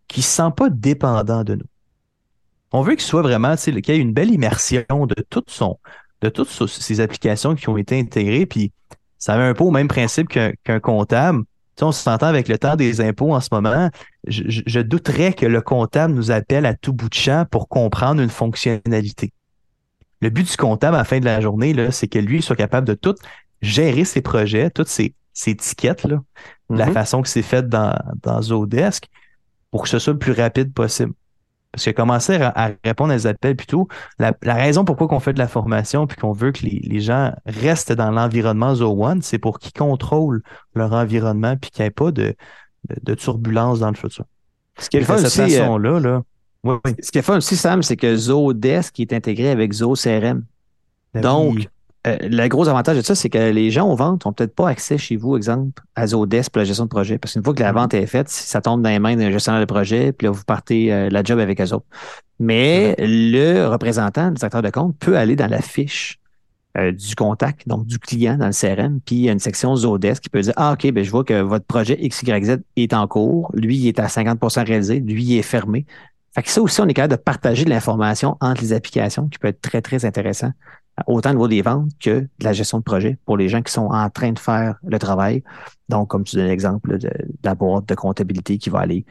qu'il 0.07 0.21
ne 0.21 0.25
se 0.25 0.29
sent 0.29 0.51
pas 0.55 0.69
dépendant 0.69 1.43
de 1.43 1.55
nous. 1.55 1.65
On 2.71 2.83
veut 2.83 2.93
qu'il 2.93 3.05
soit 3.05 3.23
vraiment, 3.23 3.55
qu'il 3.55 3.75
y 3.75 3.91
ait 3.91 3.97
une 3.97 4.13
belle 4.13 4.31
immersion 4.31 4.83
de 4.89 5.15
tout 5.29 5.43
son, 5.47 5.79
de 6.21 6.29
toutes 6.29 6.49
ces 6.49 6.99
applications 6.99 7.55
qui 7.55 7.69
ont 7.69 7.77
été 7.77 7.99
intégrées, 7.99 8.45
puis 8.45 8.71
ça 9.17 9.33
avait 9.33 9.43
un 9.43 9.53
peu 9.53 9.63
au 9.63 9.71
même 9.71 9.87
principe 9.87 10.27
qu'un 10.27 10.79
comptable 10.79 11.43
on 11.83 11.91
s'entend 11.91 12.27
avec 12.27 12.47
le 12.47 12.57
temps 12.57 12.75
des 12.75 13.01
impôts 13.01 13.33
en 13.33 13.39
ce 13.39 13.49
moment, 13.51 13.89
je, 14.27 14.79
douterais 14.81 15.33
que 15.33 15.45
le 15.45 15.61
comptable 15.61 16.13
nous 16.13 16.31
appelle 16.31 16.65
à 16.65 16.73
tout 16.73 16.93
bout 16.93 17.09
de 17.09 17.13
champ 17.13 17.45
pour 17.49 17.67
comprendre 17.67 18.21
une 18.21 18.29
fonctionnalité. 18.29 19.33
Le 20.21 20.29
but 20.29 20.49
du 20.49 20.57
comptable 20.57 20.95
à 20.95 20.99
la 20.99 21.05
fin 21.05 21.19
de 21.19 21.25
la 21.25 21.39
journée, 21.41 21.75
c'est 21.91 22.07
que 22.07 22.19
lui 22.19 22.41
soit 22.41 22.55
capable 22.55 22.87
de 22.87 22.93
tout 22.93 23.15
gérer 23.61 24.05
ses 24.05 24.21
projets, 24.21 24.69
toutes 24.69 24.89
ses, 24.89 25.13
ses 25.33 25.55
tickets, 25.55 26.03
là, 26.03 26.19
la 26.69 26.87
mm-hmm. 26.87 26.93
façon 26.93 27.21
que 27.21 27.29
c'est 27.29 27.41
fait 27.41 27.67
dans, 27.67 27.97
dans 28.21 28.41
Zodesk, 28.41 29.05
pour 29.71 29.83
que 29.83 29.89
ce 29.89 29.99
soit 29.99 30.13
le 30.13 30.19
plus 30.19 30.33
rapide 30.33 30.73
possible. 30.73 31.13
Parce 31.71 31.85
que 31.85 31.91
commencer 31.91 32.35
à, 32.35 32.71
répondre 32.83 33.11
à 33.13 33.15
des 33.15 33.27
appels 33.27 33.55
plutôt, 33.55 33.87
la, 34.17 34.33
la 34.41 34.55
raison 34.55 34.85
pourquoi 34.85 35.07
on 35.11 35.19
fait 35.19 35.33
de 35.33 35.39
la 35.39 35.47
formation 35.47 36.07
puis 36.07 36.17
qu'on 36.17 36.31
veut 36.31 36.51
que 36.51 36.65
les, 36.65 36.99
gens 36.99 37.31
restent 37.45 37.91
dans 37.91 38.09
l'environnement 38.09 38.73
Zo 38.73 38.91
One, 39.03 39.21
c'est 39.21 39.37
pour 39.37 39.59
qu'ils 39.59 39.73
contrôlent 39.73 40.41
leur 40.73 40.93
environnement 40.93 41.55
puis 41.57 41.69
qu'il 41.69 41.83
n'y 41.83 41.87
ait 41.87 41.91
pas 41.91 42.11
de, 42.11 42.35
de, 43.03 43.13
turbulence 43.13 43.79
dans 43.79 43.89
le 43.89 43.95
futur. 43.95 44.25
Ce 44.79 44.89
qui 44.89 44.97
est 44.97 45.03
fun 45.03 45.15
aussi, 45.15 45.59
euh, 45.59 45.77
là, 45.77 46.23
Ce 47.03 47.11
qui 47.11 47.19
est 47.19 47.21
fun 47.21 47.37
aussi, 47.37 47.55
Sam, 47.55 47.83
c'est 47.83 47.97
que 47.97 48.15
Zodesk 48.15 48.99
est 48.99 49.13
intégré 49.13 49.49
avec 49.49 49.71
Zo 49.71 49.93
CRM. 49.93 50.43
Ben 51.13 51.21
Donc, 51.21 51.67
euh, 52.07 52.17
le 52.21 52.47
gros 52.47 52.67
avantage 52.69 52.97
de 52.97 53.01
ça, 53.01 53.13
c'est 53.13 53.29
que 53.29 53.51
les 53.51 53.71
gens 53.71 53.89
aux 53.89 53.95
ventes 53.95 54.25
n'ont 54.25 54.31
peut-être 54.31 54.55
pas 54.55 54.69
accès 54.69 54.97
chez 54.97 55.17
vous, 55.17 55.35
exemple, 55.35 55.83
à 55.95 56.07
Zodesk 56.07 56.51
pour 56.51 56.59
la 56.59 56.65
gestion 56.65 56.85
de 56.85 56.89
projet. 56.89 57.17
Parce 57.17 57.33
qu'une 57.33 57.43
fois 57.43 57.53
que 57.53 57.61
la 57.61 57.71
mm-hmm. 57.71 57.75
vente 57.75 57.93
est 57.93 58.05
faite, 58.05 58.29
ça 58.29 58.61
tombe 58.61 58.81
dans 58.81 58.89
les 58.89 58.99
mains 58.99 59.17
d'un 59.17 59.31
gestionnaire 59.31 59.59
de 59.59 59.65
projet, 59.65 60.13
puis 60.13 60.25
là, 60.25 60.31
vous 60.31 60.43
partez 60.45 60.93
euh, 60.93 61.09
la 61.09 61.23
job 61.23 61.39
avec 61.39 61.59
eux 61.59 61.73
autres. 61.73 61.85
Mais 62.39 62.95
le 62.99 63.67
représentant, 63.67 64.29
le 64.29 64.35
directeur 64.35 64.61
de 64.61 64.69
compte, 64.69 64.97
peut 64.97 65.17
aller 65.17 65.35
dans 65.35 65.49
la 65.49 65.61
fiche 65.61 66.19
euh, 66.77 66.93
du 66.93 67.15
contact, 67.15 67.67
donc 67.67 67.85
du 67.85 67.99
client 67.99 68.37
dans 68.37 68.47
le 68.47 68.53
CRM, 68.53 69.01
puis 69.05 69.15
il 69.15 69.21
y 69.23 69.29
a 69.29 69.33
une 69.33 69.39
section 69.39 69.75
Zodesk 69.75 70.23
qui 70.23 70.29
peut 70.29 70.39
dire 70.39 70.53
Ah, 70.55 70.73
OK, 70.73 70.89
ben, 70.91 71.03
je 71.03 71.11
vois 71.11 71.25
que 71.25 71.41
votre 71.41 71.65
projet 71.65 71.97
XYZ 71.97 72.59
est 72.77 72.93
en 72.93 73.07
cours, 73.07 73.51
lui, 73.53 73.75
il 73.75 73.87
est 73.89 73.99
à 73.99 74.05
50% 74.05 74.65
réalisé, 74.65 75.01
lui, 75.01 75.23
il 75.23 75.37
est 75.37 75.41
fermé. 75.41 75.85
Fait 76.33 76.43
que 76.43 76.49
ça 76.49 76.61
aussi, 76.61 76.79
on 76.79 76.87
est 76.87 76.93
capable 76.93 77.17
de 77.17 77.21
partager 77.21 77.65
de 77.65 77.69
l'information 77.69 78.37
entre 78.39 78.61
les 78.61 78.71
applications 78.71 79.27
qui 79.27 79.39
peut 79.39 79.47
être 79.49 79.61
très, 79.61 79.81
très 79.81 80.05
intéressant 80.05 80.51
autant 81.07 81.31
au 81.31 81.33
niveau 81.33 81.47
des 81.47 81.61
ventes 81.61 81.89
que 81.99 82.21
de 82.21 82.29
la 82.43 82.53
gestion 82.53 82.79
de 82.79 82.83
projet 82.83 83.17
pour 83.25 83.37
les 83.37 83.49
gens 83.49 83.61
qui 83.61 83.71
sont 83.71 83.87
en 83.87 84.09
train 84.09 84.31
de 84.31 84.39
faire 84.39 84.75
le 84.85 84.99
travail. 84.99 85.43
Donc, 85.89 86.09
comme 86.09 86.23
tu 86.23 86.35
donnes 86.35 86.47
l'exemple 86.47 86.97
de, 86.97 87.09
la 87.43 87.55
boîte 87.55 87.87
de 87.87 87.95
comptabilité 87.95 88.57
qui 88.57 88.69
va 88.69 88.79
aller 88.79 89.05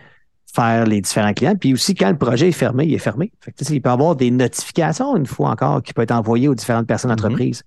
faire 0.52 0.86
les 0.86 1.00
différents 1.00 1.32
clients. 1.32 1.54
Puis 1.56 1.74
aussi, 1.74 1.94
quand 1.94 2.10
le 2.10 2.16
projet 2.16 2.48
est 2.48 2.52
fermé, 2.52 2.86
il 2.86 2.94
est 2.94 2.98
fermé. 2.98 3.32
Fait 3.40 3.52
que, 3.52 3.64
il 3.72 3.82
peut 3.82 3.90
y 3.90 3.92
avoir 3.92 4.16
des 4.16 4.30
notifications, 4.30 5.16
une 5.16 5.26
fois 5.26 5.50
encore, 5.50 5.82
qui 5.82 5.92
peuvent 5.92 6.04
être 6.04 6.12
envoyées 6.12 6.48
aux 6.48 6.54
différentes 6.54 6.86
personnes 6.86 7.10
d'entreprise. 7.10 7.62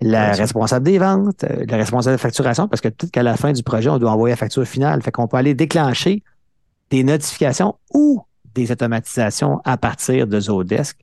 Mm-hmm. 0.00 0.10
La 0.10 0.32
responsable 0.32 0.84
des 0.84 0.98
ventes, 0.98 1.44
euh, 1.44 1.64
la 1.68 1.76
responsable 1.76 2.16
de 2.16 2.20
facturation, 2.20 2.68
parce 2.68 2.80
que 2.80 2.88
peut-être 2.88 3.12
qu'à 3.12 3.22
la 3.22 3.36
fin 3.36 3.52
du 3.52 3.62
projet, 3.62 3.90
on 3.90 3.98
doit 3.98 4.10
envoyer 4.10 4.32
la 4.32 4.36
facture 4.36 4.66
finale. 4.66 5.02
Fait 5.02 5.12
qu'on 5.12 5.28
peut 5.28 5.36
aller 5.36 5.54
déclencher 5.54 6.22
des 6.90 7.04
notifications 7.04 7.76
ou 7.92 8.22
des 8.54 8.72
automatisations 8.72 9.60
à 9.64 9.76
partir 9.76 10.26
de 10.26 10.40
Zodesk 10.40 10.98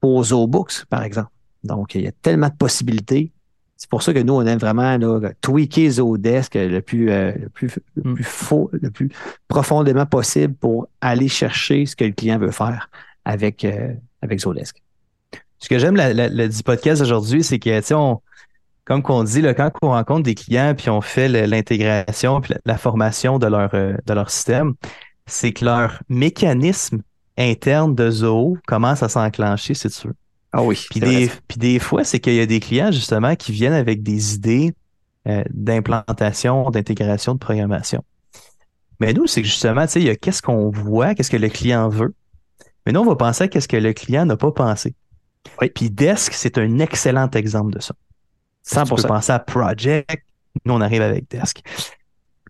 pour 0.00 0.24
Zobooks, 0.24 0.84
par 0.90 1.02
exemple. 1.02 1.31
Donc, 1.64 1.94
il 1.94 2.02
y 2.02 2.06
a 2.06 2.12
tellement 2.12 2.48
de 2.48 2.54
possibilités. 2.54 3.32
C'est 3.76 3.90
pour 3.90 4.02
ça 4.02 4.14
que 4.14 4.18
nous, 4.20 4.34
on 4.34 4.46
aime 4.46 4.58
vraiment 4.58 4.96
là, 4.96 5.32
tweaker 5.40 5.90
Zodesk 5.90 6.54
le 6.54 6.80
plus, 6.80 7.10
euh, 7.10 7.32
le, 7.32 7.48
plus, 7.48 7.78
le 7.96 8.10
mm. 8.10 8.14
plus 8.14 8.24
faux, 8.24 8.70
le 8.72 8.90
plus 8.90 9.10
profondément 9.48 10.06
possible 10.06 10.54
pour 10.54 10.88
aller 11.00 11.28
chercher 11.28 11.86
ce 11.86 11.96
que 11.96 12.04
le 12.04 12.12
client 12.12 12.38
veut 12.38 12.52
faire 12.52 12.88
avec, 13.24 13.64
euh, 13.64 13.92
avec 14.20 14.40
Zodesk. 14.40 14.82
Ce 15.58 15.68
que 15.68 15.78
j'aime 15.78 15.96
le 15.96 16.48
du 16.48 16.62
podcast 16.62 17.02
aujourd'hui, 17.02 17.44
c'est 17.44 17.58
que 17.58 17.94
on, 17.94 18.20
comme 18.84 19.02
qu'on 19.02 19.22
dit, 19.24 19.40
là, 19.40 19.54
quand 19.54 19.70
on 19.82 19.90
rencontre 19.90 20.24
des 20.24 20.34
clients 20.34 20.74
puis 20.76 20.90
on 20.90 21.00
fait 21.00 21.28
l'intégration 21.28 22.40
puis 22.40 22.54
la, 22.64 22.76
formation 22.76 23.38
de 23.38 23.46
leur, 23.46 23.70
euh, 23.74 23.94
de 24.04 24.12
leur 24.12 24.30
système, 24.30 24.74
c'est 25.26 25.52
que 25.52 25.64
leur 25.64 26.02
mécanisme 26.08 27.02
interne 27.38 27.94
de 27.94 28.10
Zoho 28.10 28.58
commence 28.66 29.02
à 29.02 29.08
s'enclencher, 29.08 29.74
c'est 29.74 29.92
sûr. 29.92 30.12
Ah 30.52 30.62
oui. 30.62 30.78
Puis 30.90 31.00
des, 31.00 31.30
puis 31.48 31.58
des 31.58 31.78
fois, 31.78 32.04
c'est 32.04 32.20
qu'il 32.20 32.34
y 32.34 32.40
a 32.40 32.46
des 32.46 32.60
clients 32.60 32.92
justement 32.92 33.34
qui 33.36 33.52
viennent 33.52 33.72
avec 33.72 34.02
des 34.02 34.34
idées 34.34 34.74
euh, 35.26 35.42
d'implantation, 35.50 36.70
d'intégration, 36.70 37.34
de 37.34 37.38
programmation. 37.38 38.04
Mais 39.00 39.12
nous, 39.12 39.26
c'est 39.26 39.42
que 39.42 39.48
justement, 39.48 39.86
tu 39.86 39.92
sais, 39.92 40.00
il 40.00 40.06
y 40.06 40.10
a 40.10 40.16
qu'est-ce 40.16 40.42
qu'on 40.42 40.70
voit, 40.70 41.14
qu'est-ce 41.14 41.30
que 41.30 41.36
le 41.36 41.48
client 41.48 41.88
veut. 41.88 42.14
Mais 42.84 42.92
nous, 42.92 43.00
on 43.00 43.06
va 43.06 43.16
penser 43.16 43.44
à 43.44 43.48
qu'est-ce 43.48 43.68
que 43.68 43.76
le 43.76 43.92
client 43.92 44.26
n'a 44.26 44.36
pas 44.36 44.52
pensé. 44.52 44.94
Oui. 45.60 45.70
Puis 45.70 45.90
Desk, 45.90 46.32
c'est 46.34 46.58
un 46.58 46.78
excellent 46.78 47.30
exemple 47.30 47.72
de 47.72 47.80
ça. 47.80 47.94
100%. 48.66 48.88
Tu 48.88 49.02
peux 49.02 49.08
penser 49.08 49.32
à 49.32 49.38
Project. 49.38 50.24
Nous, 50.64 50.74
on 50.74 50.80
arrive 50.80 51.02
avec 51.02 51.30
Desk. 51.30 51.62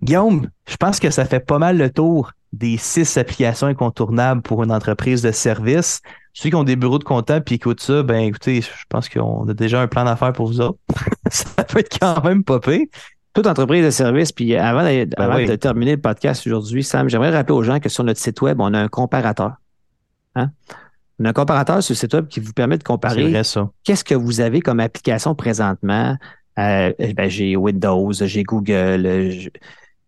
Guillaume, 0.03 0.49
je 0.69 0.77
pense 0.77 0.99
que 0.99 1.11
ça 1.11 1.25
fait 1.25 1.41
pas 1.41 1.59
mal 1.59 1.79
le 1.79 1.91
tour 1.91 2.33
des 2.53 2.77
six 2.77 3.17
applications 3.17 3.69
incontournables 3.69 4.43
pour 4.43 4.63
une 4.63 4.73
entreprise 4.73 5.23
de 5.23 5.31
service. 5.31 6.01
Ceux 6.35 6.49
qui 6.49 6.55
ont 6.55 6.65
des 6.65 6.77
bureaux 6.77 6.99
de 6.99 7.05
comptable 7.05 7.45
et 7.51 7.55
écoutent 7.55 7.81
ça, 7.81 8.03
ben 8.03 8.21
écoutez, 8.21 8.63
je 8.63 8.85
pense 8.89 9.09
qu'on 9.09 9.47
a 9.49 9.55
déjà 9.55 9.81
un 9.81 9.87
plan 9.87 10.05
d'affaires 10.05 10.33
pour 10.33 10.47
vous 10.47 10.61
autres. 10.61 10.79
ça 11.31 11.65
peut 11.65 11.81
être 11.81 11.99
quand 11.99 12.25
même 12.25 12.43
pas 12.43 12.59
Toute 13.35 13.47
entreprise 13.47 13.85
de 13.85 13.91
service, 13.91 14.33
puis 14.33 14.57
avant, 14.57 14.83
ben 14.83 15.47
de 15.47 15.57
terminer 15.57 15.97
le 15.97 16.01
podcast 16.01 16.47
aujourd'hui, 16.47 16.83
Sam, 16.85 17.09
j'aimerais 17.09 17.31
rappeler 17.31 17.55
aux 17.55 17.63
gens 17.63 17.81
que 17.81 17.89
sur 17.89 18.05
notre 18.05 18.21
site 18.21 18.41
web, 18.41 18.61
on 18.61 18.73
a 18.73 18.79
un 18.79 18.89
comparateur. 18.89 19.53
Hein? 20.35 20.51
On 21.19 21.27
a 21.27 21.31
un 21.31 21.33
comparateur 21.35 21.83
sur 21.83 21.93
le 21.93 21.99
site 21.99 22.15
web 22.15 22.29
qui 22.29 22.41
vous 22.41 22.53
permet 22.53 22.79
de 22.79 22.83
comparer 22.83 23.31
qu'est-ce 23.85 24.05
que 24.05 24.15
vous 24.15 24.41
avez 24.41 24.61
comme 24.61 24.81
application 24.81 25.35
présentement. 25.35 26.17
Euh, 26.59 26.93
ben, 26.99 27.29
j'ai 27.29 27.57
Windows, 27.57 28.13
j'ai 28.13 28.43
Google, 28.43 29.31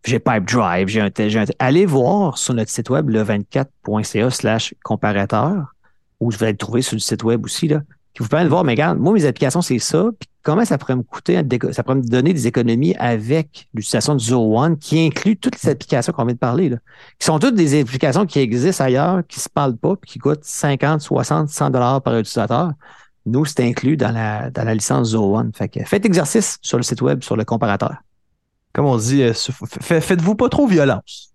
j'ai 0.05 0.19
Pipedrive, 0.19 0.87
j'ai 0.87 1.01
un, 1.01 1.09
un, 1.09 1.45
Allez 1.59 1.85
voir 1.85 2.37
sur 2.37 2.53
notre 2.53 2.69
site 2.69 2.89
web 2.89 3.09
le 3.09 3.23
24.ca 3.23 4.29
slash 4.29 4.73
comparateur, 4.83 5.74
où 6.19 6.31
je 6.31 6.37
vais 6.37 6.51
le 6.51 6.57
trouver 6.57 6.81
sur 6.81 6.95
le 6.95 6.99
site 6.99 7.23
web 7.23 7.43
aussi, 7.45 7.67
là, 7.67 7.81
qui 8.13 8.23
vous 8.23 8.29
permet 8.29 8.45
de 8.45 8.49
voir, 8.49 8.63
mais 8.63 8.73
regarde, 8.73 8.97
moi, 8.97 9.13
mes 9.13 9.25
applications, 9.25 9.61
c'est 9.61 9.79
ça, 9.79 10.09
puis 10.17 10.29
comment 10.41 10.63
ça 10.63 10.77
pourrait 10.77 10.95
me 10.95 11.03
coûter, 11.03 11.41
ça 11.71 11.83
pourrait 11.83 11.97
me 11.97 12.07
donner 12.07 12.33
des 12.33 12.47
économies 12.47 12.95
avec 12.95 13.67
l'utilisation 13.73 14.15
du 14.15 14.23
Zero 14.23 14.57
One, 14.57 14.77
qui 14.77 15.05
inclut 15.05 15.35
toutes 15.37 15.61
les 15.61 15.69
applications 15.69 16.13
qu'on 16.13 16.25
vient 16.25 16.33
de 16.33 16.39
parler, 16.39 16.69
là, 16.69 16.77
qui 17.19 17.25
sont 17.25 17.39
toutes 17.39 17.55
des 17.55 17.79
applications 17.79 18.25
qui 18.25 18.39
existent 18.39 18.83
ailleurs, 18.83 19.21
qui 19.27 19.39
ne 19.39 19.43
se 19.43 19.49
parlent 19.49 19.77
pas, 19.77 19.95
puis 19.95 20.11
qui 20.11 20.19
coûtent 20.19 20.43
50, 20.43 21.01
60, 21.01 21.49
100 21.49 21.69
dollars 21.71 22.01
par 22.01 22.17
utilisateur. 22.17 22.71
Nous, 23.25 23.43
c'est 23.45 23.61
inclus 23.61 23.97
dans 23.97 24.11
la, 24.11 24.51
dans 24.51 24.63
la 24.63 24.75
licence 24.75 25.09
Zero 25.11 25.37
One. 25.37 25.51
Faites 25.53 26.03
l'exercice 26.03 26.57
sur 26.61 26.77
le 26.77 26.83
site 26.83 27.01
web, 27.01 27.23
sur 27.23 27.35
le 27.35 27.43
comparateur 27.43 27.95
comme 28.75 28.85
on 28.85 28.97
dit, 28.97 29.23
euh, 29.23 29.33
faites-vous 29.33 30.35
pas 30.35 30.49
trop 30.49 30.67
violence. 30.67 31.33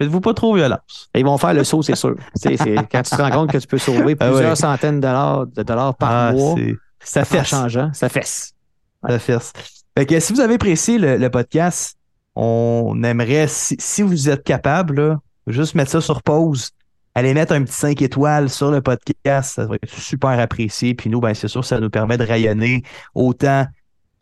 Faites-vous 0.00 0.22
pas 0.22 0.32
trop 0.32 0.54
violence. 0.54 1.10
Ils 1.14 1.26
vont 1.26 1.36
faire 1.36 1.52
le 1.52 1.62
saut, 1.62 1.82
c'est 1.82 1.94
sûr. 1.94 2.16
c'est, 2.34 2.56
quand 2.90 3.02
tu 3.02 3.10
te 3.10 3.20
rends 3.20 3.30
compte 3.30 3.52
que 3.52 3.58
tu 3.58 3.66
peux 3.66 3.76
sauver 3.76 4.16
ah 4.18 4.28
plusieurs 4.28 4.56
centaines 4.56 4.96
de 4.96 5.02
dollars, 5.02 5.46
de 5.46 5.62
dollars 5.62 5.94
par 5.94 6.10
ah, 6.10 6.32
mois, 6.32 6.54
ça 7.00 7.26
fait 7.26 7.44
changeant, 7.44 7.90
ça 7.92 8.08
fesse. 8.08 8.54
Ça 9.06 9.18
fesse. 9.18 9.52
Fait 9.96 10.06
que 10.06 10.18
si 10.18 10.32
vous 10.32 10.40
avez 10.40 10.54
apprécié 10.54 10.96
le, 10.96 11.28
podcast, 11.28 11.98
on 12.34 13.02
aimerait, 13.04 13.46
si, 13.48 14.00
vous 14.00 14.30
êtes 14.30 14.42
capable, 14.42 15.18
juste 15.46 15.74
mettre 15.74 15.90
ça 15.90 16.00
sur 16.00 16.22
pause, 16.22 16.70
aller 17.14 17.34
mettre 17.34 17.52
un 17.52 17.62
petit 17.62 17.74
5 17.74 18.00
étoiles 18.00 18.48
sur 18.48 18.70
le 18.70 18.80
podcast, 18.80 19.56
ça 19.56 19.66
va 19.66 19.74
être 19.74 19.90
super 19.90 20.30
apprécié. 20.30 20.94
Puis 20.94 21.10
nous, 21.10 21.20
ben, 21.20 21.34
c'est 21.34 21.48
sûr, 21.48 21.62
ça 21.62 21.78
nous 21.78 21.90
permet 21.90 22.16
de 22.16 22.24
rayonner 22.24 22.84
autant 23.14 23.66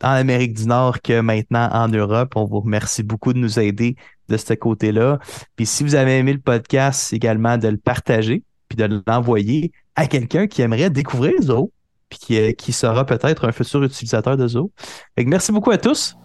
en 0.03 0.11
Amérique 0.11 0.53
du 0.53 0.65
Nord 0.65 1.01
que 1.01 1.21
maintenant 1.21 1.69
en 1.71 1.87
Europe. 1.87 2.33
On 2.35 2.45
vous 2.45 2.61
remercie 2.61 3.03
beaucoup 3.03 3.33
de 3.33 3.39
nous 3.39 3.59
aider 3.59 3.95
de 4.29 4.37
ce 4.37 4.53
côté-là. 4.53 5.19
Puis 5.55 5.65
si 5.65 5.83
vous 5.83 5.95
avez 5.95 6.17
aimé 6.17 6.33
le 6.33 6.39
podcast, 6.39 7.13
également 7.13 7.57
de 7.57 7.67
le 7.67 7.77
partager, 7.77 8.43
puis 8.67 8.77
de 8.77 9.01
l'envoyer 9.07 9.71
à 9.95 10.07
quelqu'un 10.07 10.47
qui 10.47 10.61
aimerait 10.61 10.89
découvrir 10.89 11.33
Zo, 11.41 11.71
puis 12.09 12.19
qui, 12.19 12.39
euh, 12.39 12.51
qui 12.53 12.71
sera 12.71 13.05
peut-être 13.05 13.47
un 13.47 13.51
futur 13.51 13.83
utilisateur 13.83 14.37
de 14.37 14.47
Zo. 14.47 14.71
merci 15.17 15.51
beaucoup 15.51 15.71
à 15.71 15.77
tous. 15.77 16.15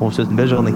On 0.00 0.06
vous 0.06 0.12
souhaite 0.12 0.30
une 0.30 0.36
belle 0.36 0.48
journée. 0.48 0.72